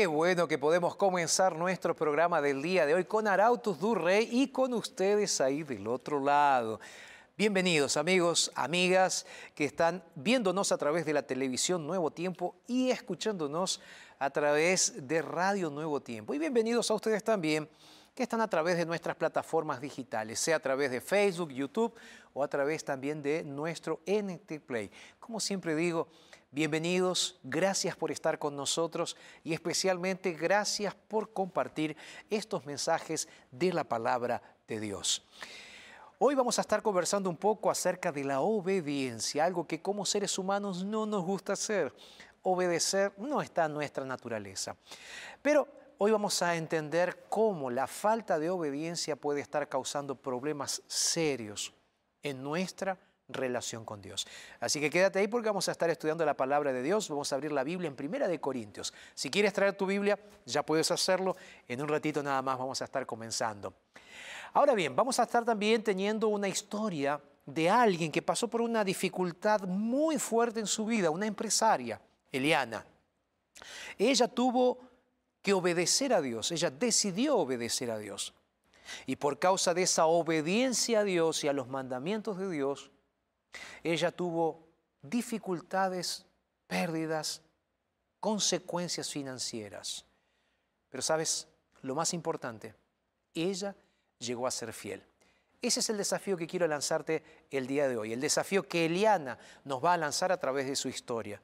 Qué 0.00 0.06
bueno 0.06 0.48
que 0.48 0.56
podemos 0.56 0.96
comenzar 0.96 1.54
nuestro 1.54 1.94
programa 1.94 2.40
del 2.40 2.62
día 2.62 2.86
de 2.86 2.94
hoy 2.94 3.04
con 3.04 3.28
Arautos 3.28 3.78
du 3.78 3.94
Rey 3.94 4.30
y 4.32 4.48
con 4.48 4.72
ustedes 4.72 5.42
ahí 5.42 5.62
del 5.62 5.86
otro 5.86 6.18
lado. 6.18 6.80
Bienvenidos 7.36 7.98
amigos, 7.98 8.50
amigas 8.54 9.26
que 9.54 9.66
están 9.66 10.02
viéndonos 10.14 10.72
a 10.72 10.78
través 10.78 11.04
de 11.04 11.12
la 11.12 11.20
televisión 11.20 11.86
Nuevo 11.86 12.10
Tiempo 12.10 12.54
y 12.66 12.88
escuchándonos 12.88 13.82
a 14.18 14.30
través 14.30 15.06
de 15.06 15.20
Radio 15.20 15.68
Nuevo 15.68 16.00
Tiempo. 16.00 16.32
Y 16.32 16.38
bienvenidos 16.38 16.90
a 16.90 16.94
ustedes 16.94 17.22
también 17.22 17.68
que 18.14 18.22
están 18.22 18.40
a 18.40 18.48
través 18.48 18.78
de 18.78 18.86
nuestras 18.86 19.16
plataformas 19.16 19.82
digitales, 19.82 20.40
sea 20.40 20.56
a 20.56 20.60
través 20.60 20.90
de 20.90 21.02
Facebook, 21.02 21.50
YouTube 21.52 21.92
o 22.32 22.42
a 22.42 22.48
través 22.48 22.82
también 22.86 23.22
de 23.22 23.44
nuestro 23.44 24.00
NT 24.06 24.60
Play. 24.66 24.90
Como 25.18 25.40
siempre 25.40 25.74
digo, 25.74 26.08
bienvenidos, 26.52 27.38
gracias 27.42 27.94
por 27.96 28.10
estar 28.10 28.38
con 28.38 28.56
nosotros 28.56 29.16
y 29.44 29.52
especialmente 29.52 30.32
gracias 30.32 30.94
por 30.94 31.32
compartir 31.32 31.96
estos 32.28 32.66
mensajes 32.66 33.28
de 33.50 33.72
la 33.72 33.84
palabra 33.84 34.42
de 34.66 34.80
Dios. 34.80 35.24
Hoy 36.18 36.34
vamos 36.34 36.58
a 36.58 36.62
estar 36.62 36.82
conversando 36.82 37.30
un 37.30 37.36
poco 37.36 37.70
acerca 37.70 38.12
de 38.12 38.24
la 38.24 38.40
obediencia, 38.40 39.44
algo 39.44 39.66
que 39.66 39.80
como 39.80 40.04
seres 40.04 40.36
humanos 40.38 40.84
no 40.84 41.06
nos 41.06 41.24
gusta 41.24 41.54
hacer. 41.54 41.94
Obedecer 42.42 43.12
no 43.16 43.40
está 43.40 43.66
en 43.66 43.74
nuestra 43.74 44.04
naturaleza. 44.04 44.76
Pero 45.40 45.68
hoy 45.98 46.10
vamos 46.10 46.42
a 46.42 46.56
entender 46.56 47.24
cómo 47.28 47.70
la 47.70 47.86
falta 47.86 48.38
de 48.38 48.50
obediencia 48.50 49.16
puede 49.16 49.40
estar 49.40 49.68
causando 49.68 50.14
problemas 50.14 50.82
serios 50.86 51.72
en 52.22 52.42
nuestra 52.42 52.98
relación 53.32 53.84
con 53.84 54.00
Dios. 54.00 54.26
Así 54.60 54.80
que 54.80 54.90
quédate 54.90 55.18
ahí 55.18 55.28
porque 55.28 55.48
vamos 55.48 55.68
a 55.68 55.72
estar 55.72 55.90
estudiando 55.90 56.24
la 56.24 56.34
palabra 56.34 56.72
de 56.72 56.82
Dios. 56.82 57.08
Vamos 57.08 57.32
a 57.32 57.36
abrir 57.36 57.52
la 57.52 57.64
Biblia 57.64 57.88
en 57.88 57.96
Primera 57.96 58.28
de 58.28 58.40
Corintios. 58.40 58.92
Si 59.14 59.30
quieres 59.30 59.52
traer 59.52 59.74
tu 59.74 59.86
Biblia, 59.86 60.18
ya 60.46 60.64
puedes 60.64 60.90
hacerlo. 60.90 61.36
En 61.68 61.80
un 61.80 61.88
ratito 61.88 62.22
nada 62.22 62.42
más 62.42 62.58
vamos 62.58 62.80
a 62.82 62.84
estar 62.84 63.06
comenzando. 63.06 63.74
Ahora 64.52 64.74
bien, 64.74 64.96
vamos 64.96 65.18
a 65.20 65.22
estar 65.22 65.44
también 65.44 65.82
teniendo 65.82 66.28
una 66.28 66.48
historia 66.48 67.20
de 67.46 67.70
alguien 67.70 68.10
que 68.10 68.22
pasó 68.22 68.48
por 68.48 68.60
una 68.60 68.84
dificultad 68.84 69.62
muy 69.62 70.18
fuerte 70.18 70.60
en 70.60 70.66
su 70.66 70.86
vida, 70.86 71.10
una 71.10 71.26
empresaria, 71.26 72.00
Eliana. 72.32 72.84
Ella 73.98 74.28
tuvo 74.28 74.78
que 75.42 75.52
obedecer 75.52 76.12
a 76.12 76.20
Dios, 76.20 76.52
ella 76.52 76.70
decidió 76.70 77.36
obedecer 77.36 77.90
a 77.90 77.98
Dios. 77.98 78.34
Y 79.06 79.16
por 79.16 79.38
causa 79.38 79.72
de 79.72 79.82
esa 79.82 80.06
obediencia 80.06 81.00
a 81.00 81.04
Dios 81.04 81.44
y 81.44 81.48
a 81.48 81.52
los 81.52 81.68
mandamientos 81.68 82.38
de 82.38 82.50
Dios, 82.50 82.90
ella 83.82 84.10
tuvo 84.10 84.68
dificultades, 85.02 86.26
pérdidas, 86.66 87.42
consecuencias 88.20 89.10
financieras. 89.10 90.04
Pero 90.88 91.02
sabes, 91.02 91.48
lo 91.82 91.94
más 91.94 92.12
importante, 92.12 92.74
ella 93.34 93.74
llegó 94.18 94.46
a 94.46 94.50
ser 94.50 94.72
fiel. 94.72 95.04
Ese 95.62 95.80
es 95.80 95.90
el 95.90 95.98
desafío 95.98 96.36
que 96.36 96.46
quiero 96.46 96.66
lanzarte 96.66 97.22
el 97.50 97.66
día 97.66 97.88
de 97.88 97.96
hoy, 97.96 98.12
el 98.12 98.20
desafío 98.20 98.66
que 98.66 98.86
Eliana 98.86 99.38
nos 99.64 99.84
va 99.84 99.94
a 99.94 99.98
lanzar 99.98 100.32
a 100.32 100.40
través 100.40 100.66
de 100.66 100.76
su 100.76 100.88
historia. 100.88 101.42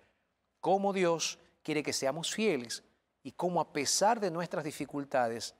Cómo 0.61 0.93
Dios 0.93 1.39
quiere 1.63 1.83
que 1.83 1.93
seamos 1.93 2.33
fieles 2.33 2.83
y 3.23 3.33
cómo 3.33 3.61
a 3.61 3.73
pesar 3.73 4.21
de 4.21 4.31
nuestras 4.31 4.65
dificultades 4.65 5.55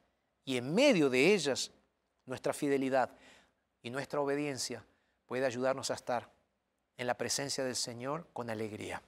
y 0.45 0.57
en 0.57 0.75
medio 0.75 1.11
de 1.11 1.35
ellas, 1.35 1.71
nuestra 2.25 2.53
fidelidad 2.53 3.11
y 3.83 3.91
nuestra 3.91 4.21
obediencia 4.21 4.85
puede 5.27 5.45
ayudarnos 5.45 5.91
a 5.91 5.95
estar 5.95 6.31
en 6.97 7.07
la 7.07 7.17
presencia 7.17 7.65
del 7.65 7.77
Señor 7.77 8.27
con 8.33 8.51
alegría. 8.51 9.03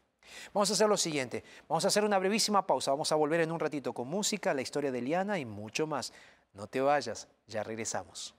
Vamos 0.53 0.71
a 0.71 0.75
hacer 0.75 0.89
lo 0.89 0.97
siguiente, 0.97 1.43
vamos 1.69 1.85
a 1.85 1.89
hacer 1.89 2.05
una 2.05 2.19
brevísima 2.19 2.67
pausa, 2.67 2.91
vamos 2.91 3.11
a 3.13 3.17
volver 3.17 3.41
en 3.41 3.53
un 3.53 3.61
ratito 3.61 3.93
con 3.93 4.09
música, 4.09 4.55
la 4.55 4.63
historia 4.63 4.93
de 4.93 4.99
Eliana 4.99 5.39
y 5.39 5.45
mucho 5.45 5.87
más. 5.87 6.13
No 6.53 6.67
te 6.67 6.81
vayas, 6.81 7.29
ya 7.47 7.63
regresamos. 7.63 8.35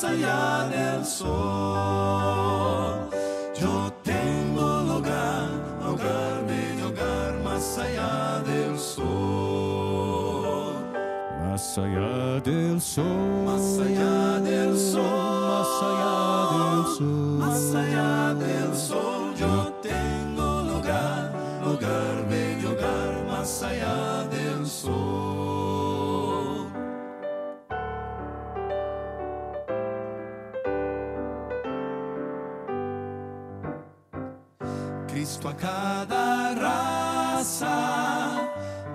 Más 0.00 0.12
allá 0.12 0.68
del 0.68 1.04
sol. 1.04 1.28
Yo 3.60 3.92
tengo 4.02 4.80
lugar, 4.82 5.48
lugar, 5.84 6.46
bello 6.46 6.88
hogar, 6.88 7.34
más 7.44 7.78
allá 7.78 8.40
del 8.46 8.78
sol. 8.78 10.74
Más 11.44 11.78
allá 11.78 12.40
del 12.40 12.80
sol, 12.80 13.44
Más 13.44 13.78
allá 13.78 14.40
del 14.40 14.78
sol, 14.78 15.02
más 15.02 15.82
allá 15.82 16.46
del 16.56 16.84
sol, 16.96 17.06
más 17.38 17.74
allá 17.74 18.08
del 18.08 18.19
Cristo 35.30 35.48
a 35.48 35.54
cada 35.54 36.54
raza 36.54 38.50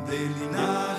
del 0.05 0.33
linaje 0.37 0.94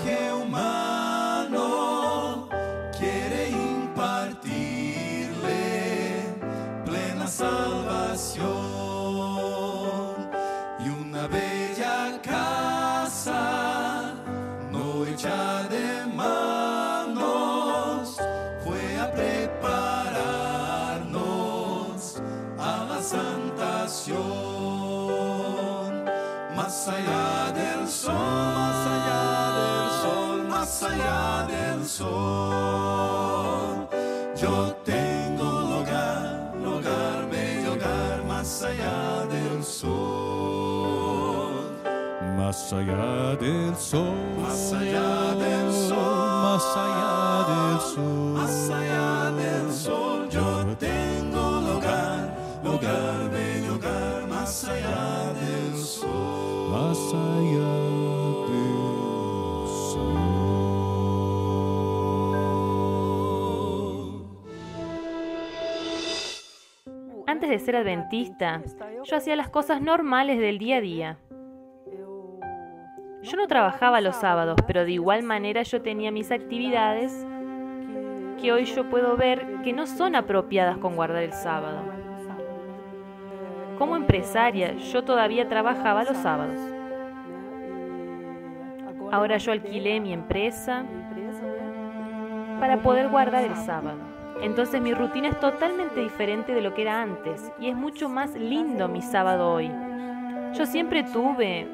más 26.86 26.94
allá 26.94 27.50
del 27.52 27.88
sol, 27.88 28.14
más 28.14 28.86
allá 28.86 29.50
del 29.58 29.90
sol, 30.02 30.46
más 30.48 30.82
allá 30.84 31.46
del 31.46 31.84
sol. 31.84 33.88
Yo 34.36 34.72
tengo 34.84 35.62
lugar, 35.62 36.52
lugar, 36.62 37.28
bello 37.28 37.72
hogar, 37.72 38.22
más 38.28 38.62
allá 38.62 39.26
del 39.26 39.64
sol. 39.64 39.96
más 42.36 42.72
allá 42.72 43.34
del 43.36 43.74
sol, 43.76 44.14
Más 44.40 44.72
allá 44.72 45.34
del 45.34 45.72
sol, 45.72 46.42
más 46.44 46.76
allá 46.76 47.44
del 47.50 47.80
sol, 47.80 48.05
Antes 67.46 67.60
de 67.60 67.64
ser 67.64 67.76
adventista, 67.76 68.60
yo 69.04 69.16
hacía 69.16 69.36
las 69.36 69.48
cosas 69.48 69.80
normales 69.80 70.40
del 70.40 70.58
día 70.58 70.78
a 70.78 70.80
día. 70.80 71.16
Yo 73.22 73.36
no 73.36 73.46
trabajaba 73.46 74.00
los 74.00 74.16
sábados, 74.16 74.56
pero 74.66 74.84
de 74.84 74.90
igual 74.90 75.22
manera 75.22 75.62
yo 75.62 75.80
tenía 75.80 76.10
mis 76.10 76.32
actividades 76.32 77.24
que 78.42 78.50
hoy 78.50 78.64
yo 78.64 78.90
puedo 78.90 79.16
ver 79.16 79.62
que 79.62 79.72
no 79.72 79.86
son 79.86 80.16
apropiadas 80.16 80.78
con 80.78 80.96
guardar 80.96 81.22
el 81.22 81.32
sábado. 81.32 81.84
Como 83.78 83.94
empresaria, 83.94 84.72
yo 84.72 85.04
todavía 85.04 85.46
trabajaba 85.46 86.02
los 86.02 86.16
sábados. 86.16 86.60
Ahora 89.12 89.36
yo 89.36 89.52
alquilé 89.52 90.00
mi 90.00 90.12
empresa 90.12 90.84
para 92.58 92.82
poder 92.82 93.08
guardar 93.08 93.44
el 93.44 93.54
sábado. 93.54 94.15
Entonces 94.42 94.80
mi 94.80 94.92
rutina 94.92 95.28
es 95.28 95.40
totalmente 95.40 96.00
diferente 96.00 96.54
de 96.54 96.60
lo 96.60 96.74
que 96.74 96.82
era 96.82 97.02
antes 97.02 97.52
y 97.58 97.68
es 97.68 97.76
mucho 97.76 98.08
más 98.08 98.34
lindo 98.34 98.88
mi 98.88 99.02
sábado 99.02 99.52
hoy. 99.52 99.70
Yo 100.54 100.66
siempre 100.66 101.02
tuve 101.04 101.66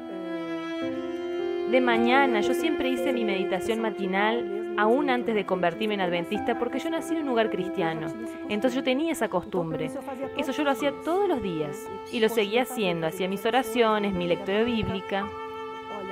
de 1.71 1.81
mañana, 1.81 2.41
yo 2.41 2.53
siempre 2.53 2.89
hice 2.89 3.13
mi 3.13 3.25
meditación 3.25 3.79
matinal 3.79 4.75
aún 4.77 5.09
antes 5.09 5.35
de 5.35 5.45
convertirme 5.45 5.93
en 5.95 6.01
adventista 6.01 6.57
porque 6.57 6.79
yo 6.79 6.89
nací 6.89 7.13
en 7.13 7.21
un 7.21 7.27
lugar 7.27 7.49
cristiano. 7.49 8.07
Entonces 8.49 8.75
yo 8.75 8.83
tenía 8.83 9.11
esa 9.11 9.27
costumbre. 9.27 9.91
Eso 10.37 10.51
yo 10.51 10.63
lo 10.63 10.71
hacía 10.71 10.93
todos 11.03 11.27
los 11.27 11.41
días 11.41 11.77
y 12.11 12.19
lo 12.19 12.29
seguía 12.29 12.63
haciendo. 12.63 13.07
Hacía 13.07 13.27
mis 13.27 13.45
oraciones, 13.45 14.13
mi 14.13 14.27
lectura 14.27 14.63
bíblica. 14.63 15.27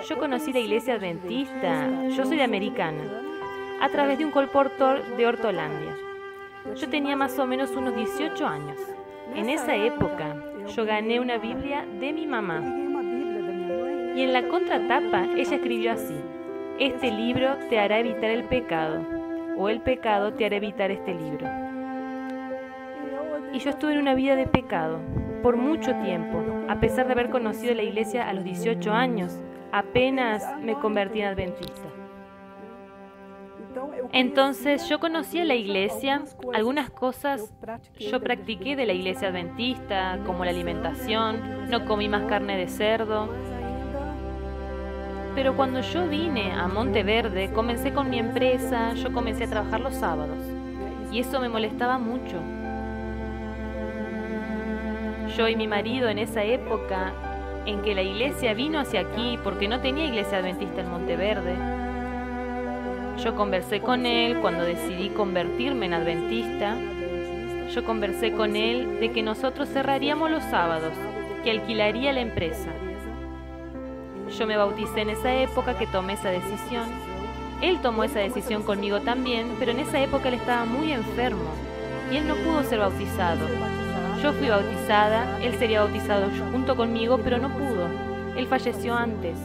Yo 0.07 0.17
conocí 0.17 0.51
la 0.51 0.59
iglesia 0.59 0.95
adventista, 0.95 2.07
yo 2.09 2.25
soy 2.25 2.41
americana, 2.41 3.03
a 3.79 3.89
través 3.89 4.17
de 4.17 4.25
un 4.25 4.31
colportor 4.31 5.03
de 5.15 5.27
Hortolandia. 5.27 5.95
Yo 6.75 6.89
tenía 6.89 7.15
más 7.15 7.37
o 7.39 7.47
menos 7.47 7.71
unos 7.71 7.95
18 7.95 8.45
años. 8.45 8.77
En 9.35 9.49
esa 9.49 9.75
época 9.75 10.35
yo 10.75 10.85
gané 10.85 11.19
una 11.19 11.37
Biblia 11.37 11.85
de 11.99 12.13
mi 12.13 12.27
mamá. 12.27 12.61
Y 14.15 14.21
en 14.21 14.33
la 14.33 14.47
contratapa 14.47 15.25
ella 15.35 15.55
escribió 15.55 15.93
así, 15.93 16.15
este 16.79 17.11
libro 17.11 17.55
te 17.69 17.79
hará 17.79 17.99
evitar 17.99 18.29
el 18.29 18.43
pecado, 18.43 19.01
o 19.57 19.69
el 19.69 19.81
pecado 19.81 20.33
te 20.33 20.45
hará 20.45 20.57
evitar 20.57 20.91
este 20.91 21.13
libro. 21.13 21.47
Y 23.53 23.59
yo 23.59 23.69
estuve 23.69 23.93
en 23.93 23.99
una 23.99 24.15
vida 24.15 24.35
de 24.35 24.47
pecado 24.47 24.99
por 25.41 25.57
mucho 25.57 25.95
tiempo, 26.03 26.43
a 26.69 26.79
pesar 26.79 27.07
de 27.07 27.13
haber 27.13 27.29
conocido 27.29 27.73
la 27.73 27.83
iglesia 27.83 28.29
a 28.29 28.33
los 28.33 28.43
18 28.43 28.93
años, 28.93 29.39
apenas 29.71 30.43
me 30.61 30.75
convertí 30.75 31.21
en 31.21 31.27
adventista. 31.27 31.89
Entonces 34.11 34.87
yo 34.89 34.99
conocía 34.99 35.45
la 35.45 35.55
iglesia, 35.55 36.23
algunas 36.53 36.89
cosas 36.89 37.53
yo 37.99 38.19
practiqué 38.19 38.75
de 38.75 38.85
la 38.85 38.93
iglesia 38.93 39.29
adventista, 39.29 40.19
como 40.25 40.43
la 40.43 40.51
alimentación, 40.51 41.69
no 41.69 41.85
comí 41.85 42.09
más 42.09 42.23
carne 42.23 42.57
de 42.57 42.67
cerdo. 42.67 43.29
Pero 45.35 45.55
cuando 45.55 45.79
yo 45.81 46.07
vine 46.07 46.51
a 46.51 46.67
Monteverde, 46.67 47.51
comencé 47.53 47.93
con 47.93 48.09
mi 48.09 48.19
empresa, 48.19 48.93
yo 48.95 49.13
comencé 49.13 49.45
a 49.45 49.49
trabajar 49.49 49.79
los 49.79 49.95
sábados. 49.95 50.37
Y 51.11 51.19
eso 51.19 51.39
me 51.39 51.47
molestaba 51.47 51.97
mucho. 51.97 52.37
Yo 55.37 55.47
y 55.47 55.55
mi 55.55 55.67
marido 55.67 56.09
en 56.09 56.19
esa 56.19 56.43
época 56.43 57.13
en 57.65 57.81
que 57.81 57.95
la 57.95 58.01
iglesia 58.01 58.53
vino 58.53 58.79
hacia 58.79 59.01
aquí 59.01 59.39
porque 59.43 59.67
no 59.67 59.79
tenía 59.79 60.05
iglesia 60.05 60.39
adventista 60.39 60.81
en 60.81 60.89
Monteverde, 60.89 61.80
yo 63.23 63.35
conversé 63.35 63.81
con 63.81 64.05
él 64.05 64.39
cuando 64.41 64.63
decidí 64.63 65.09
convertirme 65.09 65.85
en 65.85 65.93
adventista. 65.93 66.75
Yo 67.73 67.83
conversé 67.85 68.31
con 68.31 68.55
él 68.55 68.99
de 68.99 69.11
que 69.11 69.21
nosotros 69.21 69.69
cerraríamos 69.69 70.31
los 70.31 70.43
sábados, 70.45 70.93
que 71.43 71.51
alquilaría 71.51 72.13
la 72.13 72.21
empresa. 72.21 72.69
Yo 74.37 74.47
me 74.47 74.57
bauticé 74.57 75.01
en 75.01 75.11
esa 75.11 75.35
época 75.35 75.77
que 75.77 75.85
tomé 75.87 76.13
esa 76.13 76.29
decisión. 76.29 76.85
Él 77.61 77.79
tomó 77.81 78.03
esa 78.03 78.19
decisión 78.19 78.63
conmigo 78.63 79.01
también, 79.01 79.55
pero 79.59 79.71
en 79.71 79.79
esa 79.79 80.01
época 80.01 80.29
él 80.29 80.35
estaba 80.35 80.65
muy 80.65 80.91
enfermo 80.91 81.51
y 82.11 82.17
él 82.17 82.27
no 82.27 82.35
pudo 82.35 82.63
ser 82.63 82.79
bautizado. 82.79 83.45
Yo 84.23 84.33
fui 84.33 84.49
bautizada, 84.49 85.39
él 85.41 85.57
sería 85.59 85.81
bautizado 85.81 86.27
junto 86.51 86.75
conmigo, 86.75 87.19
pero 87.23 87.37
no 87.37 87.49
pudo. 87.49 87.87
Él 88.35 88.47
falleció 88.47 88.95
antes. 88.95 89.37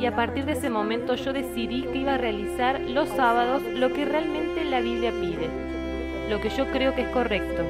Y 0.00 0.06
a 0.06 0.16
partir 0.16 0.46
de 0.46 0.52
ese 0.52 0.70
momento 0.70 1.14
yo 1.14 1.34
decidí 1.34 1.82
que 1.82 1.98
iba 1.98 2.14
a 2.14 2.18
realizar 2.18 2.80
los 2.80 3.06
sábados 3.10 3.62
lo 3.62 3.92
que 3.92 4.06
realmente 4.06 4.64
la 4.64 4.80
Biblia 4.80 5.12
pide, 5.12 5.50
lo 6.30 6.40
que 6.40 6.48
yo 6.48 6.66
creo 6.70 6.94
que 6.94 7.02
es 7.02 7.08
correcto. 7.10 7.62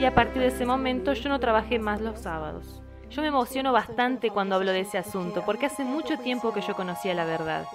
Y 0.00 0.06
a 0.06 0.14
partir 0.14 0.40
de 0.40 0.48
ese 0.48 0.64
momento 0.64 1.12
yo 1.12 1.28
no 1.28 1.38
trabajé 1.38 1.78
más 1.78 2.00
los 2.00 2.20
sábados. 2.20 2.80
Yo 3.10 3.20
me 3.20 3.28
emociono 3.28 3.70
bastante 3.70 4.30
cuando 4.30 4.54
hablo 4.54 4.72
de 4.72 4.80
ese 4.80 4.96
asunto, 4.96 5.42
porque 5.44 5.66
hace 5.66 5.84
mucho 5.84 6.16
tiempo 6.18 6.54
que 6.54 6.62
yo 6.62 6.74
conocía 6.74 7.12
la 7.12 7.26
verdad. 7.26 7.66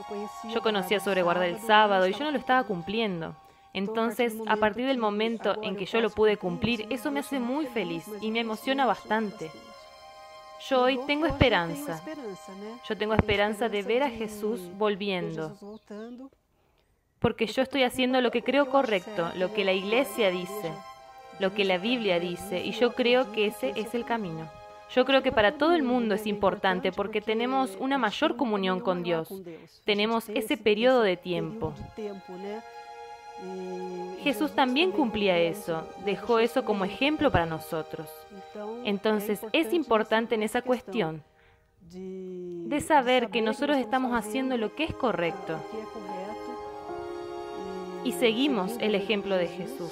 Yo 0.51 0.61
conocía 0.61 0.99
sobre 0.99 1.21
guardar 1.21 1.45
el 1.45 1.59
sábado 1.59 2.07
y 2.07 2.13
yo 2.13 2.25
no 2.25 2.31
lo 2.31 2.39
estaba 2.39 2.63
cumpliendo. 2.63 3.35
Entonces, 3.73 4.35
a 4.47 4.55
partir 4.55 4.87
del 4.87 4.97
momento 4.97 5.55
en 5.61 5.75
que 5.75 5.85
yo 5.85 6.01
lo 6.01 6.09
pude 6.09 6.35
cumplir, 6.35 6.87
eso 6.89 7.11
me 7.11 7.19
hace 7.19 7.39
muy 7.39 7.67
feliz 7.67 8.05
y 8.21 8.31
me 8.31 8.39
emociona 8.39 8.87
bastante. 8.87 9.51
Yo 10.69 10.81
hoy 10.81 10.99
tengo 11.07 11.25
esperanza. 11.25 12.01
Yo 12.87 12.97
tengo 12.97 13.13
esperanza 13.13 13.69
de 13.69 13.81
ver 13.81 14.03
a 14.03 14.09
Jesús 14.09 14.59
volviendo. 14.77 15.57
Porque 17.19 17.45
yo 17.47 17.61
estoy 17.61 17.83
haciendo 17.83 18.21
lo 18.21 18.31
que 18.31 18.43
creo 18.43 18.69
correcto, 18.69 19.31
lo 19.35 19.53
que 19.53 19.63
la 19.63 19.73
iglesia 19.73 20.29
dice, 20.29 20.71
lo 21.39 21.53
que 21.53 21.65
la 21.65 21.77
Biblia 21.77 22.19
dice, 22.19 22.63
y 22.63 22.71
yo 22.71 22.93
creo 22.93 23.31
que 23.31 23.47
ese 23.47 23.73
es 23.75 23.93
el 23.93 24.05
camino. 24.05 24.49
Yo 24.93 25.05
creo 25.05 25.23
que 25.23 25.31
para 25.31 25.53
todo 25.53 25.73
el 25.73 25.83
mundo 25.83 26.15
es 26.15 26.27
importante 26.27 26.91
porque 26.91 27.21
tenemos 27.21 27.77
una 27.79 27.97
mayor 27.97 28.35
comunión 28.35 28.81
con 28.81 29.03
Dios. 29.03 29.29
Tenemos 29.85 30.27
ese 30.29 30.57
periodo 30.57 31.01
de 31.01 31.15
tiempo. 31.15 31.73
Jesús 34.23 34.51
también 34.51 34.91
cumplía 34.91 35.37
eso, 35.37 35.87
dejó 36.05 36.39
eso 36.39 36.63
como 36.63 36.85
ejemplo 36.85 37.31
para 37.31 37.45
nosotros. 37.45 38.07
Entonces 38.83 39.39
es 39.51 39.73
importante 39.73 40.35
en 40.35 40.43
esa 40.43 40.61
cuestión 40.61 41.23
de 41.91 42.81
saber 42.81 43.29
que 43.29 43.41
nosotros 43.41 43.77
estamos 43.77 44.13
haciendo 44.13 44.57
lo 44.57 44.75
que 44.75 44.83
es 44.83 44.93
correcto 44.93 45.57
y 48.03 48.13
seguimos 48.13 48.73
el 48.79 48.95
ejemplo 48.95 49.35
de 49.35 49.47
Jesús. 49.47 49.91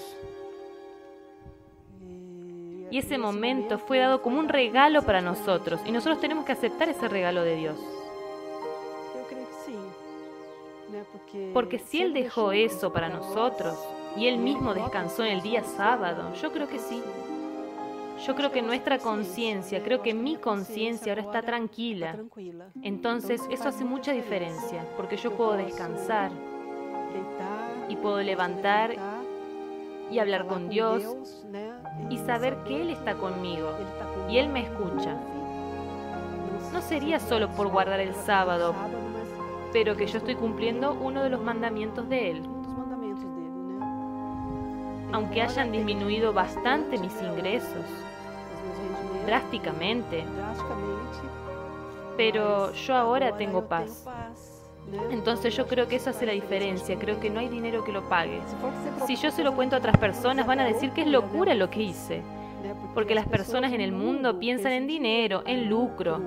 Y 2.91 2.98
ese 2.98 3.18
momento 3.18 3.77
fue 3.77 4.00
dado 4.00 4.22
como 4.22 4.39
un 4.39 4.50
regalo 4.50 5.03
para 5.03 5.22
nosotros 5.22 5.82
y 5.86 5.91
nosotros 5.91 6.22
tenemos 6.22 6.46
que 6.46 6.53
aceptar 6.53 6.89
ese 6.89 7.08
regalo 7.08 7.44
de 7.44 7.56
Dios. 7.56 7.79
Porque 11.53 11.79
si 11.79 12.01
Él 12.01 12.13
dejó 12.13 12.51
eso 12.51 12.91
para 12.91 13.09
nosotros 13.09 13.77
y 14.17 14.27
Él 14.27 14.38
mismo 14.38 14.74
descansó 14.74 15.24
en 15.24 15.33
el 15.33 15.41
día 15.41 15.63
sábado, 15.63 16.33
yo 16.36 16.51
creo 16.51 16.67
que 16.67 16.79
sí. 16.79 17.01
Yo 18.25 18.36
creo 18.36 18.51
que 18.51 18.62
nuestra 18.62 19.00
conciencia, 19.00 19.81
creo 19.81 20.01
que 20.01 20.13
mi 20.13 20.36
conciencia 20.36 21.13
ahora 21.13 21.21
está 21.21 21.41
tranquila. 21.41 22.17
Entonces 22.81 23.41
eso 23.50 23.69
hace 23.69 23.86
mucha 23.86 24.12
diferencia, 24.12 24.86
porque 24.98 25.15
yo 25.15 25.31
puedo 25.31 25.53
descansar 25.53 26.31
y 27.88 27.95
puedo 27.95 28.21
levantar 28.21 28.95
y 30.12 30.19
hablar 30.19 30.48
con 30.48 30.69
Dios 30.69 31.03
y 32.09 32.17
saber 32.17 32.57
que 32.65 32.81
Él 32.81 32.89
está 32.89 33.15
conmigo 33.15 33.71
y 34.29 34.38
Él 34.38 34.50
me 34.50 34.63
escucha. 34.63 35.15
No 36.74 36.81
sería 36.81 37.19
solo 37.19 37.50
por 37.50 37.69
guardar 37.69 38.00
el 38.00 38.13
sábado, 38.13 38.75
pero 39.72 39.96
que 39.96 40.08
yo 40.08 40.18
estoy 40.18 40.36
cumpliendo 40.36 40.94
uno 40.94 41.24
de 41.24 41.30
los 41.30 41.42
mandamientos 41.42 42.08
de 42.10 42.32
Él. 42.32 42.44
Aunque 45.12 45.42
hayan 45.42 45.72
disminuido 45.72 46.34
bastante 46.34 46.98
mis 46.98 47.14
ingresos, 47.22 47.86
drásticamente, 49.26 50.24
pero 52.18 52.74
yo 52.74 52.96
ahora 52.96 53.36
tengo 53.38 53.66
paz. 53.66 54.06
Entonces 55.12 55.56
yo 55.56 55.68
creo 55.68 55.88
que 55.88 55.98
eso 55.98 56.10
hace 56.10 56.26
la 56.26 56.32
diferencia, 56.32 56.98
creo 56.98 57.20
que 57.20 57.30
no 57.30 57.40
hay 57.40 57.48
dinero 57.48 57.84
que 57.84 57.92
lo 57.92 58.08
pague. 58.10 58.42
Si 59.06 59.16
yo 59.16 59.32
se 59.32 59.44
lo 59.44 59.56
cuento 59.56 59.76
a 59.76 59.80
otras 59.80 59.98
personas 59.98 60.48
van 60.48 60.60
a 60.60 60.66
decir 60.66 60.92
que 60.92 61.02
es 61.02 61.08
locura 61.08 61.54
lo 61.54 61.70
que 61.70 61.84
hice, 61.84 62.22
porque 62.94 63.16
las 63.16 63.28
personas 63.28 63.72
en 63.72 63.82
el 63.82 63.92
mundo 63.92 64.40
piensan 64.40 64.74
en 64.74 64.88
dinero, 64.88 65.44
en 65.46 65.70
lucro. 65.70 66.20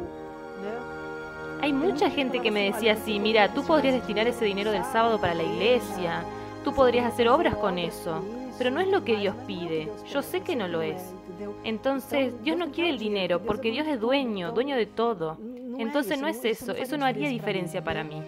Hay 1.62 1.72
mucha 1.72 2.10
gente 2.10 2.40
que 2.40 2.50
me 2.50 2.72
decía 2.72 2.94
así, 2.94 3.20
mira, 3.20 3.54
tú 3.54 3.62
podrías 3.62 3.94
destinar 3.94 4.26
ese 4.26 4.44
dinero 4.44 4.72
del 4.72 4.82
sábado 4.82 5.20
para 5.20 5.32
la 5.32 5.44
iglesia, 5.44 6.24
tú 6.64 6.74
podrías 6.74 7.06
hacer 7.06 7.28
obras 7.28 7.54
con 7.54 7.78
eso, 7.78 8.20
pero 8.58 8.72
no 8.72 8.80
es 8.80 8.88
lo 8.88 9.04
que 9.04 9.16
Dios 9.16 9.36
pide, 9.46 9.88
yo 10.12 10.22
sé 10.22 10.40
que 10.40 10.56
no 10.56 10.66
lo 10.66 10.82
es. 10.82 11.14
Entonces, 11.62 12.34
Dios 12.42 12.56
no 12.56 12.72
quiere 12.72 12.90
el 12.90 12.98
dinero 12.98 13.42
porque 13.42 13.70
Dios 13.70 13.86
es 13.86 14.00
dueño, 14.00 14.50
dueño 14.50 14.74
de 14.74 14.86
todo. 14.86 15.38
Entonces 15.78 16.20
no 16.20 16.26
es 16.26 16.44
eso, 16.44 16.72
eso 16.72 16.96
no 16.96 17.06
haría 17.06 17.28
diferencia 17.28 17.82
para 17.84 18.02
mí. 18.02 18.20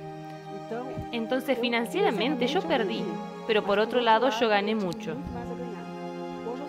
Entonces 1.10 1.58
financieramente 1.58 2.46
yo 2.46 2.62
perdí, 2.62 3.02
pero 3.48 3.64
por 3.64 3.80
otro 3.80 4.00
lado 4.00 4.30
yo 4.30 4.48
gané 4.48 4.76
mucho. 4.76 5.16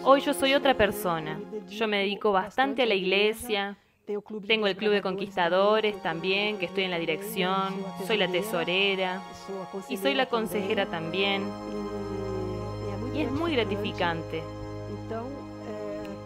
Hoy 0.04 0.22
yo 0.22 0.34
soy 0.34 0.56
otra 0.56 0.74
persona. 0.74 1.40
Yo 1.70 1.88
me 1.88 2.00
dedico 2.00 2.32
bastante 2.32 2.82
a 2.82 2.86
la 2.88 2.96
iglesia. 2.96 3.78
Tengo 4.06 4.68
el 4.68 4.78
club 4.78 4.92
de 4.92 5.02
conquistadores 5.02 6.00
también, 6.04 6.60
que 6.60 6.68
estoy 6.68 6.84
en 6.84 6.92
la 6.92 7.00
dirección. 7.00 7.74
Soy 8.06 8.18
la 8.18 8.28
tesorera 8.28 9.22
y 9.90 9.98
soy 9.98 10.14
la 10.14 10.28
consejera 10.28 10.86
también. 10.86 11.44
Y 13.16 13.22
es 13.22 13.32
muy 13.32 13.56
gratificante. 13.56 14.44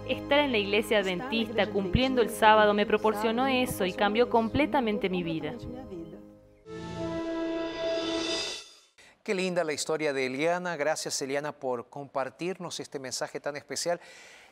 Estar 0.10 0.40
en 0.40 0.52
la 0.52 0.58
iglesia 0.58 1.00
adventista 1.00 1.70
cumpliendo 1.70 2.22
el 2.22 2.30
sábado 2.30 2.74
me 2.74 2.86
proporcionó 2.86 3.48
eso 3.48 3.86
y 3.86 3.94
cambió 3.94 4.30
completamente 4.30 5.08
mi 5.08 5.24
vida. 5.24 5.54
Qué 9.24 9.36
linda 9.36 9.64
la 9.64 9.74
historia 9.74 10.12
de 10.12 10.26
Eliana. 10.26 10.76
Gracias 10.76 11.22
Eliana 11.22 11.52
por 11.54 11.88
compartirnos 11.88 12.80
este 12.80 13.00
mensaje 13.00 13.40
tan 13.40 13.56
especial 13.56 14.02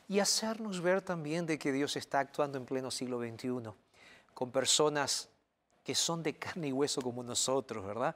y 0.08 0.20
hacernos 0.20 0.82
ver 0.82 1.02
también 1.02 1.46
de 1.46 1.60
que 1.60 1.72
Dios 1.72 1.96
está 1.96 2.20
actuando 2.20 2.58
en 2.58 2.66
pleno 2.66 2.92
siglo 2.92 3.20
XXI 3.20 3.72
con 4.34 4.52
personas 4.52 5.30
que 5.84 5.96
son 5.96 6.24
de 6.24 6.36
carne 6.36 6.68
y 6.68 6.72
hueso 6.72 7.02
como 7.02 7.24
nosotros, 7.24 7.86
¿verdad? 7.86 8.16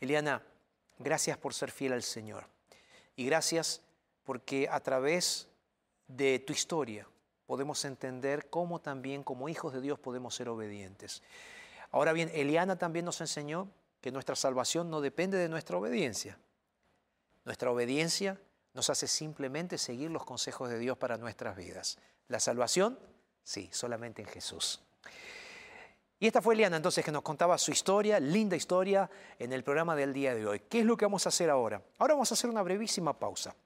Eliana, 0.00 0.42
gracias 0.98 1.36
por 1.38 1.54
ser 1.54 1.70
fiel 1.70 1.92
al 1.92 2.02
Señor 2.02 2.46
y 3.16 3.26
gracias 3.26 3.82
porque 4.24 4.68
a 4.70 4.80
través 4.80 5.48
de 6.08 6.38
tu 6.38 6.52
historia 6.52 7.06
podemos 7.46 7.84
entender 7.84 8.48
cómo 8.48 8.80
también 8.80 9.22
como 9.22 9.48
hijos 9.48 9.72
de 9.72 9.80
Dios 9.80 9.98
podemos 9.98 10.34
ser 10.34 10.48
obedientes. 10.48 11.22
Ahora 11.90 12.12
bien, 12.12 12.30
Eliana 12.32 12.76
también 12.76 13.04
nos 13.04 13.20
enseñó 13.20 13.68
que 14.00 14.12
nuestra 14.12 14.36
salvación 14.36 14.90
no 14.90 15.00
depende 15.00 15.36
de 15.36 15.48
nuestra 15.48 15.76
obediencia. 15.76 16.38
Nuestra 17.44 17.70
obediencia 17.70 18.40
nos 18.74 18.90
hace 18.90 19.06
simplemente 19.06 19.78
seguir 19.78 20.10
los 20.10 20.24
consejos 20.24 20.70
de 20.70 20.78
Dios 20.78 20.96
para 20.96 21.16
nuestras 21.16 21.56
vidas. 21.56 21.98
La 22.28 22.40
salvación, 22.40 22.98
sí, 23.42 23.68
solamente 23.72 24.22
en 24.22 24.28
Jesús. 24.28 24.80
Y 26.22 26.26
esta 26.26 26.42
fue 26.42 26.54
Eliana 26.54 26.76
entonces 26.76 27.02
que 27.02 27.10
nos 27.10 27.22
contaba 27.22 27.56
su 27.56 27.70
historia, 27.70 28.20
linda 28.20 28.54
historia, 28.54 29.10
en 29.38 29.54
el 29.54 29.64
programa 29.64 29.96
del 29.96 30.12
día 30.12 30.34
de 30.34 30.46
hoy. 30.46 30.60
¿Qué 30.60 30.80
es 30.80 30.84
lo 30.84 30.96
que 30.96 31.06
vamos 31.06 31.24
a 31.24 31.30
hacer 31.30 31.48
ahora? 31.48 31.82
Ahora 31.98 32.12
vamos 32.12 32.30
a 32.30 32.34
hacer 32.34 32.50
una 32.50 32.62
brevísima 32.62 33.18
pausa. 33.18 33.56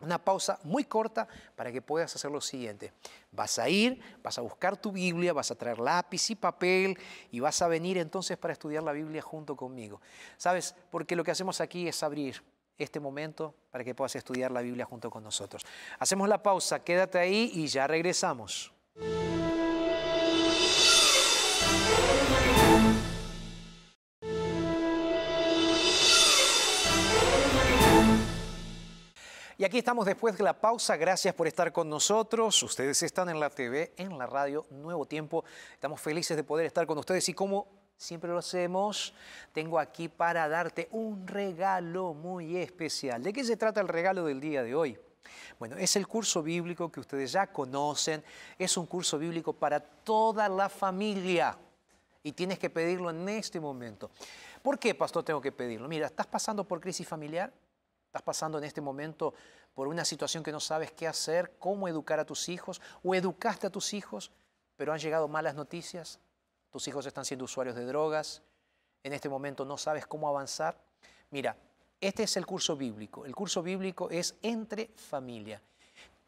Una 0.00 0.22
pausa 0.22 0.60
muy 0.62 0.84
corta 0.84 1.26
para 1.54 1.72
que 1.72 1.80
puedas 1.80 2.14
hacer 2.14 2.30
lo 2.30 2.42
siguiente. 2.42 2.92
Vas 3.32 3.58
a 3.58 3.70
ir, 3.70 3.98
vas 4.22 4.36
a 4.36 4.42
buscar 4.42 4.76
tu 4.76 4.92
Biblia, 4.92 5.32
vas 5.32 5.50
a 5.50 5.54
traer 5.54 5.78
lápiz 5.78 6.28
y 6.28 6.34
papel 6.34 6.98
y 7.30 7.40
vas 7.40 7.62
a 7.62 7.68
venir 7.68 7.96
entonces 7.96 8.36
para 8.36 8.52
estudiar 8.52 8.82
la 8.82 8.92
Biblia 8.92 9.22
junto 9.22 9.56
conmigo. 9.56 10.02
¿Sabes? 10.36 10.74
Porque 10.90 11.16
lo 11.16 11.24
que 11.24 11.30
hacemos 11.30 11.62
aquí 11.62 11.88
es 11.88 12.02
abrir 12.02 12.42
este 12.78 13.00
momento 13.00 13.54
para 13.70 13.84
que 13.84 13.94
puedas 13.94 14.16
estudiar 14.16 14.50
la 14.50 14.60
Biblia 14.60 14.84
junto 14.84 15.10
con 15.10 15.22
nosotros. 15.22 15.62
Hacemos 15.98 16.28
la 16.28 16.42
pausa, 16.42 16.82
quédate 16.82 17.18
ahí 17.18 17.50
y 17.54 17.66
ya 17.66 17.86
regresamos. 17.86 18.72
Y 29.58 29.64
aquí 29.64 29.78
estamos 29.78 30.04
después 30.04 30.36
de 30.36 30.44
la 30.44 30.60
pausa. 30.60 30.98
Gracias 30.98 31.34
por 31.34 31.46
estar 31.46 31.72
con 31.72 31.88
nosotros. 31.88 32.62
Ustedes 32.62 33.02
están 33.02 33.30
en 33.30 33.40
la 33.40 33.48
TV, 33.48 33.94
en 33.96 34.18
la 34.18 34.26
radio, 34.26 34.66
Nuevo 34.70 35.06
Tiempo. 35.06 35.46
Estamos 35.72 35.98
felices 35.98 36.36
de 36.36 36.44
poder 36.44 36.66
estar 36.66 36.86
con 36.86 36.98
ustedes 36.98 37.26
y 37.30 37.32
como 37.32 37.85
siempre 37.96 38.30
lo 38.30 38.38
hacemos, 38.38 39.14
tengo 39.52 39.78
aquí 39.78 40.08
para 40.08 40.48
darte 40.48 40.88
un 40.92 41.26
regalo 41.26 42.14
muy 42.14 42.56
especial. 42.56 43.22
¿De 43.22 43.32
qué 43.32 43.44
se 43.44 43.56
trata 43.56 43.80
el 43.80 43.88
regalo 43.88 44.24
del 44.24 44.40
día 44.40 44.62
de 44.62 44.74
hoy? 44.74 44.98
Bueno, 45.58 45.76
es 45.76 45.96
el 45.96 46.06
curso 46.06 46.42
bíblico 46.42 46.90
que 46.90 47.00
ustedes 47.00 47.32
ya 47.32 47.46
conocen. 47.46 48.22
Es 48.58 48.76
un 48.76 48.86
curso 48.86 49.18
bíblico 49.18 49.52
para 49.52 49.80
toda 49.80 50.48
la 50.48 50.68
familia 50.68 51.58
y 52.22 52.32
tienes 52.32 52.58
que 52.58 52.70
pedirlo 52.70 53.10
en 53.10 53.28
este 53.28 53.60
momento. 53.60 54.10
¿Por 54.62 54.78
qué, 54.78 54.94
pastor, 54.94 55.24
tengo 55.24 55.40
que 55.40 55.52
pedirlo? 55.52 55.88
Mira, 55.88 56.06
¿estás 56.06 56.26
pasando 56.26 56.64
por 56.64 56.80
crisis 56.80 57.06
familiar? 57.06 57.52
¿Estás 58.06 58.22
pasando 58.22 58.58
en 58.58 58.64
este 58.64 58.80
momento 58.80 59.34
por 59.74 59.88
una 59.88 60.04
situación 60.04 60.42
que 60.42 60.52
no 60.52 60.60
sabes 60.60 60.90
qué 60.92 61.06
hacer, 61.06 61.54
cómo 61.58 61.86
educar 61.86 62.18
a 62.18 62.24
tus 62.24 62.48
hijos 62.48 62.80
o 63.02 63.14
educaste 63.14 63.66
a 63.66 63.70
tus 63.70 63.94
hijos, 63.94 64.32
pero 64.76 64.92
han 64.92 64.98
llegado 64.98 65.28
malas 65.28 65.54
noticias? 65.54 66.18
Tus 66.70 66.86
hijos 66.88 67.06
están 67.06 67.24
siendo 67.24 67.44
usuarios 67.44 67.76
de 67.76 67.84
drogas, 67.84 68.42
en 69.02 69.12
este 69.12 69.28
momento 69.28 69.64
no 69.64 69.78
sabes 69.78 70.06
cómo 70.06 70.28
avanzar. 70.28 70.76
Mira, 71.30 71.56
este 72.00 72.24
es 72.24 72.36
el 72.36 72.44
curso 72.44 72.76
bíblico. 72.76 73.24
El 73.24 73.34
curso 73.34 73.62
bíblico 73.62 74.10
es 74.10 74.34
entre 74.42 74.88
familia. 74.96 75.62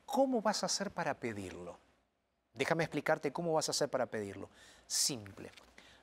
¿Cómo 0.07 0.41
vas 0.41 0.63
a 0.63 0.67
hacer 0.67 0.93
para 0.93 1.15
pedirlo? 1.19 1.77
Déjame 2.55 2.85
explicarte 2.85 3.33
cómo 3.33 3.53
vas 3.53 3.69
a 3.69 3.73
hacer 3.73 3.89
para 3.89 4.07
pedirlo. 4.07 4.49
Simple. 4.87 5.51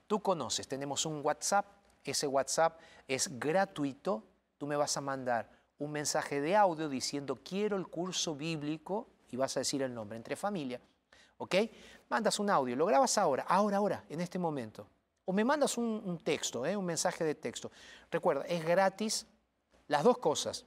Tú 0.07 0.21
conoces, 0.21 0.67
tenemos 0.67 1.05
un 1.05 1.21
WhatsApp, 1.23 1.65
ese 2.03 2.27
WhatsApp 2.27 2.79
es 3.07 3.39
gratuito, 3.39 4.23
tú 4.57 4.67
me 4.67 4.75
vas 4.75 4.95
a 4.97 5.01
mandar 5.01 5.49
un 5.79 5.91
mensaje 5.91 6.41
de 6.41 6.55
audio 6.55 6.87
diciendo 6.87 7.39
quiero 7.43 7.77
el 7.77 7.87
curso 7.87 8.35
bíblico 8.35 9.07
y 9.31 9.37
vas 9.37 9.57
a 9.57 9.61
decir 9.61 9.81
el 9.81 9.93
nombre, 9.93 10.17
entre 10.17 10.35
familia. 10.35 10.79
¿Ok? 11.37 11.55
Mandas 12.09 12.39
un 12.39 12.49
audio, 12.49 12.75
lo 12.75 12.85
grabas 12.85 13.17
ahora, 13.17 13.45
ahora, 13.47 13.77
ahora, 13.77 14.03
en 14.09 14.21
este 14.21 14.39
momento. 14.39 14.87
O 15.25 15.33
me 15.33 15.43
mandas 15.43 15.77
un, 15.77 16.19
texto, 16.23 16.65
¿eh? 16.65 16.77
un 16.77 16.85
mensaje 16.85 17.23
de 17.23 17.35
texto. 17.35 17.71
Recuerda, 18.11 18.45
es 18.45 18.63
gratis 18.63 19.25
las 19.87 20.03
dos 20.03 20.19
cosas, 20.19 20.65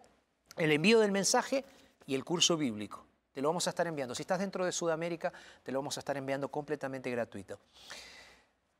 el 0.57 0.73
envío 0.73 0.99
del 1.01 1.13
mensaje 1.13 1.65
y 2.07 2.15
el 2.15 2.25
curso 2.25 2.57
bíblico. 2.57 3.05
Te 3.33 3.41
lo 3.41 3.49
vamos 3.49 3.67
a 3.69 3.71
estar 3.71 3.87
enviando. 3.87 4.15
Si 4.17 4.23
estás 4.23 4.41
dentro 4.41 4.65
de 4.65 4.73
Sudamérica, 4.73 5.33
te 5.63 5.71
lo 5.71 5.79
vamos 5.79 5.97
a 5.97 6.01
estar 6.01 6.17
enviando 6.17 6.49
completamente 6.49 7.09
gratuito. 7.11 7.61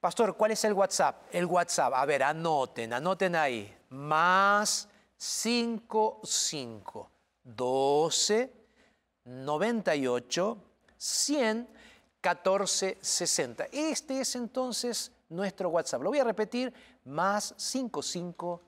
Pastor, 0.01 0.37
¿cuál 0.37 0.51
es 0.53 0.65
el 0.65 0.73
WhatsApp? 0.73 1.27
El 1.33 1.45
WhatsApp, 1.47 1.95
a 1.95 2.05
ver, 2.07 2.23
anoten, 2.25 2.93
anoten 2.93 3.37
ahí. 3.37 3.77
Más 3.91 4.89
55 5.17 7.11
12 7.45 8.53
98 9.25 10.59
100 10.97 11.69
14 12.29 12.99
60. 13.01 13.69
Este 13.73 14.21
es 14.21 14.37
entonces 14.37 15.11
nuestro 15.31 15.71
WhatsApp. 15.71 16.03
Lo 16.03 16.11
voy 16.11 16.19
a 16.19 16.25
repetir, 16.25 16.71
más 17.07 17.55
55 17.57 18.61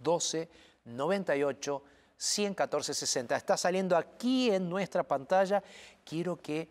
12 0.00 0.48
98 0.86 1.82
114 2.16 2.92
60. 2.92 3.36
Está 3.36 3.56
saliendo 3.56 3.96
aquí 3.96 4.50
en 4.50 4.68
nuestra 4.68 5.04
pantalla. 5.04 5.62
Quiero 6.04 6.34
que 6.34 6.68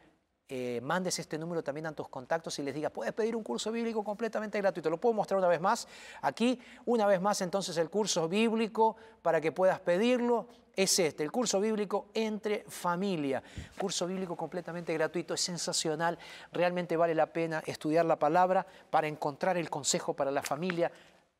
eh, 0.49 0.81
mandes 0.83 1.17
este 1.19 1.37
número 1.37 1.63
también 1.63 1.85
a 1.85 1.93
tus 1.93 2.09
contactos 2.09 2.59
y 2.59 2.63
les 2.63 2.75
digas, 2.75 2.91
puedes 2.91 3.13
pedir 3.13 3.33
un 3.33 3.43
curso 3.43 3.71
bíblico 3.71 4.03
completamente 4.03 4.57
gratuito. 4.57 4.89
Lo 4.89 4.97
puedo 4.97 5.13
mostrar 5.13 5.37
una 5.37 5.47
vez 5.47 5.61
más. 5.61 5.87
Aquí, 6.21 6.59
una 6.85 7.07
vez 7.07 7.21
más, 7.21 7.39
entonces 7.39 7.77
el 7.77 7.89
curso 7.89 8.27
bíblico 8.27 8.97
para 9.21 9.39
que 9.39 9.53
puedas 9.53 9.79
pedirlo 9.79 10.47
es 10.79 10.97
este, 10.97 11.23
el 11.23 11.31
curso 11.31 11.59
bíblico 11.59 12.07
entre 12.13 12.63
familia. 12.69 13.43
Curso 13.77 14.07
bíblico 14.07 14.37
completamente 14.37 14.93
gratuito, 14.93 15.33
es 15.33 15.41
sensacional. 15.41 16.17
Realmente 16.53 16.95
vale 16.95 17.13
la 17.13 17.33
pena 17.33 17.61
estudiar 17.65 18.05
la 18.05 18.17
palabra 18.17 18.65
para 18.89 19.05
encontrar 19.09 19.57
el 19.57 19.69
consejo 19.69 20.13
para 20.13 20.31
la 20.31 20.41
familia 20.41 20.89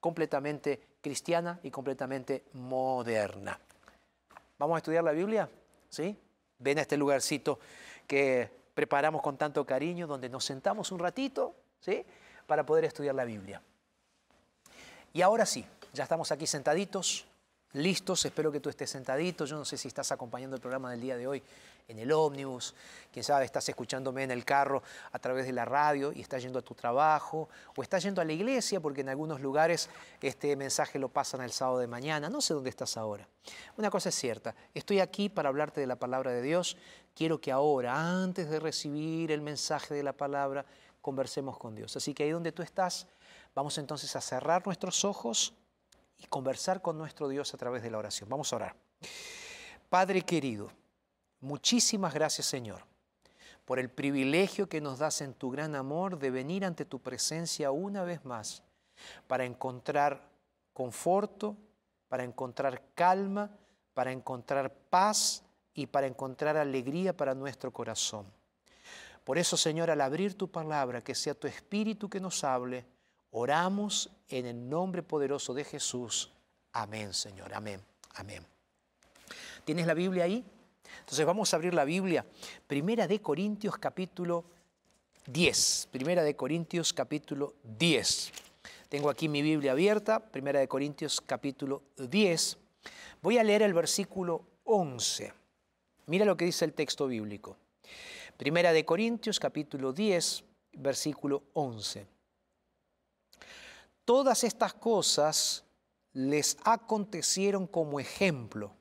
completamente 0.02 0.82
cristiana 1.00 1.58
y 1.64 1.72
completamente 1.72 2.44
moderna. 2.52 3.58
¿Vamos 4.58 4.76
a 4.76 4.80
estudiar 4.80 5.06
la 5.06 5.14
Biblia? 5.14 5.50
¿Sí? 5.90 6.20
Ven 6.58 6.78
a 6.78 6.82
este 6.82 6.98
lugarcito 6.98 7.60
que 8.06 8.52
preparamos 8.74 9.22
con 9.22 9.38
tanto 9.38 9.66
cariño, 9.66 10.06
donde 10.06 10.28
nos 10.28 10.44
sentamos 10.44 10.92
un 10.92 11.00
ratito, 11.00 11.56
¿sí? 11.80 12.06
Para 12.46 12.66
poder 12.66 12.84
estudiar 12.84 13.16
la 13.16 13.24
Biblia. 13.24 13.62
Y 15.14 15.22
ahora 15.22 15.46
sí, 15.46 15.66
ya 15.94 16.04
estamos 16.04 16.30
aquí 16.34 16.46
sentaditos, 16.46 17.26
listos, 17.74 18.26
espero 18.26 18.52
que 18.52 18.60
tú 18.60 18.70
estés 18.70 18.90
sentadito, 18.90 19.46
yo 19.46 19.58
no 19.58 19.66
sé 19.66 19.78
si 19.78 19.88
estás 19.88 20.12
acompañando 20.12 20.56
el 20.56 20.62
programa 20.62 20.92
del 20.92 21.02
día 21.02 21.18
de 21.18 21.28
hoy 21.28 21.44
en 21.88 21.98
el 21.98 22.12
ómnibus, 22.12 22.76
quién 23.12 23.24
sabe, 23.24 23.46
estás 23.46 23.68
escuchándome 23.68 24.24
en 24.24 24.32
el 24.32 24.46
carro 24.46 24.84
a 25.12 25.20
través 25.20 25.46
de 25.46 25.54
la 25.54 25.66
radio 25.66 26.12
y 26.14 26.22
estás 26.22 26.44
yendo 26.44 26.60
a 26.60 26.62
tu 26.62 26.76
trabajo, 26.76 27.50
o 27.76 27.82
estás 27.82 28.04
yendo 28.04 28.22
a 28.22 28.26
la 28.26 28.34
iglesia, 28.34 28.80
porque 28.80 29.02
en 29.02 29.10
algunos 29.10 29.42
lugares 29.42 29.90
este 30.22 30.56
mensaje 30.56 31.00
lo 31.00 31.10
pasan 31.10 31.42
el 31.42 31.52
sábado 31.52 31.80
de 31.80 31.88
mañana, 31.88 32.30
no 32.30 32.42
sé 32.42 32.54
dónde 32.54 32.70
estás 32.70 32.96
ahora. 32.96 33.28
Una 33.78 33.90
cosa 33.90 34.10
es 34.10 34.16
cierta, 34.16 34.56
estoy 34.74 35.00
aquí 35.00 35.30
para 35.30 35.50
hablarte 35.50 35.82
de 35.82 35.88
la 35.88 35.96
palabra 35.96 36.32
de 36.32 36.44
Dios, 36.44 36.78
quiero 37.16 37.42
que 37.42 37.52
ahora, 37.52 38.22
antes 38.22 38.50
de 38.50 38.60
recibir 38.60 39.32
el 39.32 39.42
mensaje 39.42 39.96
de 39.96 40.04
la 40.04 40.14
palabra, 40.14 40.66
conversemos 41.02 41.58
con 41.58 41.76
Dios. 41.76 41.96
Así 41.96 42.14
que 42.14 42.24
ahí 42.24 42.30
donde 42.30 42.52
tú 42.52 42.62
estás, 42.62 43.08
vamos 43.56 43.78
entonces 43.80 44.16
a 44.16 44.22
cerrar 44.22 44.64
nuestros 44.66 45.04
ojos 45.06 45.54
y 46.20 46.28
conversar 46.28 46.82
con 46.82 46.98
nuestro 46.98 47.28
Dios 47.28 47.54
a 47.54 47.58
través 47.58 47.82
de 47.82 47.90
la 47.90 47.98
oración. 47.98 48.30
Vamos 48.30 48.54
a 48.54 48.58
orar. 48.58 48.76
Padre 49.90 50.22
querido, 50.22 50.72
muchísimas 51.40 52.14
gracias 52.14 52.46
Señor 52.46 52.90
por 53.70 53.78
el 53.78 53.92
privilegio 53.92 54.68
que 54.68 54.82
nos 54.82 54.98
das 54.98 55.22
en 55.22 55.36
tu 55.36 55.52
gran 55.52 55.76
amor 55.76 56.18
de 56.18 56.32
venir 56.32 56.66
ante 56.66 56.86
tu 56.86 56.98
presencia 56.98 57.70
una 57.70 58.04
vez 58.04 58.26
más 58.26 58.64
para 59.28 59.46
encontrar 59.46 60.28
conforto, 60.74 61.56
para 62.08 62.24
encontrar 62.24 62.82
calma, 62.96 63.52
para 63.94 64.12
encontrar 64.12 64.74
paz 64.74 65.44
y 65.76 65.86
para 65.86 66.08
encontrar 66.08 66.58
alegría 66.58 67.16
para 67.16 67.36
nuestro 67.36 67.72
corazón. 67.72 68.26
Por 69.24 69.38
eso, 69.38 69.56
Señor, 69.56 69.92
al 69.92 70.02
abrir 70.02 70.36
tu 70.36 70.50
palabra, 70.50 71.02
que 71.02 71.14
sea 71.14 71.36
tu 71.36 71.46
espíritu 71.46 72.10
que 72.10 72.20
nos 72.20 72.44
hable, 72.44 72.88
oramos 73.32 74.10
en 74.30 74.46
el 74.46 74.70
nombre 74.70 75.04
poderoso 75.04 75.54
de 75.54 75.64
Jesús. 75.64 76.32
Amén, 76.74 77.14
Señor. 77.14 77.54
Amén. 77.54 77.82
Amén. 78.16 78.46
¿Tienes 79.66 79.86
la 79.86 79.94
Biblia 79.94 80.24
ahí? 80.24 80.44
Entonces 81.00 81.26
vamos 81.26 81.54
a 81.54 81.58
abrir 81.58 81.74
la 81.74 81.86
Biblia. 81.86 82.26
Primera 82.68 83.08
de 83.08 83.22
Corintios 83.22 83.78
capítulo 83.78 84.46
10. 85.28 85.90
Primera 85.92 86.24
de 86.24 86.36
Corintios 86.36 86.94
capítulo 86.94 87.54
10. 87.64 88.32
Tengo 88.90 89.10
aquí 89.10 89.28
mi 89.28 89.42
Biblia 89.42 89.74
abierta. 89.74 90.20
Primera 90.20 90.60
de 90.60 90.68
Corintios 90.68 91.22
capítulo 91.22 91.84
10. 91.98 92.58
Voy 93.22 93.38
a 93.38 93.44
leer 93.44 93.62
el 93.62 93.74
versículo 93.74 94.44
11. 94.64 95.34
Mira 96.08 96.26
lo 96.26 96.36
que 96.36 96.46
dice 96.46 96.66
el 96.66 96.74
texto 96.74 97.08
bíblico. 97.08 97.58
Primera 98.38 98.72
de 98.72 98.86
Corintios 98.86 99.40
capítulo 99.40 99.92
10, 99.92 100.44
versículo 100.74 101.44
11. 101.54 102.08
Todas 104.10 104.44
estas 104.44 104.74
cosas 104.74 105.64
les 106.14 106.58
acontecieron 106.64 107.68
como 107.68 108.00
ejemplo 108.00 108.72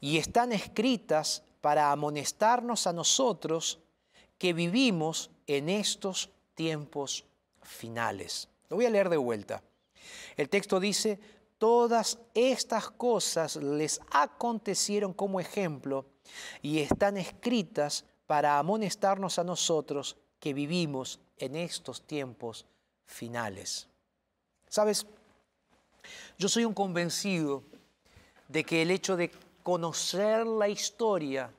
y 0.00 0.16
están 0.16 0.52
escritas 0.52 1.42
para 1.60 1.92
amonestarnos 1.92 2.86
a 2.86 2.94
nosotros 2.94 3.80
que 4.38 4.54
vivimos 4.54 5.30
en 5.46 5.68
estos 5.68 6.30
tiempos 6.54 7.26
finales. 7.60 8.48
Lo 8.70 8.76
voy 8.76 8.86
a 8.86 8.90
leer 8.90 9.10
de 9.10 9.18
vuelta. 9.18 9.62
El 10.38 10.48
texto 10.48 10.80
dice, 10.80 11.20
todas 11.58 12.18
estas 12.32 12.88
cosas 12.88 13.56
les 13.56 14.00
acontecieron 14.12 15.12
como 15.12 15.40
ejemplo 15.40 16.06
y 16.62 16.78
están 16.78 17.18
escritas 17.18 18.06
para 18.26 18.58
amonestarnos 18.58 19.38
a 19.38 19.44
nosotros 19.44 20.16
que 20.40 20.54
vivimos 20.54 21.20
en 21.36 21.54
estos 21.54 22.06
tiempos 22.06 22.64
finales. 23.04 23.91
¿Sabes? 24.72 25.04
Yo 26.38 26.48
soy 26.48 26.64
un 26.64 26.72
convencido 26.72 27.62
de 28.48 28.64
que 28.64 28.80
el 28.80 28.90
hecho 28.90 29.18
de 29.18 29.30
conocer 29.62 30.46
la 30.46 30.66
historia 30.66 31.52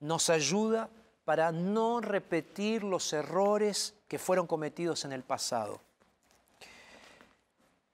nos 0.00 0.28
ayuda 0.30 0.90
para 1.24 1.52
no 1.52 2.00
repetir 2.00 2.82
los 2.82 3.12
errores 3.12 3.94
que 4.08 4.18
fueron 4.18 4.48
cometidos 4.48 5.04
en 5.04 5.12
el 5.12 5.22
pasado. 5.22 5.80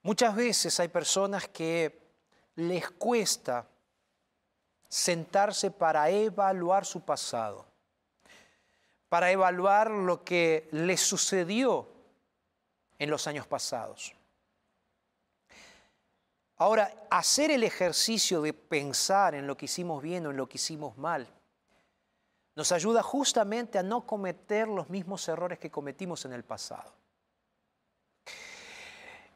Muchas 0.03 0.35
veces 0.35 0.81
hay 0.81 0.89
personas 0.89 1.47
que 1.47 2.01
les 2.57 2.89
cuesta 2.93 3.67
sentarse 4.89 5.71
para 5.71 6.09
evaluar 6.09 6.87
su 6.87 7.03
pasado, 7.03 7.67
para 9.11 9.31
evaluar 9.31 9.91
lo 9.91 10.25
que 10.25 10.67
les 10.73 11.03
sucedió 11.03 11.87
en 12.99 13.11
los 13.11 13.27
años 13.27 13.47
pasados. 13.47 14.15
Ahora, 16.61 16.93
hacer 17.09 17.51
el 17.51 17.65
ejercicio 17.65 18.43
de 18.43 18.53
pensar 18.53 19.35
en 19.35 19.47
lo 19.47 19.57
que 19.57 19.65
hicimos 19.65 20.03
bien 20.03 20.27
o 20.27 20.31
en 20.31 20.37
lo 20.37 20.47
que 20.47 20.59
hicimos 20.59 20.99
mal, 20.99 21.27
nos 22.55 22.71
ayuda 22.71 23.03
justamente 23.03 23.79
a 23.79 23.83
no 23.83 24.07
cometer 24.07 24.69
los 24.69 24.91
mismos 24.91 25.27
errores 25.29 25.59
que 25.59 25.71
cometimos 25.71 26.27
en 26.27 26.35
el 26.35 26.45
pasado. 26.45 26.93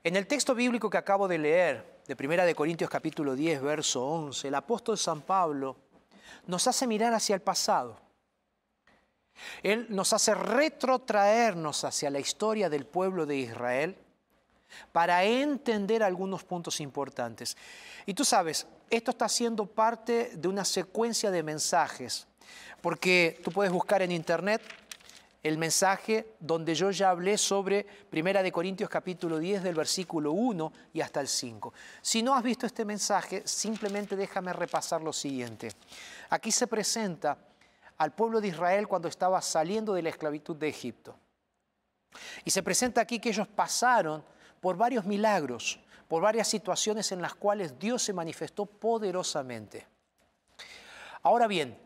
En 0.02 0.16
el 0.16 0.26
texto 0.26 0.54
bíblico 0.54 0.90
que 0.90 0.98
acabo 0.98 1.26
de 1.26 1.38
leer, 1.38 2.02
de 2.06 2.14
Primera 2.14 2.44
de 2.44 2.54
Corintios 2.54 2.90
capítulo 2.90 3.34
10, 3.34 3.62
verso 3.62 4.06
11, 4.06 4.48
el 4.48 4.54
apóstol 4.54 4.98
San 4.98 5.22
Pablo 5.22 5.76
nos 6.46 6.66
hace 6.66 6.87
mirar 6.87 7.14
hacia 7.14 7.34
el 7.34 7.40
pasado. 7.40 7.96
Él 9.62 9.87
nos 9.88 10.12
hace 10.12 10.34
retrotraernos 10.34 11.84
hacia 11.84 12.10
la 12.10 12.18
historia 12.18 12.68
del 12.68 12.84
pueblo 12.84 13.24
de 13.24 13.37
Israel 13.37 14.03
para 14.92 15.24
entender 15.24 16.02
algunos 16.02 16.44
puntos 16.44 16.80
importantes. 16.80 17.56
Y 18.06 18.14
tú 18.14 18.24
sabes, 18.24 18.66
esto 18.90 19.10
está 19.10 19.28
siendo 19.28 19.66
parte 19.66 20.32
de 20.37 20.48
una 20.48 20.64
secuencia 20.64 21.30
de 21.30 21.42
mensajes, 21.42 22.26
porque 22.80 23.40
tú 23.42 23.50
puedes 23.50 23.72
buscar 23.72 24.02
en 24.02 24.12
internet 24.12 24.62
el 25.44 25.58
mensaje 25.58 26.34
donde 26.40 26.74
yo 26.74 26.90
ya 26.90 27.10
hablé 27.10 27.37
sobre 27.37 27.84
Primera 27.84 28.42
de 28.42 28.50
Corintios 28.50 28.88
capítulo 28.88 29.38
10 29.38 29.62
del 29.62 29.74
versículo 29.74 30.32
1 30.32 30.72
y 30.94 31.02
hasta 31.02 31.20
el 31.20 31.28
5. 31.28 31.72
Si 32.00 32.22
no 32.22 32.34
has 32.34 32.42
visto 32.42 32.64
este 32.64 32.87
mensaje, 32.87 33.42
simplemente 33.44 34.16
déjame 34.16 34.54
repasar 34.54 35.02
lo 35.02 35.12
siguiente. 35.12 35.70
Aquí 36.30 36.50
se 36.50 36.66
presenta 36.66 37.37
al 37.98 38.12
pueblo 38.12 38.40
de 38.40 38.48
Israel 38.48 38.88
cuando 38.88 39.06
estaba 39.06 39.40
saliendo 39.42 39.92
de 39.92 40.02
la 40.02 40.08
esclavitud 40.08 40.56
de 40.56 40.68
Egipto. 40.68 41.14
Y 42.44 42.50
se 42.50 42.62
presenta 42.62 43.02
aquí 43.02 43.18
que 43.20 43.28
ellos 43.28 43.46
pasaron 43.46 44.24
por 44.64 44.79
varios 44.79 45.05
milagros, 45.05 45.79
por 46.09 46.22
varias 46.22 46.48
situaciones 46.48 47.12
en 47.12 47.20
las 47.20 47.35
cuales 47.35 47.79
Dios 47.79 48.03
se 48.03 48.14
manifestó 48.14 48.64
poderosamente. 48.64 49.87
Ahora 51.22 51.46
bien, 51.46 51.79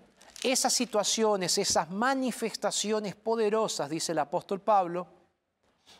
esas 0.44 0.74
situaciones, 0.74 1.58
esas 1.58 1.90
manifestaciones 1.90 3.16
poderosas, 3.16 3.90
dice 3.90 4.12
el 4.12 4.20
apóstol 4.20 4.60
Pablo, 4.60 5.08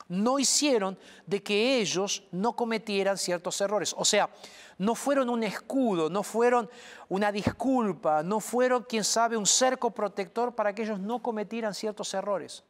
no 0.07 0.38
hicieron 0.38 0.97
de 1.27 1.43
que 1.43 1.81
ellos 1.81 2.23
no 2.31 2.55
cometieran 2.55 3.19
ciertos 3.19 3.61
errores. 3.61 3.93
O 3.99 4.05
sea, 4.05 4.31
no 4.79 4.95
fueron 4.95 5.31
un 5.31 5.43
escudo, 5.43 6.09
no 6.09 6.23
fueron 6.23 6.71
una 7.09 7.33
disculpa, 7.33 8.23
no 8.23 8.38
fueron, 8.38 8.87
quién 8.88 9.03
sabe, 9.03 9.37
un 9.37 9.47
cerco 9.47 9.91
protector 9.91 10.55
para 10.55 10.73
que 10.73 10.85
ellos 10.85 11.01
no 11.01 11.21
cometieran 11.21 11.75
ciertos 11.75 12.14
errores. 12.14 12.62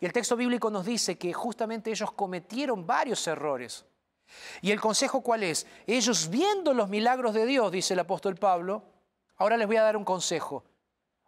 Y 0.00 0.06
el 0.06 0.12
texto 0.12 0.36
bíblico 0.36 0.70
nos 0.70 0.84
dice 0.84 1.18
que 1.18 1.32
justamente 1.32 1.90
ellos 1.90 2.12
cometieron 2.12 2.86
varios 2.86 3.26
errores. 3.26 3.84
¿Y 4.60 4.70
el 4.70 4.80
consejo 4.80 5.20
cuál 5.22 5.42
es? 5.42 5.66
Ellos 5.86 6.28
viendo 6.28 6.74
los 6.74 6.88
milagros 6.88 7.34
de 7.34 7.46
Dios, 7.46 7.70
dice 7.70 7.94
el 7.94 8.00
apóstol 8.00 8.36
Pablo, 8.36 8.82
ahora 9.36 9.56
les 9.56 9.66
voy 9.66 9.76
a 9.76 9.82
dar 9.82 9.96
un 9.96 10.04
consejo. 10.04 10.64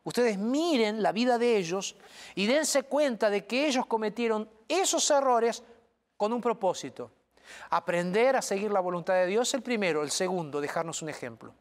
Ustedes 0.04 0.38
miren 0.38 1.02
la 1.02 1.12
vida 1.12 1.38
de 1.38 1.56
ellos 1.56 1.96
y 2.34 2.46
dense 2.46 2.84
cuenta 2.84 3.30
de 3.30 3.46
que 3.46 3.66
ellos 3.66 3.86
cometieron 3.86 4.48
esos 4.66 5.10
errores 5.10 5.62
con 6.16 6.32
un 6.32 6.40
propósito. 6.40 7.10
Aprender 7.70 8.36
a 8.36 8.42
seguir 8.42 8.70
la 8.70 8.80
voluntad 8.80 9.14
de 9.14 9.26
Dios, 9.26 9.52
el 9.54 9.62
primero. 9.62 10.02
El 10.02 10.10
segundo, 10.10 10.60
dejarnos 10.60 11.02
un 11.02 11.08
ejemplo. 11.08 11.54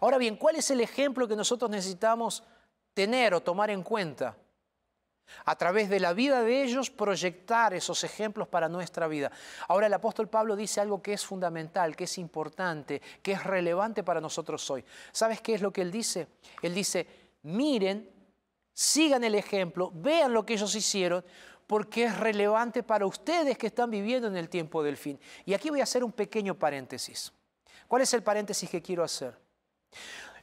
Ahora 0.00 0.18
bien, 0.18 0.36
¿cuál 0.36 0.56
es 0.56 0.70
el 0.70 0.80
ejemplo 0.80 1.28
que 1.28 1.36
nosotros 1.36 1.70
necesitamos 1.70 2.42
tener 2.94 3.34
o 3.34 3.40
tomar 3.40 3.70
en 3.70 3.82
cuenta? 3.82 4.36
A 5.44 5.56
través 5.56 5.88
de 5.88 6.00
la 6.00 6.12
vida 6.12 6.42
de 6.42 6.62
ellos, 6.62 6.90
proyectar 6.90 7.74
esos 7.74 8.04
ejemplos 8.04 8.48
para 8.48 8.68
nuestra 8.68 9.08
vida. 9.08 9.30
Ahora 9.68 9.86
el 9.86 9.94
apóstol 9.94 10.28
Pablo 10.28 10.56
dice 10.56 10.80
algo 10.80 11.02
que 11.02 11.12
es 11.12 11.24
fundamental, 11.24 11.96
que 11.96 12.04
es 12.04 12.18
importante, 12.18 13.00
que 13.22 13.32
es 13.32 13.44
relevante 13.44 14.02
para 14.02 14.20
nosotros 14.20 14.68
hoy. 14.70 14.84
¿Sabes 15.12 15.40
qué 15.40 15.54
es 15.54 15.62
lo 15.62 15.72
que 15.72 15.82
él 15.82 15.90
dice? 15.90 16.28
Él 16.62 16.74
dice, 16.74 17.06
miren, 17.42 18.08
sigan 18.72 19.24
el 19.24 19.34
ejemplo, 19.34 19.90
vean 19.94 20.32
lo 20.32 20.44
que 20.44 20.54
ellos 20.54 20.74
hicieron, 20.74 21.24
porque 21.66 22.04
es 22.04 22.18
relevante 22.18 22.82
para 22.82 23.06
ustedes 23.06 23.56
que 23.56 23.68
están 23.68 23.90
viviendo 23.90 24.26
en 24.26 24.36
el 24.36 24.48
tiempo 24.48 24.82
del 24.82 24.96
fin. 24.96 25.20
Y 25.44 25.54
aquí 25.54 25.70
voy 25.70 25.80
a 25.80 25.84
hacer 25.84 26.02
un 26.02 26.12
pequeño 26.12 26.58
paréntesis. 26.58 27.32
¿Cuál 27.86 28.02
es 28.02 28.12
el 28.14 28.22
paréntesis 28.22 28.68
que 28.68 28.82
quiero 28.82 29.04
hacer? 29.04 29.38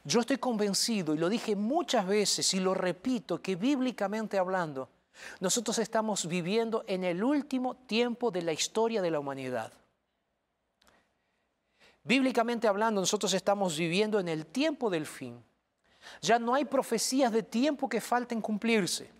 Yo 0.04 0.20
estoy 0.20 0.38
convencido, 0.38 1.14
y 1.14 1.18
lo 1.18 1.28
dije 1.28 1.56
muchas 1.56 2.06
veces 2.06 2.54
y 2.54 2.60
lo 2.60 2.74
repito, 2.74 3.42
que 3.42 3.56
bíblicamente 3.56 4.38
hablando, 4.38 4.88
nosotros 5.40 5.78
estamos 5.78 6.26
viviendo 6.26 6.84
en 6.86 7.04
el 7.04 7.22
último 7.22 7.74
tiempo 7.74 8.30
de 8.30 8.42
la 8.42 8.52
historia 8.52 9.02
de 9.02 9.10
la 9.10 9.18
humanidad. 9.18 9.72
Bíblicamente 12.04 12.68
hablando, 12.68 13.00
nosotros 13.00 13.34
estamos 13.34 13.76
viviendo 13.76 14.18
en 14.20 14.28
el 14.28 14.46
tiempo 14.46 14.88
del 14.88 15.06
fin. 15.06 15.42
Ya 16.22 16.38
no 16.38 16.54
hay 16.54 16.64
profecías 16.64 17.32
de 17.32 17.42
tiempo 17.42 17.88
que 17.88 18.00
falten 18.00 18.40
cumplirse. 18.40 19.10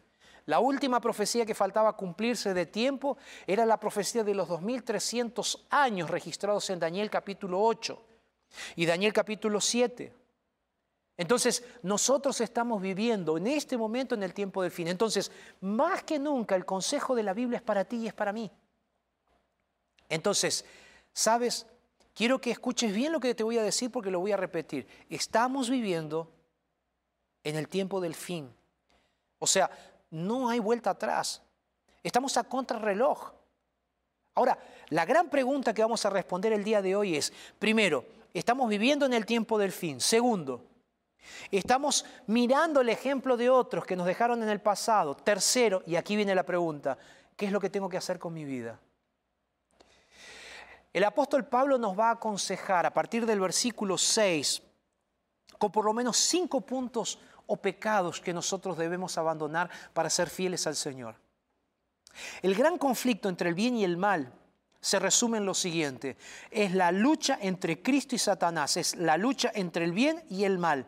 La 0.46 0.60
última 0.60 0.98
profecía 0.98 1.44
que 1.44 1.54
faltaba 1.54 1.94
cumplirse 1.94 2.54
de 2.54 2.64
tiempo 2.64 3.18
era 3.46 3.66
la 3.66 3.78
profecía 3.78 4.24
de 4.24 4.34
los 4.34 4.48
2300 4.48 5.66
años 5.68 6.08
registrados 6.08 6.70
en 6.70 6.78
Daniel 6.78 7.10
capítulo 7.10 7.60
8 7.62 8.02
y 8.76 8.86
Daniel 8.86 9.12
capítulo 9.12 9.60
7. 9.60 10.10
Entonces, 11.18 11.64
nosotros 11.82 12.40
estamos 12.40 12.80
viviendo 12.80 13.36
en 13.36 13.48
este 13.48 13.76
momento 13.76 14.14
en 14.14 14.22
el 14.22 14.32
tiempo 14.32 14.62
del 14.62 14.70
fin. 14.70 14.86
Entonces, 14.86 15.32
más 15.60 16.04
que 16.04 16.16
nunca, 16.16 16.54
el 16.54 16.64
consejo 16.64 17.16
de 17.16 17.24
la 17.24 17.34
Biblia 17.34 17.56
es 17.56 17.62
para 17.62 17.84
ti 17.84 17.96
y 17.96 18.06
es 18.06 18.14
para 18.14 18.32
mí. 18.32 18.48
Entonces, 20.08 20.64
¿sabes? 21.12 21.66
Quiero 22.14 22.40
que 22.40 22.52
escuches 22.52 22.94
bien 22.94 23.10
lo 23.10 23.18
que 23.18 23.34
te 23.34 23.42
voy 23.42 23.58
a 23.58 23.64
decir 23.64 23.90
porque 23.90 24.12
lo 24.12 24.20
voy 24.20 24.30
a 24.30 24.36
repetir. 24.36 24.86
Estamos 25.10 25.68
viviendo 25.68 26.30
en 27.42 27.56
el 27.56 27.68
tiempo 27.68 28.00
del 28.00 28.14
fin. 28.14 28.48
O 29.40 29.46
sea, 29.46 29.70
no 30.10 30.48
hay 30.48 30.60
vuelta 30.60 30.90
atrás. 30.90 31.42
Estamos 32.04 32.36
a 32.36 32.44
contrarreloj. 32.44 33.32
Ahora, 34.36 34.56
la 34.90 35.04
gran 35.04 35.28
pregunta 35.28 35.74
que 35.74 35.82
vamos 35.82 36.06
a 36.06 36.10
responder 36.10 36.52
el 36.52 36.62
día 36.62 36.80
de 36.80 36.94
hoy 36.94 37.16
es, 37.16 37.32
primero, 37.58 38.04
¿estamos 38.32 38.68
viviendo 38.68 39.04
en 39.04 39.14
el 39.14 39.26
tiempo 39.26 39.58
del 39.58 39.72
fin? 39.72 40.00
Segundo, 40.00 40.64
¿estamos 41.50 42.04
mirando 42.26 42.80
el 42.80 42.88
ejemplo 42.88 43.36
de 43.36 43.50
otros 43.50 43.84
que 43.84 43.96
nos 43.96 44.06
dejaron 44.06 44.42
en 44.42 44.48
el 44.48 44.60
pasado? 44.60 45.16
Tercero, 45.16 45.82
y 45.86 45.96
aquí 45.96 46.16
viene 46.16 46.34
la 46.34 46.44
pregunta, 46.44 46.98
¿qué 47.36 47.46
es 47.46 47.52
lo 47.52 47.60
que 47.60 47.70
tengo 47.70 47.88
que 47.88 47.96
hacer 47.96 48.18
con 48.18 48.32
mi 48.32 48.44
vida? 48.44 48.78
El 50.92 51.04
apóstol 51.04 51.46
Pablo 51.46 51.78
nos 51.78 51.98
va 51.98 52.08
a 52.08 52.12
aconsejar 52.12 52.86
a 52.86 52.94
partir 52.94 53.26
del 53.26 53.40
versículo 53.40 53.98
6, 53.98 54.62
con 55.58 55.70
por 55.70 55.84
lo 55.84 55.92
menos 55.92 56.16
cinco 56.16 56.60
puntos 56.60 57.18
o 57.46 57.56
pecados 57.56 58.20
que 58.20 58.32
nosotros 58.32 58.76
debemos 58.76 59.16
abandonar 59.18 59.70
para 59.92 60.10
ser 60.10 60.28
fieles 60.30 60.66
al 60.66 60.76
Señor. 60.76 61.16
El 62.42 62.54
gran 62.54 62.78
conflicto 62.78 63.28
entre 63.28 63.48
el 63.48 63.54
bien 63.54 63.76
y 63.76 63.84
el 63.84 63.96
mal 63.96 64.32
se 64.80 64.98
resume 64.98 65.38
en 65.38 65.46
lo 65.46 65.54
siguiente. 65.54 66.16
Es 66.50 66.74
la 66.74 66.92
lucha 66.92 67.38
entre 67.40 67.82
Cristo 67.82 68.14
y 68.14 68.18
Satanás, 68.18 68.76
es 68.76 68.96
la 68.96 69.16
lucha 69.16 69.50
entre 69.54 69.84
el 69.84 69.92
bien 69.92 70.24
y 70.28 70.44
el 70.44 70.58
mal, 70.58 70.86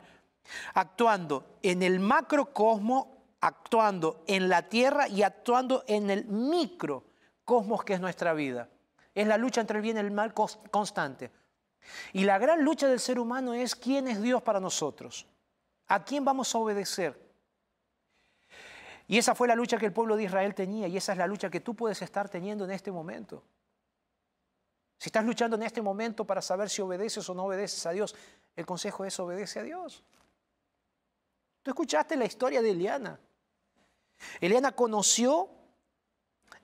actuando 0.74 1.58
en 1.62 1.82
el 1.82 2.00
macrocosmo, 2.00 3.24
actuando 3.40 4.24
en 4.26 4.48
la 4.48 4.68
tierra 4.68 5.08
y 5.08 5.22
actuando 5.22 5.84
en 5.86 6.10
el 6.10 6.26
microcosmos 6.26 7.84
que 7.84 7.94
es 7.94 8.00
nuestra 8.00 8.32
vida. 8.34 8.68
Es 9.14 9.26
la 9.26 9.38
lucha 9.38 9.60
entre 9.60 9.78
el 9.78 9.82
bien 9.82 9.96
y 9.96 10.00
el 10.00 10.10
mal 10.10 10.34
constante. 10.34 11.30
Y 12.12 12.24
la 12.24 12.38
gran 12.38 12.62
lucha 12.62 12.88
del 12.88 13.00
ser 13.00 13.18
humano 13.18 13.54
es 13.54 13.74
quién 13.74 14.08
es 14.08 14.22
Dios 14.22 14.42
para 14.42 14.60
nosotros. 14.60 15.26
¿A 15.88 16.04
quién 16.04 16.24
vamos 16.24 16.54
a 16.54 16.58
obedecer? 16.58 17.30
Y 19.08 19.18
esa 19.18 19.34
fue 19.34 19.48
la 19.48 19.56
lucha 19.56 19.76
que 19.76 19.86
el 19.86 19.92
pueblo 19.92 20.16
de 20.16 20.22
Israel 20.22 20.54
tenía 20.54 20.86
y 20.86 20.96
esa 20.96 21.12
es 21.12 21.18
la 21.18 21.26
lucha 21.26 21.50
que 21.50 21.58
tú 21.58 21.74
puedes 21.74 22.00
estar 22.00 22.28
teniendo 22.28 22.64
en 22.64 22.70
este 22.70 22.92
momento. 22.92 23.42
Si 24.96 25.08
estás 25.08 25.24
luchando 25.24 25.56
en 25.56 25.64
este 25.64 25.82
momento 25.82 26.24
para 26.24 26.40
saber 26.40 26.70
si 26.70 26.80
obedeces 26.82 27.28
o 27.28 27.34
no 27.34 27.46
obedeces 27.46 27.84
a 27.86 27.90
Dios, 27.90 28.14
el 28.54 28.66
consejo 28.66 29.04
es 29.04 29.18
obedece 29.18 29.58
a 29.58 29.62
Dios. 29.64 30.04
Tú 31.62 31.70
escuchaste 31.70 32.16
la 32.16 32.24
historia 32.24 32.62
de 32.62 32.70
Eliana. 32.70 33.20
Eliana 34.40 34.72
conoció 34.72 35.50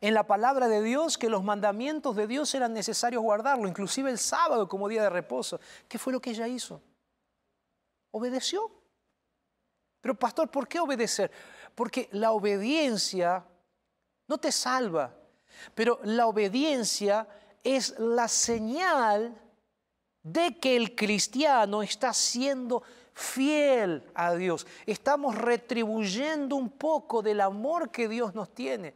en 0.01 0.15
la 0.15 0.27
palabra 0.27 0.69
de 0.69 0.83
Dios 0.83 1.17
que 1.17 1.29
los 1.29 1.43
mandamientos 1.43 2.17
de 2.17 2.27
Dios 2.27 2.55
eran 2.55 2.73
necesarios 2.73 3.23
guardarlo, 3.23 3.69
inclusive 3.69 4.11
el 4.11 4.19
sábado 4.19 4.69
como 4.69 4.89
día 4.89 5.03
de 5.03 5.11
reposo. 5.11 5.61
¿Qué 5.89 5.99
fue 5.99 6.13
lo 6.13 6.21
que 6.21 6.31
ella 6.31 6.49
hizo? 6.49 6.83
Obedeció. 8.11 8.71
Pero 10.01 10.19
pastor, 10.19 10.51
¿por 10.51 10.69
qué 10.69 10.79
obedecer? 10.79 11.31
Porque 11.75 12.09
la 12.13 12.33
obediencia 12.33 13.45
no 14.29 14.39
te 14.39 14.53
salva, 14.53 15.15
pero 15.75 16.01
la 16.05 16.27
obediencia 16.27 17.27
es 17.63 17.99
la 17.99 18.29
señal 18.29 19.37
de 20.23 20.59
que 20.59 20.77
el 20.77 20.95
cristiano 20.95 21.83
está 21.83 22.13
siendo 22.13 22.83
fiel 23.17 24.05
a 24.15 24.35
Dios. 24.35 24.67
Estamos 24.85 25.35
retribuyendo 25.35 26.55
un 26.55 26.69
poco 26.69 27.23
del 27.23 27.41
amor 27.41 27.91
que 27.91 28.09
Dios 28.09 28.35
nos 28.35 28.55
tiene. 28.55 28.95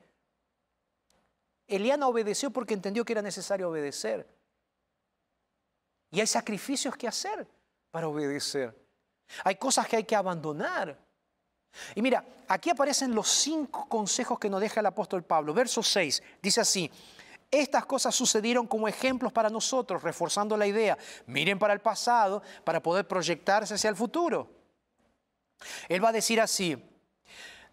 Eliana 1.67 2.07
obedeció 2.07 2.51
porque 2.51 2.75
entendió 2.75 3.03
que 3.03 3.15
era 3.15 3.23
necesario 3.23 3.71
obedecer. 3.71 4.29
Y 6.11 6.21
hay 6.21 6.27
sacrificios 6.27 6.95
que 6.97 7.09
hacer 7.09 7.47
para 7.91 8.09
obedecer. 8.09 8.77
Hay 9.43 9.57
cosas 9.57 9.89
que 9.89 9.97
hay 9.97 10.05
que 10.05 10.17
abandonar. 10.17 10.99
Y 11.95 12.03
mira, 12.03 12.23
aquí 12.47 12.69
aparecen 12.69 13.15
los 13.15 13.27
cinco 13.27 13.89
consejos 13.89 14.39
que 14.39 14.51
nos 14.51 14.61
deja 14.61 14.81
el 14.81 14.87
apóstol 14.87 15.23
Pablo. 15.23 15.55
Verso 15.55 15.83
6 15.83 16.23
dice 16.43 16.61
así, 16.61 16.91
estas 17.51 17.85
cosas 17.87 18.15
sucedieron 18.15 18.67
como 18.67 18.87
ejemplos 18.87 19.33
para 19.33 19.51
nosotros, 19.51 20.03
reforzando 20.03 20.57
la 20.57 20.67
idea, 20.67 20.97
miren 21.27 21.59
para 21.59 21.75
el 21.75 21.81
pasado 21.81 22.43
para 22.65 22.83
poder 22.83 23.07
proyectarse 23.07 23.75
hacia 23.75 23.91
el 23.91 23.97
futuro. 23.97 24.49
Él 25.89 26.03
va 26.03 26.11
a 26.11 26.13
decir 26.13 26.41
así, 26.41 26.77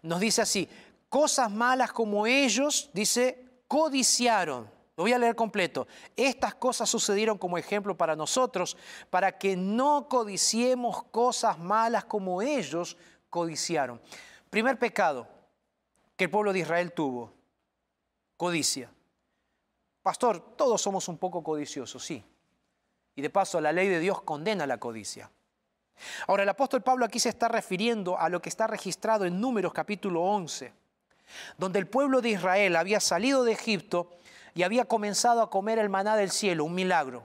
nos 0.02 0.20
dice 0.20 0.42
así, 0.42 0.68
cosas 1.08 1.50
malas 1.50 1.92
como 1.92 2.26
ellos, 2.26 2.90
dice, 2.92 3.44
codiciaron 3.66 4.78
lo 4.98 5.04
voy 5.04 5.12
a 5.12 5.18
leer 5.18 5.36
completo. 5.36 5.86
Estas 6.16 6.56
cosas 6.56 6.90
sucedieron 6.90 7.38
como 7.38 7.56
ejemplo 7.56 7.96
para 7.96 8.16
nosotros, 8.16 8.76
para 9.10 9.38
que 9.38 9.56
no 9.56 10.08
codiciemos 10.08 11.04
cosas 11.04 11.56
malas 11.56 12.04
como 12.04 12.42
ellos 12.42 12.96
codiciaron. 13.30 14.00
Primer 14.50 14.76
pecado 14.76 15.28
que 16.16 16.24
el 16.24 16.30
pueblo 16.30 16.52
de 16.52 16.58
Israel 16.58 16.90
tuvo, 16.90 17.32
codicia. 18.36 18.90
Pastor, 20.08 20.40
todos 20.56 20.80
somos 20.80 21.06
un 21.08 21.18
poco 21.18 21.42
codiciosos, 21.42 22.02
sí. 22.02 22.24
Y 23.14 23.20
de 23.20 23.28
paso, 23.28 23.60
la 23.60 23.72
ley 23.72 23.88
de 23.88 24.00
Dios 24.00 24.22
condena 24.22 24.66
la 24.66 24.78
codicia. 24.78 25.30
Ahora, 26.26 26.44
el 26.44 26.48
apóstol 26.48 26.80
Pablo 26.80 27.04
aquí 27.04 27.20
se 27.20 27.28
está 27.28 27.46
refiriendo 27.46 28.18
a 28.18 28.30
lo 28.30 28.40
que 28.40 28.48
está 28.48 28.66
registrado 28.66 29.26
en 29.26 29.38
Números 29.38 29.74
capítulo 29.74 30.22
11, 30.22 30.72
donde 31.58 31.78
el 31.78 31.88
pueblo 31.88 32.22
de 32.22 32.30
Israel 32.30 32.76
había 32.76 33.00
salido 33.00 33.44
de 33.44 33.52
Egipto 33.52 34.08
y 34.54 34.62
había 34.62 34.86
comenzado 34.86 35.42
a 35.42 35.50
comer 35.50 35.78
el 35.78 35.90
maná 35.90 36.16
del 36.16 36.30
cielo, 36.30 36.64
un 36.64 36.74
milagro. 36.74 37.24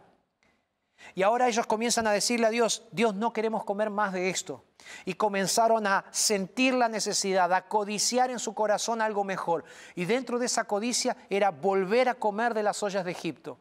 Y 1.15 1.23
ahora 1.23 1.47
ellos 1.47 1.67
comienzan 1.67 2.07
a 2.07 2.11
decirle 2.11 2.47
a 2.47 2.49
Dios, 2.49 2.83
Dios 2.91 3.15
no 3.15 3.33
queremos 3.33 3.63
comer 3.63 3.89
más 3.89 4.13
de 4.13 4.29
esto. 4.29 4.63
Y 5.05 5.13
comenzaron 5.13 5.87
a 5.87 6.05
sentir 6.11 6.73
la 6.73 6.89
necesidad, 6.89 7.53
a 7.53 7.67
codiciar 7.67 8.31
en 8.31 8.39
su 8.39 8.53
corazón 8.53 9.01
algo 9.01 9.23
mejor. 9.23 9.63
Y 9.95 10.05
dentro 10.05 10.39
de 10.39 10.47
esa 10.47 10.65
codicia 10.65 11.15
era 11.29 11.51
volver 11.51 12.09
a 12.09 12.15
comer 12.15 12.53
de 12.53 12.63
las 12.63 12.81
ollas 12.83 13.05
de 13.05 13.11
Egipto. 13.11 13.59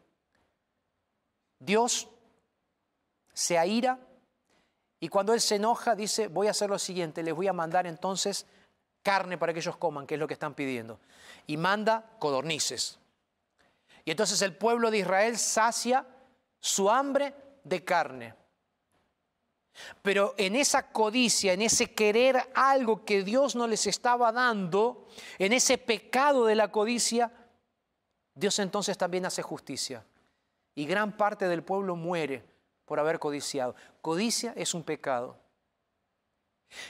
Dios 1.59 2.09
se 3.33 3.57
aira 3.57 3.99
y 4.99 5.09
cuando 5.09 5.33
Él 5.33 5.41
se 5.41 5.55
enoja 5.55 5.95
dice, 5.95 6.27
voy 6.27 6.47
a 6.47 6.51
hacer 6.51 6.69
lo 6.69 6.79
siguiente, 6.79 7.23
les 7.23 7.33
voy 7.33 7.47
a 7.47 7.53
mandar 7.53 7.87
entonces 7.87 8.45
carne 9.01 9.37
para 9.37 9.53
que 9.53 9.59
ellos 9.59 9.77
coman, 9.77 10.07
que 10.07 10.15
es 10.15 10.19
lo 10.19 10.27
que 10.27 10.33
están 10.33 10.53
pidiendo. 10.53 10.99
Y 11.45 11.57
manda 11.57 12.05
codornices. 12.19 12.99
Y 14.05 14.11
entonces 14.11 14.41
el 14.41 14.55
pueblo 14.55 14.91
de 14.91 14.99
Israel 14.99 15.37
sacia 15.37 16.05
su 16.63 16.89
hambre 16.89 17.35
de 17.65 17.83
carne. 17.83 18.33
Pero 20.01 20.33
en 20.37 20.55
esa 20.55 20.91
codicia, 20.91 21.51
en 21.51 21.61
ese 21.61 21.93
querer 21.93 22.51
algo 22.55 23.03
que 23.03 23.23
Dios 23.23 23.53
no 23.53 23.67
les 23.67 23.85
estaba 23.85 24.31
dando, 24.31 25.05
en 25.39 25.51
ese 25.51 25.77
pecado 25.77 26.45
de 26.45 26.55
la 26.55 26.71
codicia, 26.71 27.33
Dios 28.33 28.57
entonces 28.59 28.97
también 28.97 29.25
hace 29.25 29.41
justicia. 29.41 30.05
Y 30.73 30.85
gran 30.85 31.17
parte 31.17 31.49
del 31.49 31.63
pueblo 31.63 31.97
muere 31.97 32.45
por 32.85 32.97
haber 32.97 33.19
codiciado. 33.19 33.75
Codicia 34.01 34.53
es 34.55 34.73
un 34.73 34.83
pecado. 34.83 35.37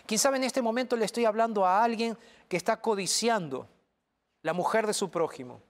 Quién 0.05 0.19
sabe 0.19 0.37
en 0.37 0.43
este 0.43 0.61
momento 0.61 0.95
le 0.95 1.05
estoy 1.05 1.25
hablando 1.25 1.65
a 1.65 1.83
alguien 1.83 2.15
que 2.47 2.57
está 2.57 2.79
codiciando 2.79 3.67
la 4.43 4.53
mujer 4.53 4.85
de 4.85 4.93
su 4.93 5.09
prójimo. 5.09 5.63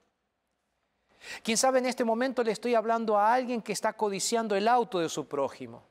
Quién 1.42 1.56
sabe 1.56 1.78
en 1.78 1.86
este 1.86 2.04
momento 2.04 2.42
le 2.42 2.52
estoy 2.52 2.74
hablando 2.74 3.18
a 3.18 3.32
alguien 3.32 3.62
que 3.62 3.72
está 3.72 3.94
codiciando 3.94 4.56
el 4.56 4.68
auto 4.68 4.98
de 4.98 5.08
su 5.08 5.26
prójimo. 5.26 5.82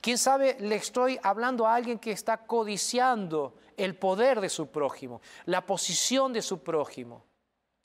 Quién 0.00 0.16
sabe 0.16 0.56
le 0.60 0.76
estoy 0.76 1.18
hablando 1.22 1.66
a 1.66 1.74
alguien 1.74 1.98
que 1.98 2.12
está 2.12 2.38
codiciando 2.46 3.54
el 3.76 3.96
poder 3.96 4.40
de 4.40 4.48
su 4.48 4.68
prójimo, 4.68 5.20
la 5.44 5.66
posición 5.66 6.32
de 6.32 6.42
su 6.42 6.62
prójimo. 6.62 7.24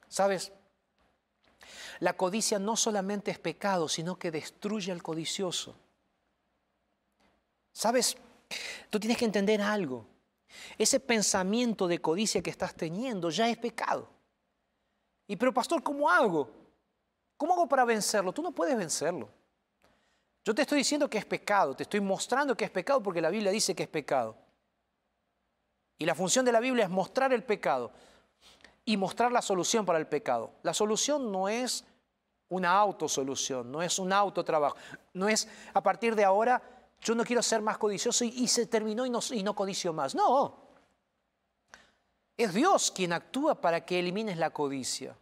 ¿Sabes? 0.08 0.52
La 2.00 2.14
codicia 2.14 2.60
no 2.60 2.76
solamente 2.76 3.32
es 3.32 3.40
pecado, 3.40 3.88
sino 3.88 4.18
que 4.18 4.32
destruye 4.32 4.92
al 4.92 5.04
codicioso. 5.04 5.76
¿Sabes? 7.72 8.18
Tú 8.90 9.00
tienes 9.00 9.18
que 9.18 9.26
entender 9.26 9.62
algo. 9.62 10.06
Ese 10.78 11.00
pensamiento 11.00 11.88
de 11.88 12.00
codicia 12.00 12.42
que 12.42 12.50
estás 12.50 12.76
teniendo 12.76 13.30
ya 13.30 13.50
es 13.50 13.58
pecado. 13.58 14.08
Y 15.34 15.36
pero 15.36 15.52
pastor, 15.52 15.82
¿cómo 15.82 16.08
hago? 16.08 16.48
¿Cómo 17.38 17.54
hago 17.54 17.68
para 17.68 17.84
vencerlo? 17.86 18.32
Tú 18.32 18.44
no 18.44 18.52
puedes 18.52 18.78
vencerlo. 18.78 19.28
Yo 20.46 20.54
te 20.54 20.62
estoy 20.62 20.78
diciendo 20.78 21.10
que 21.10 21.18
es 21.18 21.26
pecado, 21.26 21.76
te 21.76 21.82
estoy 21.82 22.02
mostrando 22.02 22.56
que 22.56 22.66
es 22.66 22.70
pecado 22.70 23.02
porque 23.02 23.20
la 23.20 23.32
Biblia 23.32 23.52
dice 23.52 23.74
que 23.74 23.82
es 23.82 23.90
pecado. 23.90 24.36
Y 25.98 26.06
la 26.06 26.14
función 26.14 26.46
de 26.46 26.52
la 26.52 26.60
Biblia 26.60 26.84
es 26.84 26.92
mostrar 26.92 27.34
el 27.34 27.44
pecado 27.44 27.92
y 28.86 28.96
mostrar 28.96 29.32
la 29.32 29.42
solución 29.42 29.88
para 29.88 29.98
el 29.98 30.06
pecado. 30.06 30.52
La 30.62 30.72
solución 30.76 31.32
no 31.32 31.50
es 31.50 31.84
una 32.50 32.70
autosolución, 32.78 33.72
no 33.72 33.82
es 33.82 33.98
un 33.98 34.14
autotrabajo, 34.14 34.78
no 35.14 35.28
es 35.28 35.48
a 35.74 35.82
partir 35.82 36.16
de 36.16 36.26
ahora 36.26 36.62
yo 37.02 37.16
no 37.16 37.26
quiero 37.26 37.42
ser 37.42 37.60
más 37.64 37.80
codicioso 37.80 38.24
y, 38.24 38.48
se 38.48 38.68
terminó 38.68 39.04
y 39.04 39.10
no, 39.10 39.20
y 39.32 39.42
no 39.42 39.56
codicio 39.56 39.94
más. 39.94 40.14
No, 40.14 40.64
es 42.38 42.54
Dios 42.54 42.92
quien 42.92 43.14
actúa 43.14 43.60
para 43.60 43.84
que 43.84 43.98
elimines 43.98 44.38
la 44.38 44.52
codicia. 44.52 45.18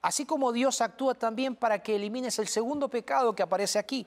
Así 0.00 0.24
como 0.24 0.52
Dios 0.52 0.80
actúa 0.80 1.14
también 1.14 1.56
para 1.56 1.82
que 1.82 1.96
elimines 1.96 2.38
el 2.38 2.48
segundo 2.48 2.88
pecado 2.88 3.34
que 3.34 3.42
aparece 3.42 3.78
aquí. 3.78 4.06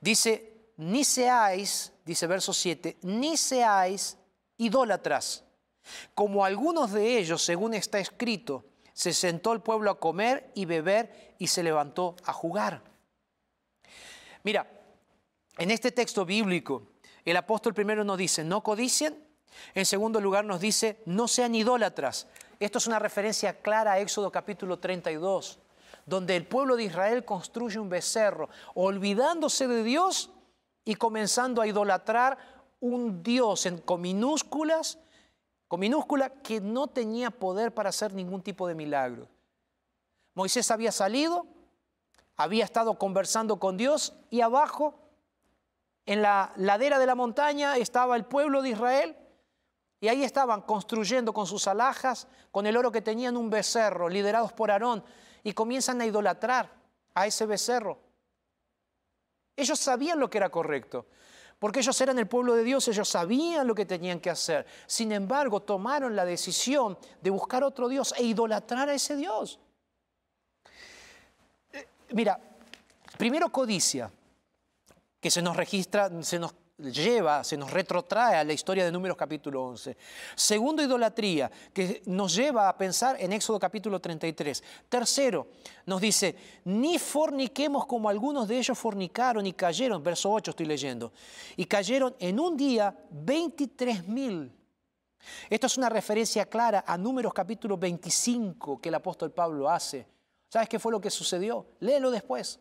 Dice, 0.00 0.70
ni 0.76 1.04
seáis, 1.04 1.92
dice 2.04 2.26
verso 2.26 2.52
7, 2.52 2.98
ni 3.02 3.36
seáis 3.36 4.16
idólatras, 4.58 5.44
como 6.14 6.44
algunos 6.44 6.92
de 6.92 7.18
ellos, 7.18 7.42
según 7.42 7.74
está 7.74 7.98
escrito, 7.98 8.64
se 8.92 9.12
sentó 9.12 9.52
el 9.52 9.60
pueblo 9.60 9.90
a 9.90 10.00
comer 10.00 10.50
y 10.54 10.64
beber 10.64 11.34
y 11.38 11.48
se 11.48 11.62
levantó 11.62 12.16
a 12.24 12.32
jugar. 12.32 12.82
Mira, 14.42 14.66
en 15.58 15.70
este 15.70 15.92
texto 15.92 16.24
bíblico, 16.24 16.88
el 17.24 17.36
apóstol 17.36 17.74
primero 17.74 18.04
nos 18.04 18.18
dice, 18.18 18.44
no 18.44 18.62
codicien, 18.62 19.26
en 19.74 19.86
segundo 19.86 20.20
lugar 20.20 20.44
nos 20.44 20.60
dice, 20.60 21.02
no 21.06 21.28
sean 21.28 21.54
idólatras. 21.54 22.26
Esto 22.58 22.78
es 22.78 22.86
una 22.86 22.98
referencia 22.98 23.60
clara 23.60 23.92
a 23.92 23.98
Éxodo 23.98 24.32
capítulo 24.32 24.78
32, 24.78 25.58
donde 26.06 26.36
el 26.36 26.46
pueblo 26.46 26.76
de 26.76 26.84
Israel 26.84 27.24
construye 27.24 27.78
un 27.78 27.90
becerro, 27.90 28.48
olvidándose 28.74 29.68
de 29.68 29.82
Dios 29.82 30.30
y 30.84 30.94
comenzando 30.94 31.60
a 31.60 31.66
idolatrar 31.66 32.38
un 32.80 33.22
Dios 33.22 33.66
en, 33.66 33.78
con 33.78 34.00
minúsculas, 34.00 34.98
con 35.68 35.80
minúscula 35.80 36.30
que 36.30 36.62
no 36.62 36.86
tenía 36.86 37.30
poder 37.30 37.74
para 37.74 37.90
hacer 37.90 38.14
ningún 38.14 38.40
tipo 38.40 38.66
de 38.66 38.74
milagro. 38.74 39.28
Moisés 40.32 40.70
había 40.70 40.92
salido, 40.92 41.46
había 42.36 42.64
estado 42.64 42.98
conversando 42.98 43.58
con 43.58 43.76
Dios 43.76 44.14
y 44.30 44.40
abajo, 44.40 44.98
en 46.06 46.22
la 46.22 46.52
ladera 46.56 46.98
de 46.98 47.06
la 47.06 47.16
montaña, 47.16 47.76
estaba 47.76 48.16
el 48.16 48.24
pueblo 48.24 48.62
de 48.62 48.70
Israel 48.70 49.16
y 50.00 50.08
ahí 50.08 50.24
estaban 50.24 50.62
construyendo 50.62 51.32
con 51.32 51.46
sus 51.46 51.66
alhajas, 51.66 52.28
con 52.50 52.66
el 52.66 52.76
oro 52.76 52.92
que 52.92 53.02
tenían 53.02 53.36
un 53.36 53.48
becerro, 53.48 54.08
liderados 54.08 54.52
por 54.52 54.70
Aarón, 54.70 55.02
y 55.42 55.52
comienzan 55.52 56.00
a 56.00 56.06
idolatrar 56.06 56.70
a 57.14 57.26
ese 57.26 57.46
becerro. 57.46 57.98
Ellos 59.56 59.78
sabían 59.78 60.20
lo 60.20 60.28
que 60.28 60.38
era 60.38 60.50
correcto, 60.50 61.06
porque 61.58 61.80
ellos 61.80 61.98
eran 62.00 62.18
el 62.18 62.26
pueblo 62.26 62.54
de 62.54 62.62
Dios, 62.62 62.86
ellos 62.88 63.08
sabían 63.08 63.66
lo 63.66 63.74
que 63.74 63.86
tenían 63.86 64.20
que 64.20 64.28
hacer. 64.28 64.66
Sin 64.86 65.12
embargo, 65.12 65.62
tomaron 65.62 66.14
la 66.14 66.26
decisión 66.26 66.98
de 67.22 67.30
buscar 67.30 67.64
otro 67.64 67.88
Dios 67.88 68.12
e 68.18 68.24
idolatrar 68.24 68.90
a 68.90 68.94
ese 68.94 69.16
Dios. 69.16 69.58
Eh, 71.72 71.86
mira, 72.12 72.38
primero 73.16 73.50
codicia, 73.50 74.10
que 75.18 75.30
se 75.30 75.40
nos 75.40 75.56
registra, 75.56 76.10
se 76.22 76.38
nos 76.38 76.54
lleva, 76.78 77.42
se 77.42 77.56
nos 77.56 77.70
retrotrae 77.70 78.36
a 78.36 78.44
la 78.44 78.52
historia 78.52 78.84
de 78.84 78.92
Números 78.92 79.16
capítulo 79.16 79.64
11. 79.64 79.96
Segundo, 80.34 80.82
idolatría, 80.82 81.50
que 81.72 82.02
nos 82.06 82.34
lleva 82.34 82.68
a 82.68 82.76
pensar 82.76 83.16
en 83.18 83.32
Éxodo 83.32 83.58
capítulo 83.58 84.00
33. 84.00 84.62
Tercero, 84.88 85.48
nos 85.86 86.00
dice, 86.00 86.36
ni 86.64 86.98
forniquemos 86.98 87.86
como 87.86 88.08
algunos 88.08 88.46
de 88.48 88.58
ellos 88.58 88.78
fornicaron 88.78 89.46
y 89.46 89.52
cayeron, 89.52 90.02
verso 90.02 90.30
8 90.30 90.50
estoy 90.50 90.66
leyendo, 90.66 91.12
y 91.56 91.64
cayeron 91.64 92.14
en 92.18 92.38
un 92.38 92.56
día 92.56 92.94
23 93.10 94.06
mil. 94.08 94.52
Esto 95.50 95.66
es 95.66 95.76
una 95.76 95.88
referencia 95.88 96.46
clara 96.46 96.84
a 96.86 96.96
Números 96.96 97.32
capítulo 97.32 97.76
25 97.76 98.80
que 98.80 98.90
el 98.90 98.94
apóstol 98.94 99.32
Pablo 99.32 99.68
hace. 99.68 100.06
¿Sabes 100.48 100.68
qué 100.68 100.78
fue 100.78 100.92
lo 100.92 101.00
que 101.00 101.10
sucedió? 101.10 101.66
Léelo 101.80 102.10
después. 102.10 102.60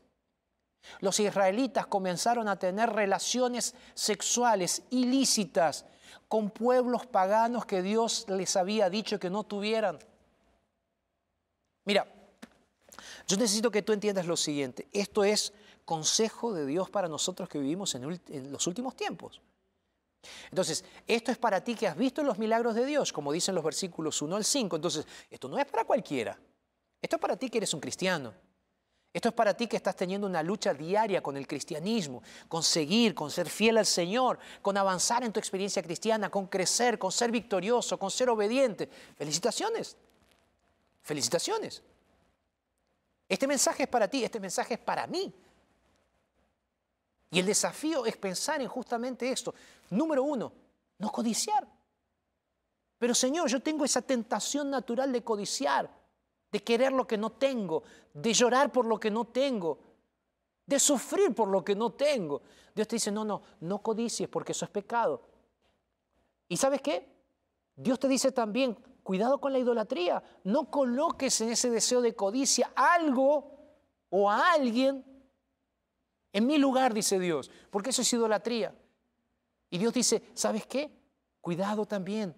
Los 0.99 1.19
israelitas 1.19 1.87
comenzaron 1.87 2.47
a 2.47 2.57
tener 2.57 2.89
relaciones 2.89 3.75
sexuales 3.93 4.83
ilícitas 4.89 5.85
con 6.27 6.49
pueblos 6.49 7.05
paganos 7.05 7.65
que 7.65 7.81
Dios 7.81 8.25
les 8.29 8.55
había 8.55 8.89
dicho 8.89 9.19
que 9.19 9.29
no 9.29 9.43
tuvieran. 9.43 9.99
Mira, 11.85 12.07
yo 13.27 13.37
necesito 13.37 13.71
que 13.71 13.81
tú 13.81 13.93
entiendas 13.93 14.25
lo 14.25 14.37
siguiente. 14.37 14.87
Esto 14.91 15.23
es 15.23 15.53
consejo 15.85 16.53
de 16.53 16.65
Dios 16.65 16.89
para 16.89 17.07
nosotros 17.07 17.47
que 17.47 17.59
vivimos 17.59 17.93
en, 17.95 18.51
los 18.51 18.67
últimos 18.67 18.95
tiempos. 18.95 19.41
Entonces, 20.49 20.83
esto 21.05 21.31
es 21.31 21.37
para 21.37 21.63
ti 21.63 21.75
que 21.75 21.87
has 21.87 21.95
visto 21.95 22.23
los 22.23 22.39
milagros 22.39 22.73
de 22.73 22.85
Dios, 22.85 23.13
como 23.13 23.31
dicen 23.31 23.53
los 23.53 23.63
versículos 23.63 24.21
1 24.21 24.35
al 24.35 24.43
5. 24.43 24.75
Entonces, 24.75 25.05
esto 25.29 25.47
no 25.47 25.59
es 25.59 25.65
para 25.65 25.85
cualquiera. 25.85 26.37
Esto 26.99 27.17
es 27.17 27.21
para 27.21 27.37
ti 27.37 27.49
que 27.49 27.59
eres 27.59 27.73
un 27.73 27.79
cristiano. 27.79 28.33
Esto 29.15 29.29
es 29.29 29.33
para 29.33 29.53
ti 29.53 29.65
que 29.67 29.77
estás 29.77 29.95
teniendo 29.95 30.27
una 30.27 30.43
lucha 30.43 30.73
diaria 30.73 31.23
con 31.23 31.37
el 31.37 31.47
cristianismo, 31.47 32.21
con 32.49 32.61
seguir, 32.61 33.15
con 33.15 33.31
ser 33.31 33.49
fiel 33.49 33.77
al 33.77 33.85
Señor, 33.85 34.37
con 34.61 34.75
avanzar 34.75 35.23
en 35.23 35.31
tu 35.31 35.39
experiencia 35.39 35.81
cristiana, 35.81 36.29
con 36.29 36.47
crecer, 36.47 36.99
con 36.99 37.13
ser 37.13 37.31
victorioso, 37.31 37.97
con 37.97 38.11
ser 38.11 38.29
obediente. 38.29 38.89
Felicitaciones. 39.15 39.95
Felicitaciones. 41.01 41.81
Este 43.29 43.47
mensaje 43.47 43.83
es 43.83 43.89
para 43.89 44.09
ti, 44.09 44.21
este 44.21 44.41
mensaje 44.41 44.73
es 44.73 44.81
para 44.81 45.07
mí. 45.07 45.33
Y 47.31 47.39
el 47.39 47.45
desafío 47.45 48.05
es 48.05 48.17
pensar 48.17 48.61
en 48.61 48.67
justamente 48.67 49.31
esto. 49.31 49.55
Número 49.91 50.23
uno, 50.23 50.51
no 50.97 51.09
codiciar. 51.09 51.65
Pero 52.99 53.15
Señor, 53.15 53.47
yo 53.47 53.61
tengo 53.61 53.85
esa 53.85 54.01
tentación 54.01 54.69
natural 54.69 55.13
de 55.13 55.23
codiciar 55.23 55.89
de 56.55 56.63
querer 56.63 56.93
lo 56.93 57.05
que 57.05 57.17
no 57.17 57.33
tengo, 57.33 57.83
de 58.13 58.33
llorar 58.33 58.71
por 58.71 58.85
lo 58.85 58.97
que 58.97 59.11
no 59.11 59.25
tengo, 59.25 59.77
de 60.65 60.79
sufrir 60.79 61.35
por 61.35 61.49
lo 61.49 61.65
que 61.65 61.75
no 61.75 61.91
tengo. 61.91 62.43
Dios 62.73 62.87
te 62.87 62.95
dice, 62.95 63.11
no, 63.11 63.25
no, 63.25 63.41
no 63.59 63.83
codicies 63.83 64.29
porque 64.29 64.53
eso 64.53 64.63
es 64.63 64.71
pecado. 64.71 65.21
¿Y 66.47 66.55
sabes 66.55 66.81
qué? 66.81 67.11
Dios 67.75 67.99
te 67.99 68.07
dice 68.07 68.31
también, 68.31 68.73
cuidado 69.03 69.41
con 69.41 69.51
la 69.51 69.59
idolatría, 69.59 70.23
no 70.45 70.71
coloques 70.71 71.41
en 71.41 71.49
ese 71.49 71.69
deseo 71.69 71.99
de 71.99 72.15
codicia 72.15 72.71
algo 72.73 73.51
o 74.09 74.31
a 74.31 74.53
alguien 74.53 75.03
En 76.31 76.47
mi 76.47 76.57
lugar, 76.57 76.93
dice 76.93 77.19
Dios, 77.19 77.51
porque 77.69 77.89
eso 77.89 78.01
es 78.01 78.13
idolatría. 78.13 78.73
Y 79.69 79.77
Dios 79.77 79.93
dice, 79.93 80.23
¿sabes 80.33 80.65
qué? 80.65 80.89
Cuidado 81.41 81.85
también 81.85 82.33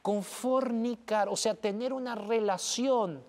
con 0.00 0.22
fornicar, 0.22 1.28
o 1.28 1.36
sea, 1.36 1.54
tener 1.54 1.92
una 1.92 2.14
relación 2.14 3.24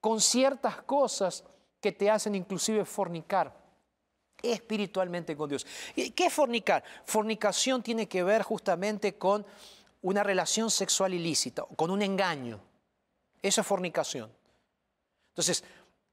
con 0.00 0.20
ciertas 0.20 0.82
cosas 0.82 1.44
que 1.80 1.92
te 1.92 2.10
hacen 2.10 2.34
inclusive 2.34 2.84
fornicar 2.84 3.56
espiritualmente 4.42 5.36
con 5.36 5.48
Dios. 5.48 5.66
¿Qué 5.94 6.26
es 6.26 6.32
fornicar? 6.32 6.84
Fornicación 7.04 7.82
tiene 7.82 8.08
que 8.08 8.22
ver 8.22 8.42
justamente 8.42 9.16
con 9.16 9.44
una 10.02 10.22
relación 10.22 10.70
sexual 10.70 11.14
ilícita, 11.14 11.64
con 11.76 11.90
un 11.90 12.02
engaño. 12.02 12.60
Eso 13.42 13.60
es 13.60 13.66
fornicación. 13.66 14.30
Entonces, 15.30 15.64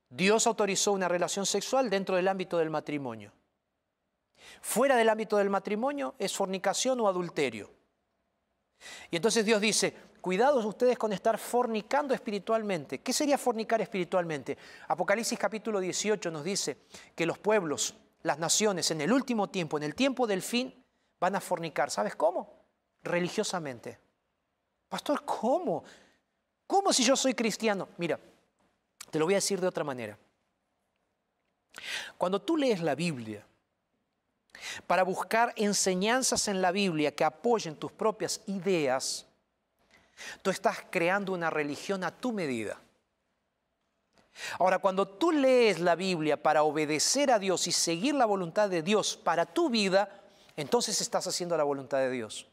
Dios 0.09 0.47
autorizó 0.47 0.91
una 0.91 1.07
relación 1.07 1.45
sexual 1.45 1.89
dentro 1.89 2.15
del 2.15 2.27
ámbito 2.27 2.57
del 2.57 2.69
matrimonio. 2.69 3.31
Fuera 4.61 4.95
del 4.95 5.09
ámbito 5.09 5.37
del 5.37 5.49
matrimonio 5.49 6.15
es 6.19 6.35
fornicación 6.35 6.99
o 6.99 7.07
adulterio. 7.07 7.71
Y 9.11 9.15
entonces 9.15 9.45
Dios 9.45 9.61
dice, 9.61 9.93
cuidados 10.21 10.65
ustedes 10.65 10.97
con 10.97 11.13
estar 11.13 11.37
fornicando 11.37 12.13
espiritualmente. 12.13 12.99
¿Qué 12.99 13.13
sería 13.13 13.37
fornicar 13.37 13.81
espiritualmente? 13.81 14.57
Apocalipsis 14.87 15.37
capítulo 15.37 15.79
18 15.79 16.31
nos 16.31 16.43
dice 16.43 16.77
que 17.15 17.25
los 17.25 17.37
pueblos, 17.37 17.95
las 18.23 18.39
naciones, 18.39 18.89
en 18.91 19.01
el 19.01 19.13
último 19.13 19.49
tiempo, 19.49 19.77
en 19.77 19.83
el 19.83 19.95
tiempo 19.95 20.27
del 20.27 20.41
fin, 20.41 20.73
van 21.19 21.35
a 21.35 21.41
fornicar. 21.41 21.91
¿Sabes 21.91 22.15
cómo? 22.15 22.53
Religiosamente. 23.03 23.99
Pastor, 24.89 25.23
¿cómo? 25.25 25.83
¿Cómo 26.67 26.91
si 26.91 27.03
yo 27.03 27.15
soy 27.15 27.33
cristiano? 27.33 27.89
Mira, 27.97 28.19
te 29.11 29.19
lo 29.19 29.25
voy 29.25 29.35
a 29.35 29.37
decir 29.37 29.61
de 29.61 29.67
otra 29.67 29.83
manera. 29.83 30.17
Cuando 32.17 32.41
tú 32.41 32.57
lees 32.57 32.81
la 32.81 32.95
Biblia, 32.95 33.45
para 34.87 35.03
buscar 35.03 35.53
enseñanzas 35.55 36.47
en 36.47 36.61
la 36.61 36.71
Biblia 36.71 37.13
que 37.13 37.23
apoyen 37.23 37.75
tus 37.75 37.91
propias 37.91 38.41
ideas, 38.47 39.25
tú 40.41 40.49
estás 40.49 40.77
creando 40.89 41.33
una 41.33 41.49
religión 41.49 42.03
a 42.03 42.11
tu 42.11 42.31
medida. 42.31 42.79
Ahora, 44.59 44.79
cuando 44.79 45.07
tú 45.07 45.31
lees 45.31 45.79
la 45.79 45.95
Biblia 45.95 46.41
para 46.41 46.63
obedecer 46.63 47.31
a 47.31 47.39
Dios 47.39 47.67
y 47.67 47.71
seguir 47.71 48.15
la 48.15 48.25
voluntad 48.25 48.69
de 48.69 48.81
Dios 48.81 49.15
para 49.15 49.45
tu 49.45 49.69
vida, 49.69 50.09
entonces 50.57 50.99
estás 50.99 51.25
haciendo 51.27 51.55
la 51.55 51.63
voluntad 51.63 51.99
de 51.99 52.09
Dios. 52.09 52.47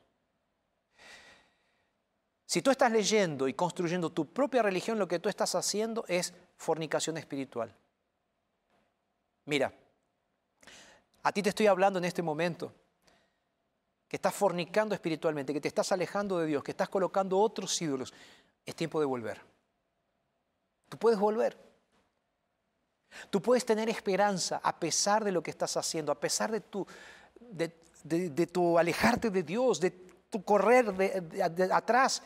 Si 2.47 2.61
tú 2.61 2.71
estás 2.71 2.93
leyendo 2.93 3.49
y 3.49 3.55
construyendo 3.55 4.11
tu 4.11 4.27
propia 4.27 4.63
religión, 4.63 4.99
lo 4.99 5.09
que 5.09 5.19
tú 5.19 5.29
estás 5.29 5.55
haciendo 5.55 6.05
es 6.07 6.35
fornicación 6.57 7.17
espiritual. 7.17 7.75
Mira, 9.47 9.73
a 11.23 11.33
ti 11.33 11.43
te 11.43 11.51
estoy 11.51 11.67
hablando 11.67 11.99
en 11.99 12.05
este 12.05 12.23
momento, 12.23 12.73
que 14.09 14.17
estás 14.17 14.35
fornicando 14.35 14.95
espiritualmente, 14.95 15.53
que 15.53 15.61
te 15.61 15.69
estás 15.69 15.93
alejando 15.93 16.39
de 16.39 16.47
Dios, 16.47 16.63
que 16.63 16.73
estás 16.73 16.89
colocando 16.89 17.39
otros 17.39 17.81
ídolos. 17.81 18.13
Es 18.67 18.75
tiempo 18.75 19.01
de 19.01 19.07
volver. 19.07 19.41
Tú 20.89 20.99
puedes 20.99 21.19
volver. 21.19 21.57
Tú 23.31 23.41
puedes 23.41 23.65
tener 23.65 23.89
esperanza 23.89 24.61
a 24.63 24.79
pesar 24.79 25.25
de 25.25 25.33
lo 25.33 25.43
que 25.43 25.51
estás 25.51 25.77
haciendo, 25.77 26.13
a 26.13 26.21
pesar 26.21 26.51
de 26.51 26.61
tu, 26.61 26.87
de, 27.41 28.47
tu 28.47 28.79
alejarte 28.79 29.31
de 29.31 29.43
Dios, 29.43 29.81
de 29.81 29.91
tu 29.91 30.45
correr 30.45 30.93
de, 30.93 31.71
atrás, 31.73 32.23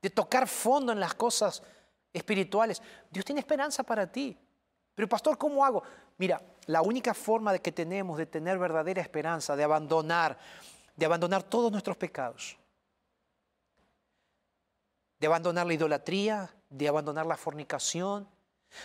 de 0.00 0.10
tocar 0.10 0.48
fondo 0.48 0.92
en 0.92 1.00
las 1.00 1.14
cosas 1.14 1.62
espirituales. 2.12 2.82
Dios 3.10 3.24
tiene 3.24 3.40
esperanza 3.40 3.82
para 3.82 4.10
ti. 4.10 4.36
Pero 4.94 5.08
pastor, 5.08 5.38
¿cómo 5.38 5.64
hago? 5.64 5.82
Mira, 6.22 6.40
la 6.66 6.82
única 6.82 7.14
forma 7.14 7.52
de 7.52 7.60
que 7.60 7.72
tenemos 7.72 8.16
de 8.16 8.26
tener 8.26 8.56
verdadera 8.56 9.02
esperanza, 9.02 9.56
de 9.56 9.64
abandonar, 9.64 10.38
de 10.94 11.04
abandonar 11.04 11.42
todos 11.42 11.72
nuestros 11.72 11.96
pecados, 11.96 12.56
de 15.18 15.26
abandonar 15.26 15.66
la 15.66 15.74
idolatría, 15.74 16.54
de 16.70 16.86
abandonar 16.86 17.26
la 17.26 17.36
fornicación, 17.36 18.28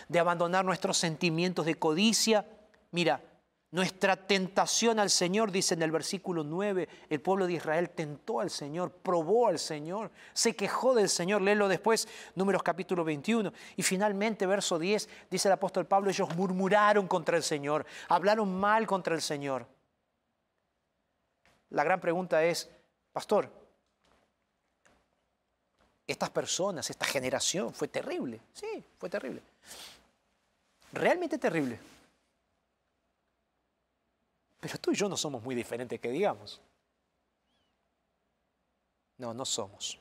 de 0.08 0.18
abandonar 0.18 0.64
nuestros 0.64 0.98
sentimientos 0.98 1.64
de 1.64 1.76
codicia. 1.76 2.44
Mira, 2.90 3.22
nuestra 3.70 4.16
tentación 4.16 4.98
al 4.98 5.10
Señor, 5.10 5.52
dice 5.52 5.74
en 5.74 5.82
el 5.82 5.90
versículo 5.90 6.42
9, 6.42 6.88
el 7.10 7.20
pueblo 7.20 7.46
de 7.46 7.52
Israel 7.54 7.90
tentó 7.90 8.40
al 8.40 8.48
Señor, 8.48 8.90
probó 8.90 9.48
al 9.48 9.58
Señor, 9.58 10.10
se 10.32 10.56
quejó 10.56 10.94
del 10.94 11.10
Señor. 11.10 11.42
Léelo 11.42 11.68
después, 11.68 12.08
números 12.34 12.62
capítulo 12.62 13.04
21. 13.04 13.52
Y 13.76 13.82
finalmente, 13.82 14.46
verso 14.46 14.78
10, 14.78 15.08
dice 15.30 15.48
el 15.48 15.52
apóstol 15.52 15.86
Pablo, 15.86 16.08
ellos 16.08 16.34
murmuraron 16.34 17.06
contra 17.06 17.36
el 17.36 17.42
Señor, 17.42 17.84
hablaron 18.08 18.58
mal 18.58 18.86
contra 18.86 19.14
el 19.14 19.20
Señor. 19.20 19.66
La 21.70 21.84
gran 21.84 22.00
pregunta 22.00 22.42
es, 22.42 22.70
pastor, 23.12 23.52
estas 26.06 26.30
personas, 26.30 26.88
esta 26.88 27.04
generación 27.04 27.74
fue 27.74 27.88
terrible. 27.88 28.40
Sí, 28.54 28.82
fue 28.96 29.10
terrible. 29.10 29.42
Realmente 30.92 31.36
terrible. 31.36 31.78
Pero 34.60 34.78
tú 34.78 34.90
y 34.90 34.94
yo 34.94 35.08
no 35.08 35.16
somos 35.16 35.42
muy 35.42 35.54
diferentes 35.54 36.00
que 36.00 36.10
digamos. 36.10 36.60
No, 39.16 39.32
no 39.34 39.44
somos. 39.44 39.98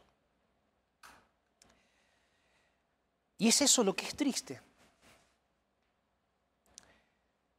Y 3.38 3.50
es 3.50 3.62
eso 3.62 3.84
lo 3.84 3.96
que 3.96 4.06
es 4.06 4.16
triste. 4.16 4.62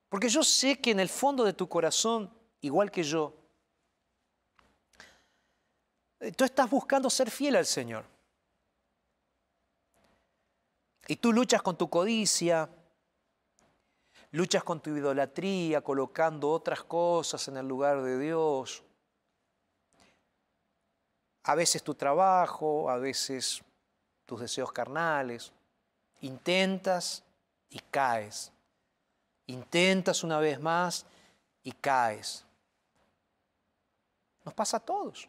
Porque 0.09 0.29
yo 0.29 0.43
sé 0.43 0.81
que 0.81 0.91
en 0.91 1.01
el 1.01 1.09
fondo 1.09 1.45
de 1.45 1.53
tu 1.53 1.69
corazón, 1.69 2.33
igual 2.61 2.91
que 2.91 3.03
yo, 3.03 3.35
eh, 6.21 6.33
tú 6.33 6.45
estás 6.45 6.69
buscando 6.69 7.11
ser 7.11 7.31
fiel 7.31 7.57
al 7.57 7.67
Señor. 7.67 8.05
Y 11.07 11.17
tú 11.17 11.33
luchas 11.33 11.63
con 11.63 11.77
tu 11.77 11.89
codicia, 11.89 12.69
luchas 14.31 14.63
con 14.65 14.81
tu 14.81 14.97
idolatría, 14.97 15.81
colocando 15.81 16.51
otras 16.51 16.83
cosas 16.85 17.47
en 17.49 17.57
el 17.57 17.67
lugar 17.67 18.03
de 18.03 18.19
Dios. 18.19 18.83
A 21.45 21.55
veces 21.55 21.83
tu 21.83 21.95
trabajo, 21.95 22.91
a 22.91 22.99
veces 22.99 23.63
tus 24.27 24.41
deseos 24.41 24.71
carnales. 24.73 25.53
Intentas 26.21 27.23
y 27.71 27.79
caes. 27.79 28.53
Intentas 29.47 30.23
una 30.25 30.39
vez 30.39 30.61
más 30.61 31.07
y 31.63 31.73
caes. 31.73 32.45
Nos 34.45 34.53
pasa 34.53 34.77
a 34.77 34.81
todos. 34.81 35.29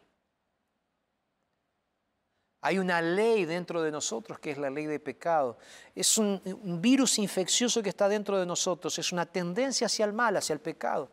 Hay 2.62 2.78
una 2.78 3.02
ley 3.02 3.45
dentro 3.45 3.82
de 3.82 3.91
nosotros 3.91 4.38
que 4.39 4.52
es 4.52 4.58
la 4.58 4.69
ley 4.69 4.86
de 4.86 5.00
pecado. 5.00 5.58
Es 5.95 6.17
un, 6.17 6.41
virus 6.82 7.17
infeccioso 7.17 7.82
que 7.82 7.89
está 7.89 8.10
dentro 8.10 8.38
de 8.38 8.45
nosotros. 8.45 9.00
Es 9.00 9.13
una 9.13 9.26
tendencia 9.26 9.88
hacia 9.88 10.06
el 10.06 10.13
mal, 10.13 10.36
hacia 10.36 10.54
el 10.54 10.60
pecado. 10.60 11.10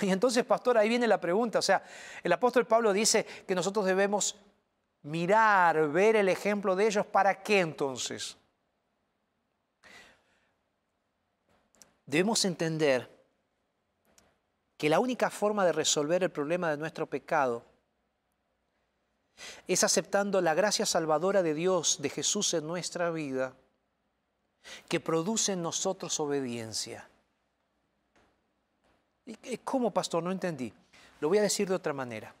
Y 0.00 0.10
entonces, 0.10 0.44
pastor, 0.44 0.78
ahí 0.78 0.88
viene 0.88 1.06
la 1.06 1.20
pregunta. 1.20 1.58
O 1.58 1.62
sea, 1.62 1.84
el 2.22 2.32
apóstol 2.32 2.66
Pablo 2.66 2.92
dice 2.92 3.26
que 3.46 3.54
nosotros 3.54 3.84
debemos 3.84 4.36
mirar, 5.02 5.88
ver 5.90 6.16
el 6.16 6.30
ejemplo 6.30 6.74
de 6.74 6.86
ellos. 6.86 7.04
¿Para 7.06 7.42
qué 7.42 7.60
entonces? 7.60 8.38
Debemos 12.06 12.42
entender 12.46 13.10
que 14.78 14.88
la 14.88 14.98
única 14.98 15.28
forma 15.28 15.64
de 15.66 15.72
resolver 15.72 16.22
el 16.22 16.30
problema 16.30 16.70
de 16.70 16.78
nuestro 16.78 17.06
pecado 17.06 17.73
es 19.66 19.84
aceptando 19.84 20.40
la 20.40 20.54
gracia 20.54 20.86
salvadora 20.86 21.42
de 21.42 21.54
Dios, 21.54 21.98
de 22.00 22.10
Jesús 22.10 22.54
en 22.54 22.66
nuestra 22.66 23.10
vida, 23.10 23.54
que 24.88 25.00
produce 25.00 25.52
en 25.52 25.62
nosotros 25.62 26.18
obediencia. 26.20 27.08
¿Cómo, 29.64 29.90
pastor? 29.90 30.22
No 30.22 30.30
entendí. 30.30 30.72
Lo 31.20 31.28
voy 31.28 31.38
a 31.38 31.42
decir 31.42 31.68
de 31.68 31.74
otra 31.74 31.92
manera. 31.92 32.34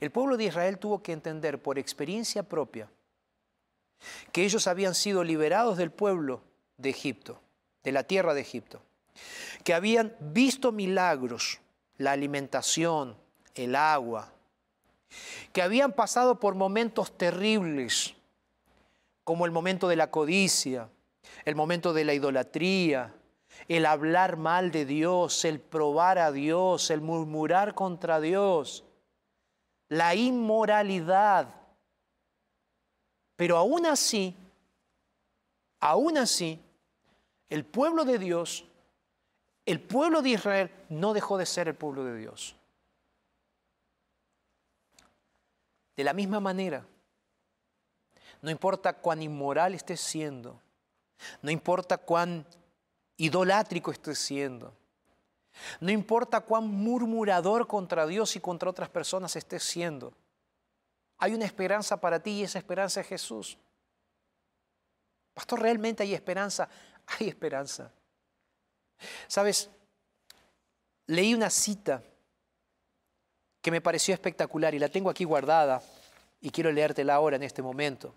El 0.00 0.10
pueblo 0.10 0.36
de 0.36 0.44
Israel 0.44 0.78
tuvo 0.78 1.02
que 1.02 1.12
entender 1.12 1.60
por 1.60 1.78
experiencia 1.78 2.42
propia 2.42 2.88
que 4.32 4.44
ellos 4.44 4.66
habían 4.66 4.94
sido 4.94 5.24
liberados 5.24 5.76
del 5.76 5.90
pueblo 5.90 6.42
de 6.78 6.90
Egipto, 6.90 7.40
de 7.84 7.92
la 7.92 8.04
tierra 8.04 8.34
de 8.34 8.40
Egipto, 8.40 8.82
que 9.64 9.74
habían 9.74 10.16
visto 10.20 10.72
milagros, 10.72 11.60
la 11.98 12.12
alimentación, 12.12 13.16
el 13.54 13.76
agua, 13.76 14.32
que 15.52 15.62
habían 15.62 15.92
pasado 15.92 16.40
por 16.40 16.54
momentos 16.54 17.16
terribles, 17.16 18.14
como 19.24 19.46
el 19.46 19.52
momento 19.52 19.88
de 19.88 19.96
la 19.96 20.10
codicia, 20.10 20.88
el 21.44 21.56
momento 21.56 21.92
de 21.92 22.04
la 22.04 22.14
idolatría, 22.14 23.14
el 23.68 23.86
hablar 23.86 24.36
mal 24.36 24.70
de 24.70 24.84
Dios, 24.84 25.44
el 25.44 25.60
probar 25.60 26.18
a 26.18 26.32
Dios, 26.32 26.90
el 26.90 27.00
murmurar 27.00 27.74
contra 27.74 28.20
Dios, 28.20 28.84
la 29.88 30.14
inmoralidad. 30.14 31.54
Pero 33.36 33.56
aún 33.56 33.86
así, 33.86 34.36
aún 35.80 36.18
así, 36.18 36.60
el 37.48 37.64
pueblo 37.64 38.04
de 38.04 38.18
Dios, 38.18 38.64
el 39.66 39.80
pueblo 39.80 40.22
de 40.22 40.30
Israel 40.30 40.70
no 40.88 41.12
dejó 41.12 41.38
de 41.38 41.46
ser 41.46 41.68
el 41.68 41.74
pueblo 41.74 42.04
de 42.04 42.16
Dios. 42.18 42.56
De 46.00 46.04
la 46.04 46.14
misma 46.14 46.40
manera, 46.40 46.86
no 48.40 48.50
importa 48.50 48.94
cuán 48.94 49.20
inmoral 49.22 49.74
estés 49.74 50.00
siendo, 50.00 50.58
no 51.42 51.50
importa 51.50 51.98
cuán 51.98 52.46
idolátrico 53.18 53.90
estés 53.90 54.18
siendo, 54.18 54.74
no 55.78 55.90
importa 55.90 56.40
cuán 56.40 56.68
murmurador 56.68 57.66
contra 57.66 58.06
Dios 58.06 58.34
y 58.34 58.40
contra 58.40 58.70
otras 58.70 58.88
personas 58.88 59.36
estés 59.36 59.62
siendo, 59.62 60.14
hay 61.18 61.34
una 61.34 61.44
esperanza 61.44 62.00
para 62.00 62.18
ti 62.18 62.30
y 62.30 62.44
esa 62.44 62.56
esperanza 62.58 63.02
es 63.02 63.06
Jesús. 63.06 63.58
Pastor, 65.34 65.60
¿realmente 65.60 66.02
hay 66.02 66.14
esperanza? 66.14 66.66
Hay 67.18 67.28
esperanza. 67.28 67.92
Sabes, 69.26 69.68
leí 71.04 71.34
una 71.34 71.50
cita 71.50 72.02
que 73.62 73.70
me 73.70 73.80
pareció 73.80 74.14
espectacular 74.14 74.74
y 74.74 74.78
la 74.78 74.88
tengo 74.88 75.10
aquí 75.10 75.24
guardada 75.24 75.82
y 76.40 76.50
quiero 76.50 76.72
leértela 76.72 77.14
ahora 77.14 77.36
en 77.36 77.42
este 77.42 77.62
momento. 77.62 78.14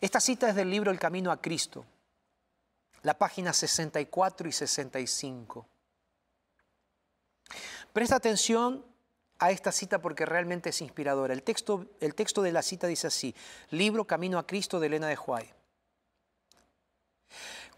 Esta 0.00 0.20
cita 0.20 0.48
es 0.48 0.56
del 0.56 0.70
libro 0.70 0.90
El 0.90 0.98
Camino 0.98 1.30
a 1.30 1.40
Cristo, 1.40 1.84
la 3.02 3.14
página 3.14 3.52
64 3.52 4.48
y 4.48 4.52
65. 4.52 5.66
Presta 7.92 8.16
atención 8.16 8.84
a 9.38 9.50
esta 9.50 9.72
cita 9.72 10.00
porque 10.00 10.24
realmente 10.24 10.70
es 10.70 10.80
inspiradora. 10.80 11.34
El 11.34 11.42
texto, 11.42 11.86
el 12.00 12.14
texto 12.14 12.42
de 12.42 12.52
la 12.52 12.62
cita 12.62 12.86
dice 12.86 13.08
así, 13.08 13.34
libro 13.70 14.06
Camino 14.06 14.38
a 14.38 14.46
Cristo 14.46 14.80
de 14.80 14.86
Elena 14.86 15.08
de 15.08 15.18
Huay. 15.18 15.52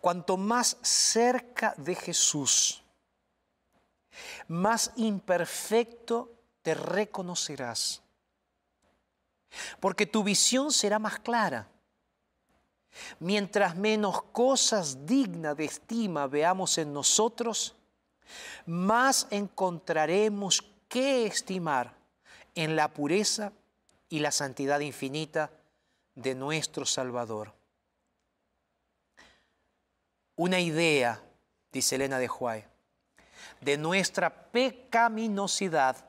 Cuanto 0.00 0.36
más 0.36 0.76
cerca 0.82 1.74
de 1.78 1.94
Jesús, 1.94 2.83
más 4.48 4.92
imperfecto 4.96 6.32
te 6.62 6.74
reconocerás, 6.74 8.02
porque 9.80 10.06
tu 10.06 10.24
visión 10.24 10.72
será 10.72 10.98
más 10.98 11.18
clara. 11.20 11.68
Mientras 13.18 13.76
menos 13.76 14.22
cosas 14.22 15.04
dignas 15.04 15.56
de 15.56 15.64
estima 15.64 16.26
veamos 16.26 16.78
en 16.78 16.92
nosotros, 16.92 17.74
más 18.66 19.26
encontraremos 19.30 20.64
que 20.88 21.26
estimar 21.26 21.94
en 22.54 22.76
la 22.76 22.92
pureza 22.92 23.52
y 24.08 24.20
la 24.20 24.30
santidad 24.30 24.80
infinita 24.80 25.50
de 26.14 26.34
nuestro 26.34 26.86
Salvador. 26.86 27.52
Una 30.36 30.60
idea, 30.60 31.22
dice 31.72 31.96
Elena 31.96 32.18
de 32.18 32.28
Huay, 32.28 32.64
de 33.60 33.76
nuestra 33.76 34.30
pecaminosidad 34.30 36.04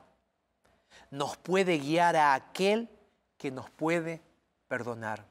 nos 1.10 1.36
puede 1.36 1.78
guiar 1.78 2.16
a 2.16 2.34
aquel 2.34 2.88
que 3.38 3.50
nos 3.50 3.70
puede 3.70 4.22
perdonar. 4.68 5.24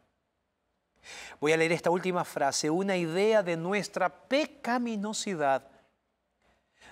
Voy 1.40 1.54
a 1.54 1.58
leer 1.58 1.72
esta 1.72 1.90
última 1.90 2.26
frase. 2.26 2.70
Una 2.70 2.98
idea 2.98 3.44
de 3.44 3.58
nuestra 3.58 4.10
pecaminosidad 4.10 5.70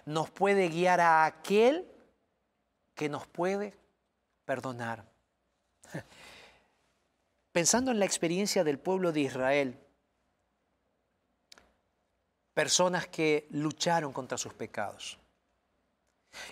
nos 0.05 0.29
puede 0.29 0.69
guiar 0.69 0.99
a 0.99 1.25
aquel 1.25 1.89
que 2.93 3.09
nos 3.09 3.25
puede 3.27 3.73
perdonar. 4.45 5.05
Pensando 7.51 7.91
en 7.91 7.99
la 7.99 8.05
experiencia 8.05 8.63
del 8.63 8.79
pueblo 8.79 9.11
de 9.11 9.21
Israel, 9.21 9.82
personas 12.53 13.07
que 13.07 13.47
lucharon 13.51 14.13
contra 14.13 14.37
sus 14.37 14.53
pecados 14.53 15.17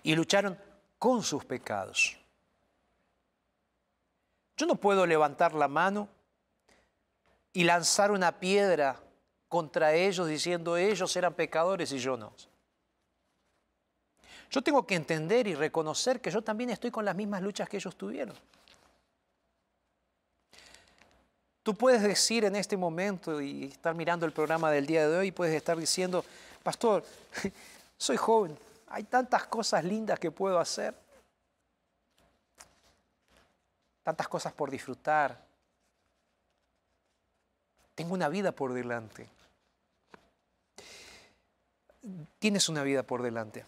y 0.03 0.15
lucharon 0.15 0.57
con 0.97 1.23
sus 1.23 1.45
pecados. 1.45 2.17
Yo 4.57 4.65
no 4.65 4.75
puedo 4.75 5.05
levantar 5.05 5.53
la 5.53 5.67
mano 5.67 6.07
y 7.53 7.63
lanzar 7.63 8.11
una 8.11 8.39
piedra 8.39 9.01
contra 9.47 9.93
ellos 9.93 10.27
diciendo 10.27 10.77
ellos 10.77 11.15
eran 11.15 11.33
pecadores 11.33 11.91
y 11.91 11.99
yo 11.99 12.15
no. 12.15 12.33
Yo 14.49 14.61
tengo 14.61 14.85
que 14.85 14.95
entender 14.95 15.47
y 15.47 15.55
reconocer 15.55 16.21
que 16.21 16.29
yo 16.29 16.41
también 16.41 16.69
estoy 16.69 16.91
con 16.91 17.05
las 17.05 17.15
mismas 17.15 17.41
luchas 17.41 17.69
que 17.69 17.77
ellos 17.77 17.95
tuvieron. 17.95 18.37
Tú 21.71 21.77
puedes 21.77 22.01
decir 22.01 22.43
en 22.43 22.57
este 22.57 22.75
momento 22.75 23.39
y 23.39 23.63
estar 23.63 23.95
mirando 23.95 24.25
el 24.25 24.33
programa 24.33 24.69
del 24.69 24.85
día 24.85 25.07
de 25.07 25.17
hoy 25.17 25.31
puedes 25.31 25.55
estar 25.55 25.77
diciendo, 25.77 26.25
pastor, 26.63 27.01
soy 27.97 28.17
joven, 28.17 28.59
hay 28.87 29.03
tantas 29.05 29.45
cosas 29.45 29.81
lindas 29.85 30.19
que 30.19 30.31
puedo 30.31 30.59
hacer, 30.59 30.93
tantas 34.03 34.27
cosas 34.27 34.51
por 34.51 34.69
disfrutar, 34.69 35.41
tengo 37.95 38.15
una 38.15 38.27
vida 38.27 38.51
por 38.51 38.73
delante. 38.73 39.29
Tienes 42.37 42.67
una 42.67 42.83
vida 42.83 43.03
por 43.03 43.21
delante. 43.21 43.65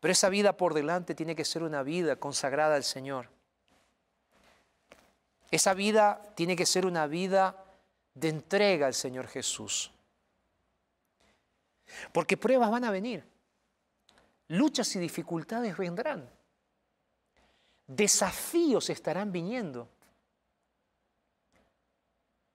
Pero 0.00 0.10
esa 0.10 0.28
vida 0.28 0.56
por 0.56 0.74
delante 0.74 1.14
tiene 1.14 1.36
que 1.36 1.44
ser 1.44 1.62
una 1.62 1.84
vida 1.84 2.16
consagrada 2.16 2.74
al 2.74 2.82
Señor. 2.82 3.28
Esa 5.50 5.74
vida 5.74 6.22
tiene 6.34 6.56
que 6.56 6.66
ser 6.66 6.86
una 6.86 7.06
vida 7.06 7.64
de 8.14 8.28
entrega 8.28 8.86
al 8.86 8.94
Señor 8.94 9.26
Jesús. 9.26 9.92
Porque 12.12 12.36
pruebas 12.36 12.70
van 12.70 12.84
a 12.84 12.90
venir, 12.90 13.24
luchas 14.48 14.94
y 14.94 15.00
dificultades 15.00 15.76
vendrán, 15.76 16.30
desafíos 17.86 18.90
estarán 18.90 19.32
viniendo, 19.32 19.88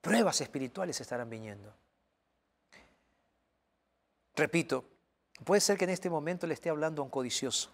pruebas 0.00 0.40
espirituales 0.40 1.00
estarán 1.00 1.28
viniendo. 1.28 1.74
Repito, 4.34 4.96
Puede 5.44 5.60
ser 5.60 5.76
que 5.76 5.84
en 5.84 5.90
este 5.90 6.08
momento 6.08 6.46
le 6.46 6.54
esté 6.54 6.70
hablando 6.70 7.02
a 7.02 7.04
un 7.04 7.10
codicioso. 7.10 7.70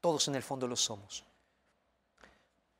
Todos 0.00 0.28
en 0.28 0.34
el 0.34 0.42
fondo 0.42 0.68
lo 0.68 0.76
somos. 0.76 1.24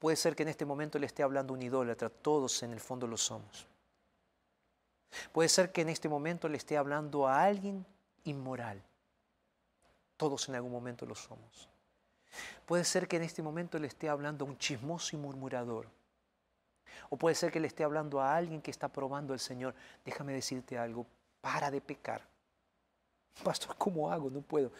Puede 0.03 0.17
ser 0.17 0.35
que 0.35 0.43
en 0.43 0.49
este 0.49 0.65
momento 0.65 0.99
le 0.99 1.07
esté 1.07 1.23
hablando 1.23 1.55
un 1.55 1.63
idólatra. 1.63 2.11
Todos 2.11 2.65
en 2.65 2.73
el 2.73 2.81
fondo 2.81 3.07
lo 3.07 3.17
somos. 3.17 3.69
Puede 5.31 5.49
ser 5.49 5.71
que 5.71 5.83
en 5.83 5.91
este 5.91 6.09
momento 6.09 6.49
le 6.49 6.57
esté 6.57 6.77
hablando 6.77 7.29
a 7.29 7.45
alguien 7.45 7.87
inmoral. 8.25 8.83
Todos 10.17 10.49
en 10.49 10.57
algún 10.57 10.73
momento 10.73 11.07
lo 11.07 11.15
somos. 11.15 11.69
Puede 12.67 12.83
ser 12.83 13.07
que 13.07 13.19
en 13.19 13.23
este 13.23 13.45
momento 13.45 13.79
le 13.79 13.87
esté 13.87 14.09
hablando 14.09 14.45
a 14.45 14.49
un 14.49 14.59
chismoso 14.59 15.15
y 15.15 15.21
murmurador. 15.21 15.87
O 17.09 17.17
puede 17.17 17.37
ser 17.37 17.53
que 17.53 17.61
le 17.61 17.69
esté 17.69 17.85
hablando 17.85 18.21
a 18.21 18.35
alguien 18.35 18.61
que 18.61 18.73
está 18.73 18.89
probando 18.89 19.33
al 19.33 19.39
Señor. 19.39 19.73
Déjame 20.05 20.33
decirte 20.33 20.77
algo, 20.77 21.07
para 21.41 21.71
de 21.71 21.81
pecar. 21.81 22.27
Pastor, 23.45 23.77
¿cómo 23.79 24.11
hago? 24.11 24.31
No 24.31 24.41
puedo. 24.41 24.73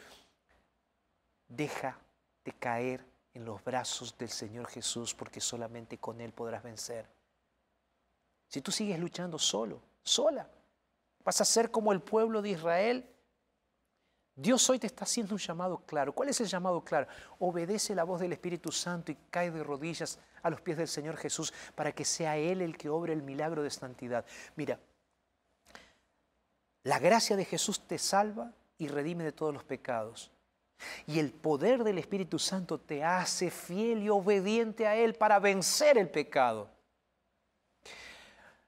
Deja 1.47 1.97
de 2.45 2.53
caer 2.55 3.11
en 3.35 3.45
los 3.45 3.62
brazos 3.64 4.16
del 4.18 4.28
Señor 4.28 4.68
Jesús 4.68 5.14
porque 5.14 5.41
solamente 5.41 5.99
con 5.99 6.20
Él 6.20 6.33
podrás 6.33 6.62
vencer. 6.62 7.07
Si 8.49 8.61
tú 8.61 8.70
sigues 8.70 8.99
luchando 8.99 9.39
solo, 9.39 9.80
sola, 10.03 10.49
vas 11.24 11.41
a 11.41 11.45
ser 11.45 11.70
como 11.70 11.93
el 11.93 12.01
pueblo 12.01 12.43
de 12.43 12.51
Israel. 12.51 13.09
Dios 14.35 14.68
hoy 14.68 14.78
te 14.78 14.87
está 14.87 15.05
haciendo 15.05 15.35
un 15.35 15.41
llamado 15.41 15.78
claro. 15.87 16.12
¿Cuál 16.12 16.30
es 16.30 16.41
el 16.41 16.49
llamado 16.49 16.83
claro? 16.83 17.07
Obedece 17.39 17.95
la 17.95 18.05
voz 18.05 18.20
del 18.20 18.33
Espíritu 18.33 18.72
Santo 18.72 19.12
y 19.12 19.16
cae 19.30 19.51
de 19.51 19.62
rodillas 19.62 20.18
a 20.43 20.51
los 20.51 20.61
pies 20.61 20.76
del 20.76 20.89
Señor 20.89 21.16
Jesús 21.16 21.53
para 21.74 21.93
que 21.93 22.05
sea 22.05 22.37
Él 22.37 22.61
el 22.61 22.76
que 22.76 22.89
obre 22.89 23.12
el 23.12 23.22
milagro 23.22 23.62
de 23.62 23.70
santidad. 23.70 24.24
Mira, 24.57 24.78
la 26.83 26.99
gracia 26.99 27.37
de 27.37 27.45
Jesús 27.45 27.87
te 27.87 27.99
salva 27.99 28.53
y 28.76 28.89
redime 28.89 29.22
de 29.22 29.33
todos 29.33 29.55
los 29.55 29.62
pecados. 29.62 30.32
Y 31.07 31.18
el 31.18 31.33
poder 31.33 31.85
del 31.85 31.99
Espíritu 31.99 32.39
Santo 32.39 32.78
te 32.78 33.05
hace 33.05 33.51
fiel 33.51 34.03
y 34.03 34.09
obediente 34.09 34.87
a 34.87 34.97
Él 34.97 35.14
para 35.14 35.39
vencer 35.39 35.99
el 35.99 36.09
pecado. 36.09 36.68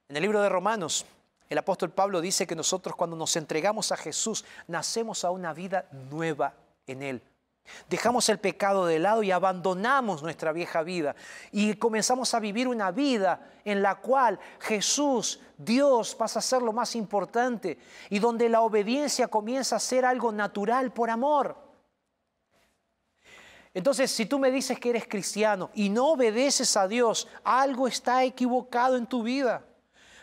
En 0.09 0.17
el 0.17 0.23
libro 0.23 0.41
de 0.43 0.49
Romanos, 0.49 1.07
el 1.49 1.59
apóstol 1.59 1.91
Pablo 1.91 2.21
dice 2.21 2.47
que 2.47 2.57
nosotros 2.57 2.97
cuando 2.97 3.17
nos 3.17 3.37
entregamos 3.37 3.93
a 3.93 3.97
Jesús, 3.97 4.45
nacemos 4.67 5.25
a 5.25 5.31
una 5.31 5.53
vida 5.53 5.87
nueva 6.11 6.55
en 6.87 7.03
Él. 7.03 7.23
Dejamos 7.89 8.29
el 8.29 8.39
pecado 8.39 8.87
de 8.87 8.99
lado 8.99 9.23
y 9.23 9.31
abandonamos 9.31 10.23
nuestra 10.23 10.53
vieja 10.53 10.83
vida 10.83 11.17
y 11.51 11.75
comenzamos 11.75 12.35
a 12.35 12.41
vivir 12.41 12.69
una 12.69 12.91
vida 12.91 13.41
en 13.65 13.81
la 13.83 13.95
cual 13.97 14.39
Jesús, 14.61 15.41
Dios, 15.57 16.15
pasa 16.15 16.41
a 16.41 16.43
ser 16.43 16.61
lo 16.61 16.73
más 16.73 16.95
importante 16.95 17.79
y 18.11 18.19
donde 18.19 18.49
la 18.49 18.61
obediencia 18.61 19.29
comienza 19.29 19.77
a 19.77 19.81
ser 19.81 20.05
algo 20.05 20.31
natural 20.31 20.93
por 20.93 21.09
amor. 21.09 21.64
Entonces, 23.75 24.13
si 24.13 24.27
tú 24.27 24.39
me 24.39 24.53
dices 24.53 24.79
que 24.79 24.91
eres 24.91 25.09
cristiano 25.09 25.71
y 25.75 25.89
no 25.89 26.13
obedeces 26.13 26.77
a 26.77 26.87
Dios, 26.87 27.27
algo 27.43 27.89
está 27.89 28.23
equivocado 28.23 28.97
en 28.97 29.07
tu 29.07 29.25
vida. 29.25 29.65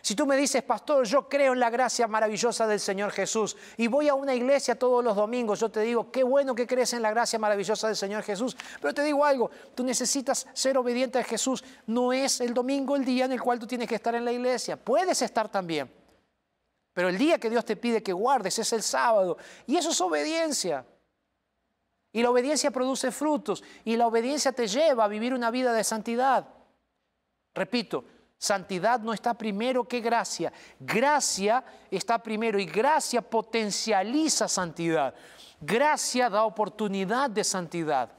Si 0.00 0.16
tú 0.16 0.26
me 0.26 0.36
dices, 0.36 0.64
pastor, 0.64 1.06
yo 1.06 1.28
creo 1.28 1.52
en 1.52 1.60
la 1.60 1.70
gracia 1.70 2.08
maravillosa 2.08 2.66
del 2.66 2.80
Señor 2.80 3.12
Jesús 3.12 3.56
y 3.76 3.86
voy 3.86 4.08
a 4.08 4.14
una 4.14 4.34
iglesia 4.34 4.76
todos 4.76 5.04
los 5.04 5.14
domingos, 5.14 5.60
yo 5.60 5.70
te 5.70 5.80
digo, 5.80 6.10
qué 6.10 6.24
bueno 6.24 6.56
que 6.56 6.66
crees 6.66 6.92
en 6.94 7.02
la 7.02 7.10
gracia 7.10 7.38
maravillosa 7.38 7.86
del 7.86 7.96
Señor 7.96 8.24
Jesús. 8.24 8.56
Pero 8.80 8.92
te 8.92 9.04
digo 9.04 9.24
algo, 9.24 9.50
tú 9.76 9.84
necesitas 9.84 10.48
ser 10.54 10.76
obediente 10.76 11.20
a 11.20 11.22
Jesús. 11.22 11.62
No 11.86 12.12
es 12.12 12.40
el 12.40 12.52
domingo 12.52 12.96
el 12.96 13.04
día 13.04 13.26
en 13.26 13.32
el 13.32 13.40
cual 13.40 13.60
tú 13.60 13.66
tienes 13.66 13.86
que 13.86 13.94
estar 13.94 14.14
en 14.16 14.24
la 14.24 14.32
iglesia. 14.32 14.76
Puedes 14.76 15.22
estar 15.22 15.48
también. 15.48 15.88
Pero 16.94 17.08
el 17.08 17.16
día 17.16 17.38
que 17.38 17.48
Dios 17.48 17.64
te 17.64 17.76
pide 17.76 18.02
que 18.02 18.12
guardes 18.12 18.58
es 18.58 18.72
el 18.72 18.82
sábado. 18.82 19.36
Y 19.66 19.76
eso 19.76 19.90
es 19.90 20.00
obediencia. 20.00 20.84
Y 22.12 22.22
la 22.22 22.30
obediencia 22.30 22.70
produce 22.70 23.10
frutos. 23.10 23.62
Y 23.84 23.96
la 23.96 24.06
obediencia 24.06 24.52
te 24.52 24.66
lleva 24.66 25.04
a 25.04 25.08
vivir 25.08 25.32
una 25.32 25.50
vida 25.50 25.72
de 25.72 25.84
santidad. 25.84 26.46
Repito, 27.54 28.04
Santidad 28.42 28.98
no 28.98 29.12
está 29.12 29.34
primero 29.34 29.84
que 29.84 30.00
gracia. 30.00 30.52
Gracia 30.80 31.62
está 31.88 32.20
primero 32.20 32.58
y 32.58 32.66
gracia 32.66 33.22
potencializa 33.22 34.48
santidad. 34.48 35.14
Gracia 35.60 36.28
da 36.28 36.42
oportunidad 36.42 37.30
de 37.30 37.44
santidad. 37.44 38.10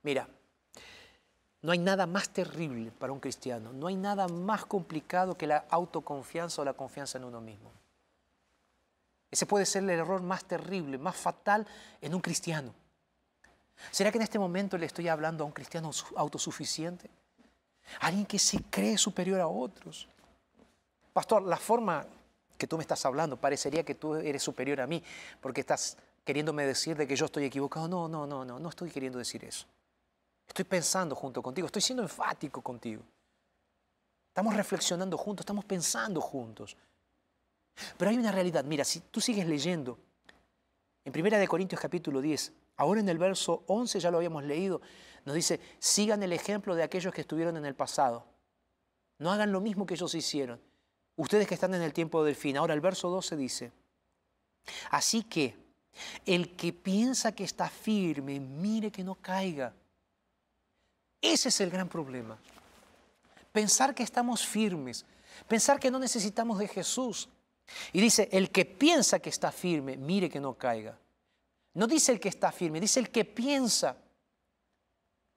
Mira, 0.00 0.26
no 1.60 1.72
hay 1.72 1.78
nada 1.78 2.06
más 2.06 2.30
terrible 2.30 2.92
para 2.92 3.12
un 3.12 3.20
cristiano, 3.20 3.74
no 3.74 3.88
hay 3.88 3.96
nada 3.96 4.26
más 4.26 4.64
complicado 4.64 5.36
que 5.36 5.46
la 5.46 5.66
autoconfianza 5.68 6.62
o 6.62 6.64
la 6.64 6.72
confianza 6.72 7.18
en 7.18 7.24
uno 7.24 7.42
mismo. 7.42 7.70
Ese 9.30 9.46
puede 9.46 9.66
ser 9.66 9.82
el 9.82 9.90
error 9.90 10.22
más 10.22 10.44
terrible, 10.44 10.98
más 10.98 11.16
fatal 11.16 11.66
en 12.00 12.14
un 12.14 12.20
cristiano. 12.20 12.74
¿Será 13.90 14.10
que 14.10 14.18
en 14.18 14.22
este 14.22 14.38
momento 14.38 14.76
le 14.78 14.86
estoy 14.86 15.08
hablando 15.08 15.44
a 15.44 15.46
un 15.46 15.52
cristiano 15.52 15.90
autosuficiente? 16.16 17.10
Alguien 18.00 18.26
que 18.26 18.38
se 18.38 18.62
cree 18.64 18.98
superior 18.98 19.40
a 19.40 19.46
otros. 19.46 20.08
Pastor, 21.12 21.42
la 21.42 21.56
forma 21.56 22.06
que 22.56 22.66
tú 22.66 22.76
me 22.76 22.82
estás 22.82 23.04
hablando 23.06 23.36
parecería 23.36 23.84
que 23.84 23.94
tú 23.94 24.16
eres 24.16 24.42
superior 24.42 24.80
a 24.80 24.86
mí 24.86 25.02
porque 25.40 25.60
estás 25.60 25.96
queriéndome 26.24 26.66
decir 26.66 26.96
de 26.96 27.06
que 27.06 27.16
yo 27.16 27.26
estoy 27.26 27.44
equivocado. 27.44 27.88
No, 27.88 28.08
no, 28.08 28.26
no, 28.26 28.44
no, 28.44 28.58
no 28.58 28.68
estoy 28.68 28.90
queriendo 28.90 29.18
decir 29.18 29.44
eso. 29.44 29.66
Estoy 30.46 30.64
pensando 30.64 31.14
junto 31.14 31.42
contigo, 31.42 31.66
estoy 31.66 31.82
siendo 31.82 32.02
enfático 32.02 32.62
contigo. 32.62 33.02
Estamos 34.28 34.54
reflexionando 34.54 35.16
juntos, 35.18 35.42
estamos 35.42 35.64
pensando 35.64 36.20
juntos. 36.20 36.76
Pero 37.96 38.10
hay 38.10 38.18
una 38.18 38.32
realidad, 38.32 38.64
mira, 38.64 38.84
si 38.84 39.00
tú 39.00 39.20
sigues 39.20 39.46
leyendo 39.46 39.98
en 41.04 41.12
Primera 41.12 41.38
de 41.38 41.48
Corintios 41.48 41.80
capítulo 41.80 42.20
10, 42.20 42.52
Ahora 42.78 43.00
en 43.00 43.08
el 43.08 43.18
verso 43.18 43.64
11 43.66 43.98
ya 43.98 44.10
lo 44.10 44.18
habíamos 44.18 44.44
leído, 44.44 44.80
nos 45.24 45.34
dice, 45.34 45.60
sigan 45.80 46.22
el 46.22 46.32
ejemplo 46.32 46.76
de 46.76 46.84
aquellos 46.84 47.12
que 47.12 47.20
estuvieron 47.20 47.56
en 47.56 47.66
el 47.66 47.74
pasado. 47.74 48.24
No 49.18 49.32
hagan 49.32 49.50
lo 49.50 49.60
mismo 49.60 49.84
que 49.84 49.94
ellos 49.94 50.14
hicieron. 50.14 50.60
Ustedes 51.16 51.48
que 51.48 51.54
están 51.54 51.74
en 51.74 51.82
el 51.82 51.92
tiempo 51.92 52.22
del 52.22 52.36
fin. 52.36 52.56
Ahora 52.56 52.74
el 52.74 52.80
verso 52.80 53.10
12 53.10 53.36
dice, 53.36 53.72
así 54.92 55.24
que 55.24 55.56
el 56.24 56.54
que 56.54 56.72
piensa 56.72 57.32
que 57.32 57.42
está 57.42 57.68
firme, 57.68 58.38
mire 58.38 58.92
que 58.92 59.02
no 59.02 59.16
caiga. 59.16 59.74
Ese 61.20 61.48
es 61.48 61.60
el 61.60 61.70
gran 61.70 61.88
problema. 61.88 62.38
Pensar 63.50 63.92
que 63.92 64.04
estamos 64.04 64.46
firmes, 64.46 65.04
pensar 65.48 65.80
que 65.80 65.90
no 65.90 65.98
necesitamos 65.98 66.60
de 66.60 66.68
Jesús. 66.68 67.28
Y 67.92 68.00
dice, 68.00 68.28
el 68.32 68.50
que 68.50 68.64
piensa 68.64 69.18
que 69.18 69.30
está 69.30 69.52
firme, 69.52 69.96
mire 69.96 70.28
que 70.30 70.40
no 70.40 70.54
caiga. 70.54 70.98
No 71.74 71.86
dice 71.86 72.12
el 72.12 72.20
que 72.20 72.28
está 72.28 72.50
firme, 72.50 72.80
dice 72.80 73.00
el 73.00 73.10
que 73.10 73.24
piensa. 73.24 73.96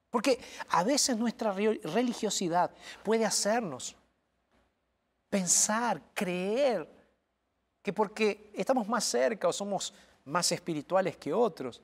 Porque 0.09 0.39
a 0.69 0.83
veces 0.83 1.17
nuestra 1.17 1.51
religiosidad 1.53 2.71
puede 3.03 3.25
hacernos 3.25 3.95
pensar, 5.29 6.01
creer, 6.13 6.87
que 7.81 7.93
porque 7.93 8.51
estamos 8.53 8.87
más 8.87 9.05
cerca 9.05 9.47
o 9.47 9.53
somos 9.53 9.93
más 10.25 10.51
espirituales 10.51 11.17
que 11.17 11.33
otros, 11.33 11.81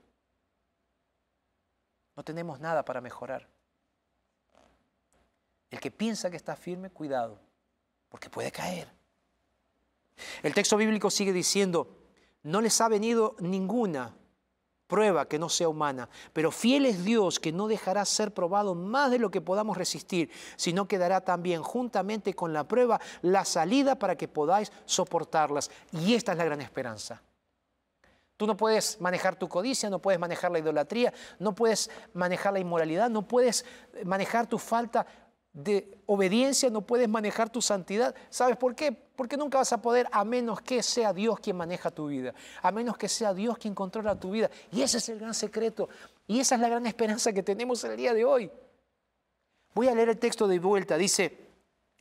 no 2.15 2.23
tenemos 2.23 2.59
nada 2.59 2.83
para 2.83 2.99
mejorar. 2.99 3.47
El 5.69 5.79
que 5.79 5.91
piensa 5.91 6.29
que 6.29 6.37
está 6.37 6.55
firme, 6.55 6.89
cuidado, 6.89 7.39
porque 8.09 8.29
puede 8.29 8.51
caer. 8.51 8.96
El 10.43 10.53
texto 10.53 10.77
bíblico 10.77 11.09
sigue 11.09 11.33
diciendo, 11.33 11.87
no 12.43 12.61
les 12.61 12.79
ha 12.81 12.87
venido 12.87 13.35
ninguna 13.39 14.15
prueba 14.87 15.27
que 15.27 15.37
no 15.37 15.49
sea 15.49 15.69
humana, 15.69 16.09
pero 16.33 16.51
fiel 16.51 16.85
es 16.85 17.03
Dios 17.03 17.39
que 17.39 17.51
no 17.51 17.67
dejará 17.67 18.05
ser 18.05 18.33
probado 18.33 18.73
más 18.73 19.11
de 19.11 19.19
lo 19.19 19.29
que 19.29 19.41
podamos 19.41 19.77
resistir, 19.77 20.31
sino 20.55 20.87
que 20.87 20.97
dará 20.97 21.21
también 21.21 21.61
juntamente 21.61 22.33
con 22.33 22.53
la 22.53 22.67
prueba 22.67 22.99
la 23.21 23.45
salida 23.45 23.99
para 23.99 24.15
que 24.15 24.27
podáis 24.27 24.71
soportarlas. 24.85 25.69
Y 25.91 26.13
esta 26.13 26.31
es 26.31 26.37
la 26.37 26.45
gran 26.45 26.61
esperanza. 26.61 27.21
Tú 28.37 28.45
no 28.45 28.55
puedes 28.55 29.01
manejar 29.01 29.35
tu 29.35 29.49
codicia, 29.49 29.89
no 29.89 29.99
puedes 29.99 30.19
manejar 30.19 30.51
la 30.51 30.59
idolatría, 30.59 31.11
no 31.39 31.55
puedes 31.55 31.89
manejar 32.13 32.53
la 32.53 32.59
inmoralidad, 32.59 33.09
no 33.09 33.27
puedes 33.27 33.65
manejar 34.05 34.47
tu 34.47 34.59
falta 34.59 35.07
de 35.53 35.97
obediencia, 36.05 36.69
no 36.69 36.81
puedes 36.81 37.09
manejar 37.09 37.49
tu 37.49 37.61
santidad. 37.61 38.13
¿Sabes 38.29 38.57
por 38.57 38.75
qué? 38.75 38.91
Porque 38.91 39.37
nunca 39.37 39.57
vas 39.57 39.73
a 39.73 39.81
poder 39.81 40.07
a 40.11 40.23
menos 40.23 40.61
que 40.61 40.83
sea 40.83 41.13
Dios 41.13 41.39
quien 41.39 41.55
maneja 41.55 41.89
tu 41.89 42.07
vida, 42.07 42.33
a 42.61 42.71
menos 42.71 42.97
que 42.97 43.09
sea 43.09 43.33
Dios 43.33 43.57
quien 43.57 43.73
controla 43.73 44.19
tu 44.19 44.31
vida. 44.31 44.49
Y 44.71 44.81
ese 44.81 44.99
es 44.99 45.09
el 45.09 45.19
gran 45.19 45.33
secreto 45.33 45.89
y 46.27 46.39
esa 46.39 46.55
es 46.55 46.61
la 46.61 46.69
gran 46.69 46.85
esperanza 46.85 47.33
que 47.33 47.41
tenemos 47.41 47.83
el 47.83 47.97
día 47.97 48.13
de 48.13 48.23
hoy. 48.23 48.51
Voy 49.73 49.87
a 49.87 49.95
leer 49.95 50.09
el 50.09 50.19
texto 50.19 50.47
de 50.47 50.59
vuelta. 50.59 50.97
Dice, 50.97 51.47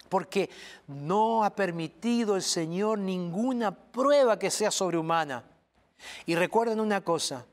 porque 0.09 0.51
no 0.87 1.45
ha 1.45 1.51
permitido 1.51 2.37
el 2.37 2.43
Señor 2.43 2.99
ninguna 2.99 3.75
prueba 3.75 4.39
que 4.39 4.51
sea 4.51 4.71
sobrehumana. 4.71 5.45
Y 6.27 6.35
recuerden 6.35 6.79
una 6.79 7.03
cosa, 7.03 7.47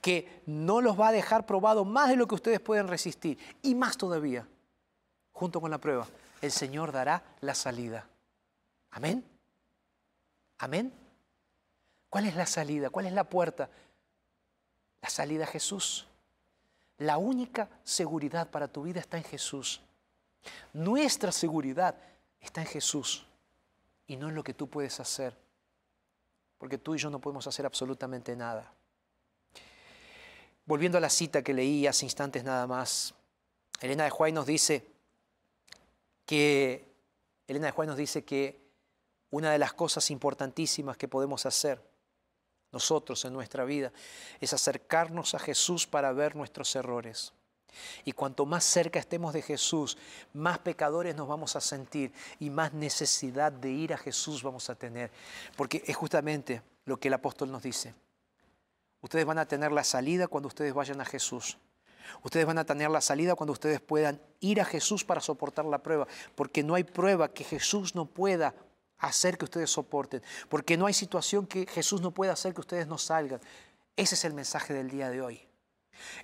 que 0.00 0.42
no 0.46 0.80
los 0.80 0.98
va 0.98 1.08
a 1.08 1.12
dejar 1.12 1.46
probado 1.46 1.84
más 1.84 2.08
de 2.08 2.16
lo 2.16 2.26
que 2.28 2.34
ustedes 2.34 2.60
pueden 2.60 2.88
resistir 2.88 3.38
y 3.62 3.74
más 3.74 3.96
todavía 3.96 4.46
junto 5.38 5.60
con 5.60 5.70
la 5.70 5.78
prueba, 5.78 6.04
el 6.42 6.50
Señor 6.50 6.90
dará 6.90 7.22
la 7.42 7.54
salida. 7.54 8.08
Amén. 8.90 9.24
Amén. 10.58 10.92
¿Cuál 12.10 12.26
es 12.26 12.34
la 12.34 12.44
salida? 12.44 12.90
¿Cuál 12.90 13.06
es 13.06 13.12
la 13.12 13.22
puerta? 13.22 13.70
La 15.00 15.08
salida 15.08 15.44
a 15.44 15.46
Jesús. 15.46 16.08
La 16.98 17.18
única 17.18 17.68
seguridad 17.84 18.50
para 18.50 18.66
tu 18.66 18.82
vida 18.82 18.98
está 18.98 19.16
en 19.16 19.22
Jesús. 19.22 19.80
Nuestra 20.72 21.30
seguridad 21.30 21.94
está 22.40 22.62
en 22.62 22.66
Jesús 22.66 23.24
y 24.08 24.16
no 24.16 24.28
en 24.30 24.34
lo 24.34 24.42
que 24.42 24.54
tú 24.54 24.68
puedes 24.68 24.98
hacer, 24.98 25.36
porque 26.58 26.78
tú 26.78 26.96
y 26.96 26.98
yo 26.98 27.10
no 27.10 27.20
podemos 27.20 27.46
hacer 27.46 27.64
absolutamente 27.64 28.34
nada. 28.34 28.72
Volviendo 30.64 30.98
a 30.98 31.00
la 31.00 31.10
cita 31.10 31.42
que 31.42 31.54
leí 31.54 31.86
hace 31.86 32.06
instantes 32.06 32.42
nada 32.42 32.66
más, 32.66 33.14
Elena 33.80 34.02
de 34.02 34.10
Juárez 34.10 34.34
nos 34.34 34.46
dice, 34.46 34.97
que 36.28 36.94
Elena 37.46 37.68
de 37.68 37.72
Juan 37.72 37.88
nos 37.88 37.96
dice 37.96 38.22
que 38.22 38.60
una 39.30 39.50
de 39.50 39.56
las 39.56 39.72
cosas 39.72 40.10
importantísimas 40.10 40.98
que 40.98 41.08
podemos 41.08 41.46
hacer 41.46 41.82
nosotros 42.70 43.24
en 43.24 43.32
nuestra 43.32 43.64
vida 43.64 43.94
es 44.38 44.52
acercarnos 44.52 45.32
a 45.32 45.38
Jesús 45.38 45.86
para 45.86 46.12
ver 46.12 46.36
nuestros 46.36 46.76
errores. 46.76 47.32
Y 48.04 48.12
cuanto 48.12 48.44
más 48.44 48.62
cerca 48.64 48.98
estemos 48.98 49.32
de 49.32 49.40
Jesús, 49.40 49.96
más 50.34 50.58
pecadores 50.58 51.16
nos 51.16 51.28
vamos 51.28 51.56
a 51.56 51.62
sentir 51.62 52.12
y 52.38 52.50
más 52.50 52.74
necesidad 52.74 53.50
de 53.50 53.70
ir 53.70 53.94
a 53.94 53.98
Jesús 53.98 54.42
vamos 54.42 54.68
a 54.68 54.74
tener. 54.74 55.10
Porque 55.56 55.82
es 55.86 55.96
justamente 55.96 56.60
lo 56.84 57.00
que 57.00 57.08
el 57.08 57.14
apóstol 57.14 57.50
nos 57.50 57.62
dice. 57.62 57.94
Ustedes 59.00 59.24
van 59.24 59.38
a 59.38 59.48
tener 59.48 59.72
la 59.72 59.82
salida 59.82 60.28
cuando 60.28 60.48
ustedes 60.48 60.74
vayan 60.74 61.00
a 61.00 61.06
Jesús. 61.06 61.56
Ustedes 62.22 62.46
van 62.46 62.58
a 62.58 62.64
tener 62.64 62.90
la 62.90 63.00
salida 63.00 63.34
cuando 63.34 63.52
ustedes 63.52 63.80
puedan 63.80 64.20
ir 64.40 64.60
a 64.60 64.64
Jesús 64.64 65.04
para 65.04 65.20
soportar 65.20 65.64
la 65.64 65.82
prueba, 65.82 66.06
porque 66.34 66.62
no 66.62 66.74
hay 66.74 66.84
prueba 66.84 67.28
que 67.28 67.44
Jesús 67.44 67.94
no 67.94 68.06
pueda 68.06 68.54
hacer 68.98 69.38
que 69.38 69.44
ustedes 69.44 69.70
soporten, 69.70 70.22
porque 70.48 70.76
no 70.76 70.86
hay 70.86 70.94
situación 70.94 71.46
que 71.46 71.66
Jesús 71.66 72.00
no 72.00 72.12
pueda 72.12 72.32
hacer 72.32 72.54
que 72.54 72.60
ustedes 72.60 72.86
no 72.86 72.98
salgan. 72.98 73.40
Ese 73.96 74.14
es 74.14 74.24
el 74.24 74.34
mensaje 74.34 74.74
del 74.74 74.90
día 74.90 75.10
de 75.10 75.22
hoy. 75.22 75.48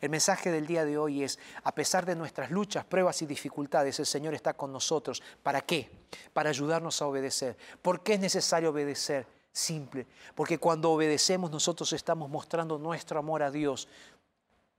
El 0.00 0.10
mensaje 0.10 0.50
del 0.50 0.66
día 0.66 0.84
de 0.84 0.98
hoy 0.98 1.22
es, 1.22 1.38
a 1.62 1.74
pesar 1.74 2.06
de 2.06 2.14
nuestras 2.14 2.50
luchas, 2.50 2.84
pruebas 2.84 3.20
y 3.22 3.26
dificultades, 3.26 3.98
el 3.98 4.06
Señor 4.06 4.34
está 4.34 4.54
con 4.54 4.72
nosotros. 4.72 5.22
¿Para 5.42 5.60
qué? 5.60 5.90
Para 6.32 6.50
ayudarnos 6.50 7.00
a 7.02 7.06
obedecer. 7.06 7.56
¿Por 7.82 8.02
qué 8.02 8.14
es 8.14 8.20
necesario 8.20 8.70
obedecer? 8.70 9.26
Simple, 9.52 10.08
porque 10.34 10.58
cuando 10.58 10.90
obedecemos 10.90 11.48
nosotros 11.48 11.92
estamos 11.92 12.28
mostrando 12.28 12.76
nuestro 12.76 13.20
amor 13.20 13.40
a 13.44 13.52
Dios, 13.52 13.86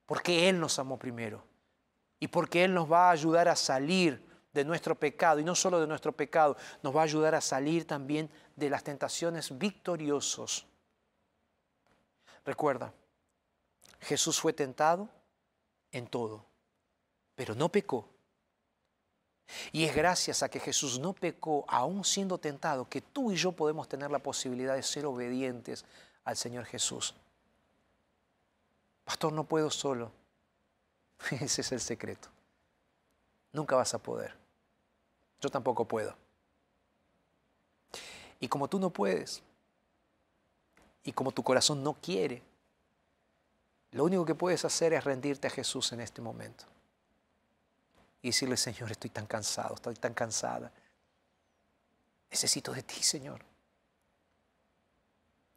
porque 0.06 0.50
Él 0.50 0.60
nos 0.60 0.80
amó 0.80 0.98
primero 0.98 1.44
y 2.20 2.28
porque 2.28 2.64
Él 2.64 2.74
nos 2.74 2.92
va 2.92 3.10
a 3.10 3.12
ayudar 3.12 3.48
a 3.48 3.56
salir 3.56 4.24
de 4.56 4.64
nuestro 4.64 4.96
pecado, 4.96 5.40
y 5.42 5.44
no 5.44 5.54
solo 5.54 5.82
de 5.82 5.88
nuestro 5.88 6.14
pecado, 6.14 6.56
nos 6.82 6.96
va 6.96 7.02
a 7.02 7.04
ayudar 7.04 7.36
a 7.36 7.42
salir 7.42 7.86
también 7.86 8.30
de 8.56 8.70
las 8.70 8.86
tentaciones 8.86 9.58
victoriosos. 9.58 10.66
Recuerda, 12.46 12.94
Jesús 14.00 14.40
fue 14.40 14.54
tentado 14.54 15.10
en 15.92 16.08
todo, 16.08 16.46
pero 17.36 17.54
no 17.54 17.70
pecó. 17.70 18.10
Y 19.74 19.84
es 19.84 19.94
gracias 19.94 20.42
a 20.42 20.50
que 20.50 20.62
Jesús 20.62 21.00
no 21.00 21.12
pecó, 21.14 21.66
aún 21.68 22.06
siendo 22.06 22.38
tentado, 22.38 22.88
que 22.88 23.02
tú 23.02 23.32
y 23.32 23.36
yo 23.36 23.52
podemos 23.52 23.90
tener 23.90 24.10
la 24.10 24.20
posibilidad 24.20 24.76
de 24.76 24.84
ser 24.84 25.06
obedientes 25.06 25.84
al 26.24 26.38
Señor 26.38 26.66
Jesús. 26.66 27.14
Pastor, 29.06 29.32
no 29.32 29.46
puedo 29.46 29.70
solo. 29.70 30.12
Ese 31.32 31.62
es 31.62 31.72
el 31.72 31.80
secreto. 31.80 32.28
Nunca 33.54 33.76
vas 33.76 33.94
a 33.94 34.00
poder. 34.00 34.36
Yo 35.40 35.50
tampoco 35.50 35.86
puedo. 35.86 36.14
Y 38.40 38.48
como 38.48 38.68
tú 38.68 38.80
no 38.80 38.90
puedes, 38.90 39.42
y 41.04 41.14
como 41.14 41.32
tu 41.32 41.44
corazón 41.44 41.84
no 41.84 41.94
quiere, 41.94 42.42
lo 43.92 44.04
único 44.04 44.26
que 44.26 44.36
puedes 44.36 44.66
hacer 44.66 44.92
es 44.94 45.04
rendirte 45.04 45.48
a 45.48 45.52
Jesús 45.52 45.94
en 45.94 46.02
este 46.02 46.22
momento. 46.22 46.66
Y 48.22 48.30
decirle, 48.30 48.58
Señor, 48.58 48.92
estoy 48.92 49.12
tan 49.12 49.28
cansado, 49.28 49.76
estoy 49.76 49.96
tan 49.96 50.14
cansada. 50.14 50.72
Necesito 52.30 52.74
de 52.74 52.84
ti, 52.84 53.02
Señor. 53.02 53.46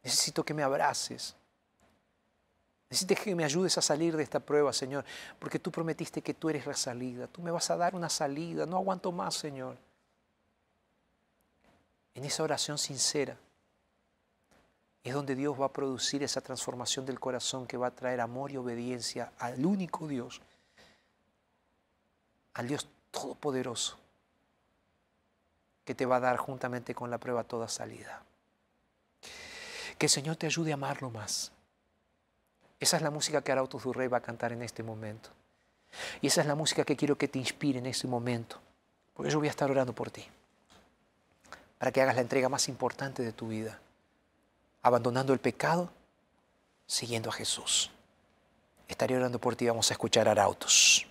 Necesito 0.03 0.45
que 0.45 0.53
me 0.53 0.63
abraces. 0.63 1.35
Necesito 2.89 3.21
que 3.21 3.35
me 3.35 3.43
ayudes 3.43 3.77
a 3.77 3.81
salir 3.81 4.17
de 4.17 4.23
esta 4.23 4.39
prueba, 4.39 4.73
Señor, 4.73 5.05
porque 5.37 5.59
tú 5.59 5.71
prometiste 5.71 6.23
que 6.23 6.33
tú 6.33 6.49
eres 6.49 6.65
la 6.65 6.73
salida. 6.73 7.27
Tú 7.27 7.41
me 7.41 7.51
vas 7.51 7.69
a 7.69 7.77
dar 7.77 7.93
una 7.93 8.09
salida. 8.09 8.65
No 8.65 8.77
aguanto 8.77 9.11
más, 9.11 9.35
Señor. 9.35 9.77
En 12.15 12.25
esa 12.25 12.41
oración 12.41 12.79
sincera 12.79 13.37
es 15.03 15.13
donde 15.13 15.35
Dios 15.35 15.59
va 15.59 15.67
a 15.67 15.73
producir 15.73 16.23
esa 16.23 16.41
transformación 16.41 17.05
del 17.05 17.19
corazón 17.19 17.67
que 17.67 17.77
va 17.77 17.87
a 17.87 17.95
traer 17.95 18.21
amor 18.21 18.51
y 18.51 18.57
obediencia 18.57 19.31
al 19.37 19.63
único 19.65 20.07
Dios, 20.07 20.41
al 22.55 22.67
Dios 22.67 22.87
Todopoderoso, 23.11 23.97
que 25.85 25.95
te 25.95 26.05
va 26.05 26.17
a 26.17 26.19
dar 26.19 26.37
juntamente 26.37 26.93
con 26.93 27.09
la 27.09 27.17
prueba 27.19 27.43
toda 27.43 27.67
salida. 27.67 28.23
Que 29.97 30.07
el 30.07 30.09
Señor 30.09 30.35
te 30.35 30.47
ayude 30.47 30.71
a 30.71 30.75
amarlo 30.75 31.09
más. 31.09 31.51
Esa 32.79 32.97
es 32.97 33.03
la 33.03 33.09
música 33.09 33.41
que 33.41 33.51
Arautos 33.51 33.83
Rey 33.95 34.07
va 34.07 34.17
a 34.17 34.21
cantar 34.21 34.51
en 34.51 34.61
este 34.61 34.83
momento. 34.83 35.29
Y 36.21 36.27
esa 36.27 36.41
es 36.41 36.47
la 36.47 36.55
música 36.55 36.83
que 36.83 36.95
quiero 36.95 37.17
que 37.17 37.27
te 37.27 37.39
inspire 37.39 37.79
en 37.79 37.85
este 37.85 38.07
momento. 38.07 38.59
Porque 39.13 39.31
yo 39.31 39.39
voy 39.39 39.47
a 39.47 39.51
estar 39.51 39.69
orando 39.69 39.93
por 39.93 40.11
ti. 40.11 40.25
Para 41.77 41.91
que 41.91 42.01
hagas 42.01 42.15
la 42.15 42.21
entrega 42.21 42.47
más 42.49 42.69
importante 42.69 43.23
de 43.23 43.33
tu 43.33 43.47
vida 43.47 43.79
abandonando 44.81 45.33
el 45.33 45.39
pecado, 45.39 45.89
siguiendo 46.87 47.29
a 47.29 47.33
Jesús. 47.33 47.91
Estaré 48.87 49.17
orando 49.17 49.39
por 49.39 49.55
ti, 49.55 49.67
vamos 49.67 49.89
a 49.91 49.93
escuchar 49.93 50.27
arautos. 50.27 51.05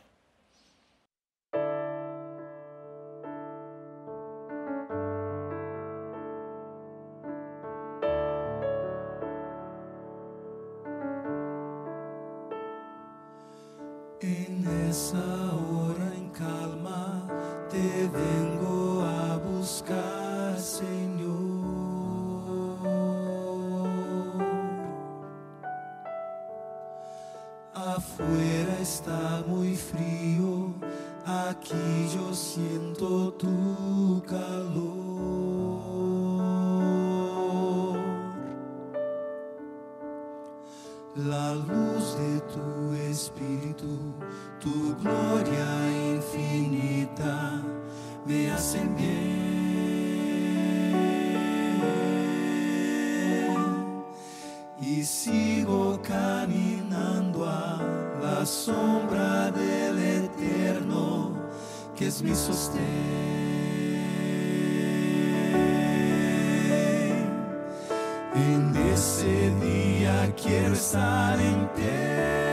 Ese 68.98 69.52
día 69.62 70.34
quiero 70.34 70.74
estar 70.74 71.40
en 71.40 71.68
pie. 71.76 72.47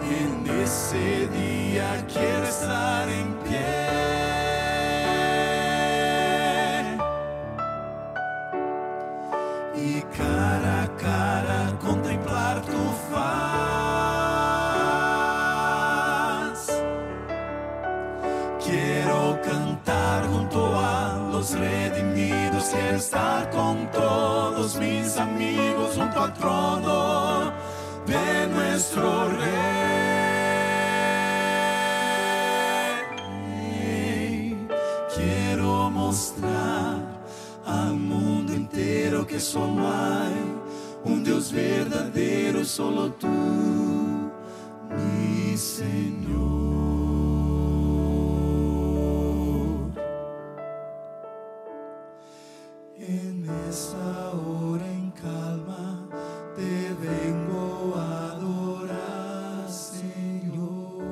En 0.00 0.48
ese 0.62 1.28
día 1.28 2.06
quiero 2.10 2.44
estar 2.44 3.06
en 3.10 3.34
pie. 3.44 3.87
Solo 42.78 43.12
tú, 43.14 43.26
mi 44.96 45.56
Señor. 45.56 46.38
En 52.96 53.50
esta 53.68 54.30
hora 54.30 54.86
en 54.86 55.10
calma 55.10 56.08
te 56.54 56.94
vengo 57.04 57.94
a 57.96 58.30
adorar, 58.30 59.68
Señor. 59.68 61.02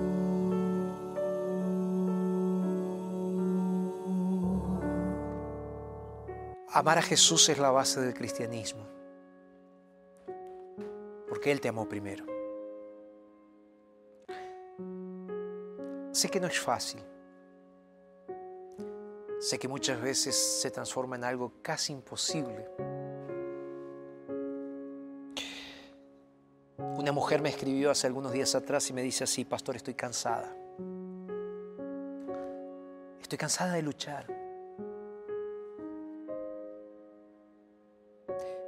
Amar 6.68 6.98
a 6.98 7.02
Jesús 7.02 7.48
es 7.48 7.58
la 7.58 7.72
base 7.72 8.00
del 8.00 8.14
cristianismo, 8.14 8.95
porque 11.46 11.52
Él 11.52 11.60
te 11.60 11.68
amó 11.68 11.88
primero. 11.88 12.26
Sé 16.10 16.28
que 16.28 16.40
no 16.40 16.48
es 16.48 16.58
fácil, 16.58 17.00
sé 19.38 19.56
que 19.56 19.68
muchas 19.68 20.00
veces 20.00 20.34
se 20.34 20.72
transforma 20.72 21.14
en 21.14 21.22
algo 21.22 21.52
casi 21.62 21.92
imposible. 21.92 22.68
Una 26.78 27.12
mujer 27.12 27.40
me 27.40 27.50
escribió 27.50 27.92
hace 27.92 28.08
algunos 28.08 28.32
días 28.32 28.52
atrás 28.56 28.90
y 28.90 28.92
me 28.92 29.02
dice 29.02 29.22
así, 29.22 29.44
pastor, 29.44 29.76
estoy 29.76 29.94
cansada. 29.94 30.52
Estoy 33.20 33.38
cansada 33.38 33.74
de 33.74 33.82
luchar. 33.82 34.26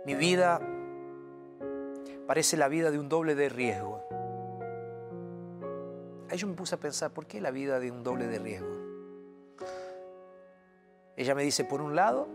Mi 0.06 0.14
vida 0.14 0.77
parece 2.28 2.58
la 2.58 2.68
vida 2.68 2.90
de 2.90 2.98
un 2.98 3.08
doble 3.08 3.34
de 3.34 3.48
riesgo. 3.48 4.04
Ahí 6.28 6.36
yo 6.36 6.46
me 6.46 6.52
puse 6.52 6.74
a 6.74 6.78
pensar, 6.78 7.10
¿por 7.10 7.24
qué 7.24 7.40
la 7.40 7.50
vida 7.50 7.80
de 7.80 7.90
un 7.90 8.04
doble 8.04 8.26
de 8.26 8.38
riesgo? 8.38 8.68
Ella 11.16 11.34
me 11.34 11.42
dice, 11.42 11.64
por 11.64 11.80
un 11.80 11.96
lado, 11.96 12.28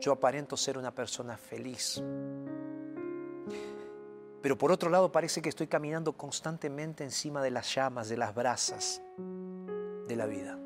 yo 0.00 0.12
aparento 0.12 0.56
ser 0.56 0.78
una 0.78 0.94
persona 0.94 1.36
feliz. 1.36 2.00
Pero 4.40 4.56
por 4.56 4.70
otro 4.70 4.90
lado 4.90 5.10
parece 5.10 5.42
que 5.42 5.48
estoy 5.48 5.66
caminando 5.66 6.12
constantemente 6.12 7.02
encima 7.02 7.42
de 7.42 7.50
las 7.50 7.74
llamas, 7.74 8.08
de 8.08 8.16
las 8.16 8.32
brasas 8.32 9.02
de 10.06 10.14
la 10.14 10.26
vida. 10.26 10.56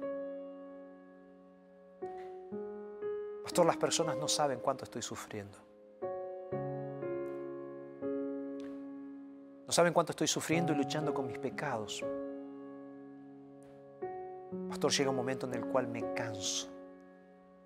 Pastor, 3.43 3.65
las 3.65 3.79
personas 3.79 4.19
no 4.19 4.29
saben 4.29 4.61
cuánto 4.61 4.85
estoy 4.85 5.01
sufriendo. 5.01 5.68
No 9.69 9.73
saben 9.73 9.93
cuánto 9.93 10.13
estoy 10.13 10.27
sufriendo 10.27 10.73
y 10.73 10.77
luchando 10.77 11.13
con 11.13 11.27
mis 11.27 11.39
pecados. 11.39 12.03
Pastor, 14.71 14.91
llega 14.91 15.11
un 15.11 15.17
momento 15.17 15.45
en 15.45 15.53
el 15.53 15.67
cual 15.67 15.87
me 15.89 16.15
canso 16.15 16.71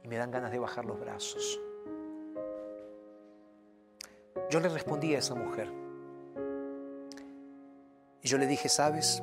y 0.02 0.08
me 0.08 0.16
dan 0.16 0.32
ganas 0.32 0.50
de 0.50 0.58
bajar 0.58 0.84
los 0.84 0.98
brazos. 0.98 1.60
Yo 4.50 4.58
le 4.58 4.68
respondí 4.68 5.14
a 5.14 5.18
esa 5.18 5.36
mujer. 5.36 5.72
Y 8.20 8.26
yo 8.26 8.36
le 8.36 8.48
dije, 8.48 8.68
¿sabes? 8.68 9.22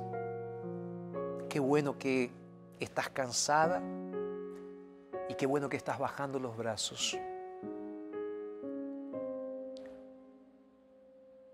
Qué 1.50 1.60
bueno 1.60 2.00
que 2.00 2.32
estás 2.80 3.10
cansada 3.10 3.84
y 5.28 5.34
qué 5.36 5.46
bueno 5.46 5.68
que 5.68 5.76
estás 5.76 6.00
bajando 6.00 6.40
los 6.40 6.56
brazos. 6.56 7.20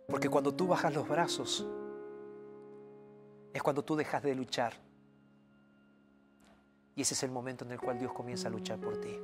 Porque 0.08 0.30
cuando 0.30 0.54
tú 0.54 0.68
bajas 0.68 0.94
los 0.94 1.08
brazos 1.08 1.66
es 3.54 3.64
cuando 3.64 3.84
tú 3.84 3.96
dejas 3.96 4.22
de 4.22 4.36
luchar. 4.36 4.74
Y 6.96 7.02
ese 7.02 7.14
es 7.14 7.24
el 7.24 7.32
momento 7.32 7.66
en 7.66 7.72
el 7.72 7.80
cual 7.80 7.98
Dios 7.98 8.14
comienza 8.14 8.48
a 8.48 8.52
luchar 8.52 8.80
por 8.80 8.98
ti. 9.00 9.20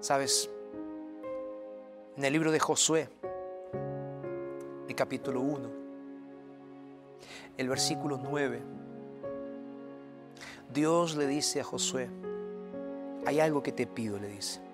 Sabes, 0.00 0.50
en 2.16 2.24
el 2.24 2.32
libro 2.32 2.50
de 2.50 2.60
Josué, 2.60 3.08
el 4.88 4.94
capítulo 4.94 5.40
1, 5.40 5.70
el 7.56 7.68
versículo 7.68 8.18
9, 8.18 8.62
Dios 10.72 11.16
le 11.16 11.26
dice 11.26 11.60
a 11.60 11.64
Josué, 11.64 12.08
hay 13.24 13.40
algo 13.40 13.62
que 13.62 13.72
te 13.72 13.86
pido, 13.86 14.18
le 14.18 14.28
dice. 14.28 14.65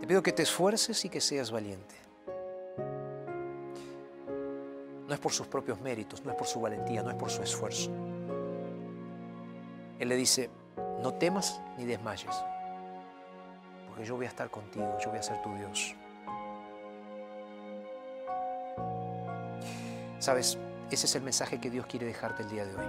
Te 0.00 0.06
pido 0.06 0.22
que 0.22 0.32
te 0.32 0.42
esfuerces 0.42 1.04
y 1.04 1.10
que 1.10 1.20
seas 1.20 1.50
valiente. 1.50 1.94
No 5.06 5.14
es 5.14 5.20
por 5.20 5.32
sus 5.32 5.46
propios 5.46 5.80
méritos, 5.80 6.24
no 6.24 6.30
es 6.30 6.36
por 6.36 6.46
su 6.46 6.60
valentía, 6.60 7.02
no 7.02 7.10
es 7.10 7.16
por 7.16 7.30
su 7.30 7.42
esfuerzo. 7.42 7.90
Él 9.98 10.08
le 10.08 10.16
dice, 10.16 10.48
no 11.02 11.12
temas 11.14 11.60
ni 11.76 11.84
desmayes, 11.84 12.34
porque 13.88 14.04
yo 14.04 14.16
voy 14.16 14.24
a 14.24 14.28
estar 14.28 14.50
contigo, 14.50 14.96
yo 15.04 15.10
voy 15.10 15.18
a 15.18 15.22
ser 15.22 15.42
tu 15.42 15.52
Dios. 15.54 15.94
Sabes, 20.18 20.56
ese 20.90 21.06
es 21.06 21.14
el 21.14 21.22
mensaje 21.22 21.60
que 21.60 21.70
Dios 21.70 21.84
quiere 21.86 22.06
dejarte 22.06 22.42
el 22.44 22.50
día 22.50 22.64
de 22.64 22.76
hoy. 22.76 22.86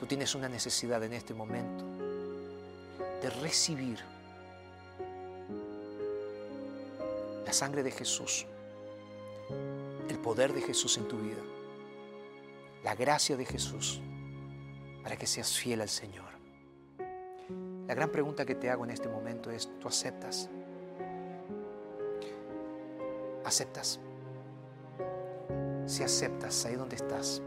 Tú 0.00 0.06
tienes 0.06 0.34
una 0.34 0.48
necesidad 0.48 1.02
en 1.02 1.12
este 1.12 1.34
momento 1.34 1.84
de 3.20 3.30
recibir 3.42 3.98
la 7.52 7.58
sangre 7.58 7.82
de 7.82 7.90
Jesús, 7.90 8.46
el 10.08 10.18
poder 10.20 10.54
de 10.54 10.62
Jesús 10.62 10.96
en 10.96 11.06
tu 11.06 11.18
vida, 11.18 11.42
la 12.82 12.94
gracia 12.94 13.36
de 13.36 13.44
Jesús 13.44 14.00
para 15.02 15.18
que 15.18 15.26
seas 15.26 15.52
fiel 15.58 15.82
al 15.82 15.90
Señor. 15.90 16.30
La 17.86 17.94
gran 17.94 18.10
pregunta 18.10 18.46
que 18.46 18.54
te 18.54 18.70
hago 18.70 18.84
en 18.84 18.90
este 18.90 19.06
momento 19.06 19.50
es, 19.50 19.68
¿tú 19.78 19.86
aceptas? 19.86 20.48
¿Aceptas? 23.44 24.00
Si 25.84 26.02
aceptas 26.02 26.64
ahí 26.64 26.76
donde 26.76 26.96
estás, 26.96 27.42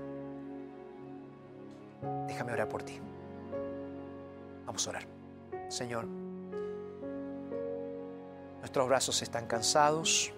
déjame 2.28 2.52
orar 2.52 2.70
por 2.70 2.84
ti. 2.84 3.00
Vamos 4.68 4.86
a 4.86 4.92
orar. 4.92 5.08
Señor, 5.68 6.06
nuestros 8.76 8.90
brazos 8.90 9.22
están 9.22 9.48
cansados, 9.48 10.34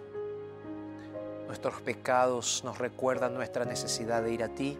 nuestros 1.47 1.81
pecados 1.81 2.61
nos 2.63 2.77
recuerdan 2.77 3.33
nuestra 3.33 3.65
necesidad 3.65 4.21
de 4.21 4.31
ir 4.31 4.43
a 4.43 4.49
ti 4.49 4.77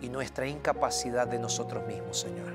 y 0.00 0.08
nuestra 0.08 0.46
incapacidad 0.46 1.26
de 1.26 1.40
nosotros 1.40 1.84
mismos, 1.88 2.20
Señor. 2.20 2.52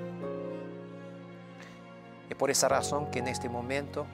Es 2.29 2.37
por 2.37 2.51
esa 2.51 2.69
razón 2.69 3.11
que 3.11 3.19
en 3.19 3.27
este 3.27 3.49
momento 3.49 4.05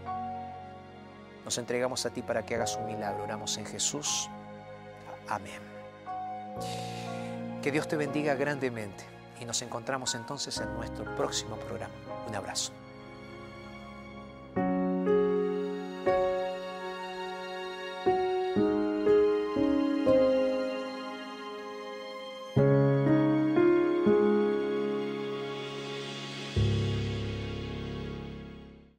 nos 1.45 1.55
entregamos 1.59 2.07
a 2.07 2.09
ti 2.09 2.23
para 2.23 2.43
que 2.43 2.55
hagas 2.55 2.75
un 2.77 2.87
milagro. 2.87 3.25
Oramos 3.25 3.55
en 3.59 3.67
Jesús. 3.67 4.27
Amén. 5.27 5.61
Que 7.61 7.71
Dios 7.71 7.87
te 7.87 7.97
bendiga 7.97 8.33
grandemente 8.33 9.03
y 9.39 9.45
nos 9.45 9.61
encontramos 9.61 10.15
entonces 10.15 10.57
en 10.57 10.73
nuestro 10.73 11.05
próximo 11.15 11.55
programa. 11.57 11.93
Un 12.27 12.33
abrazo. 12.33 12.78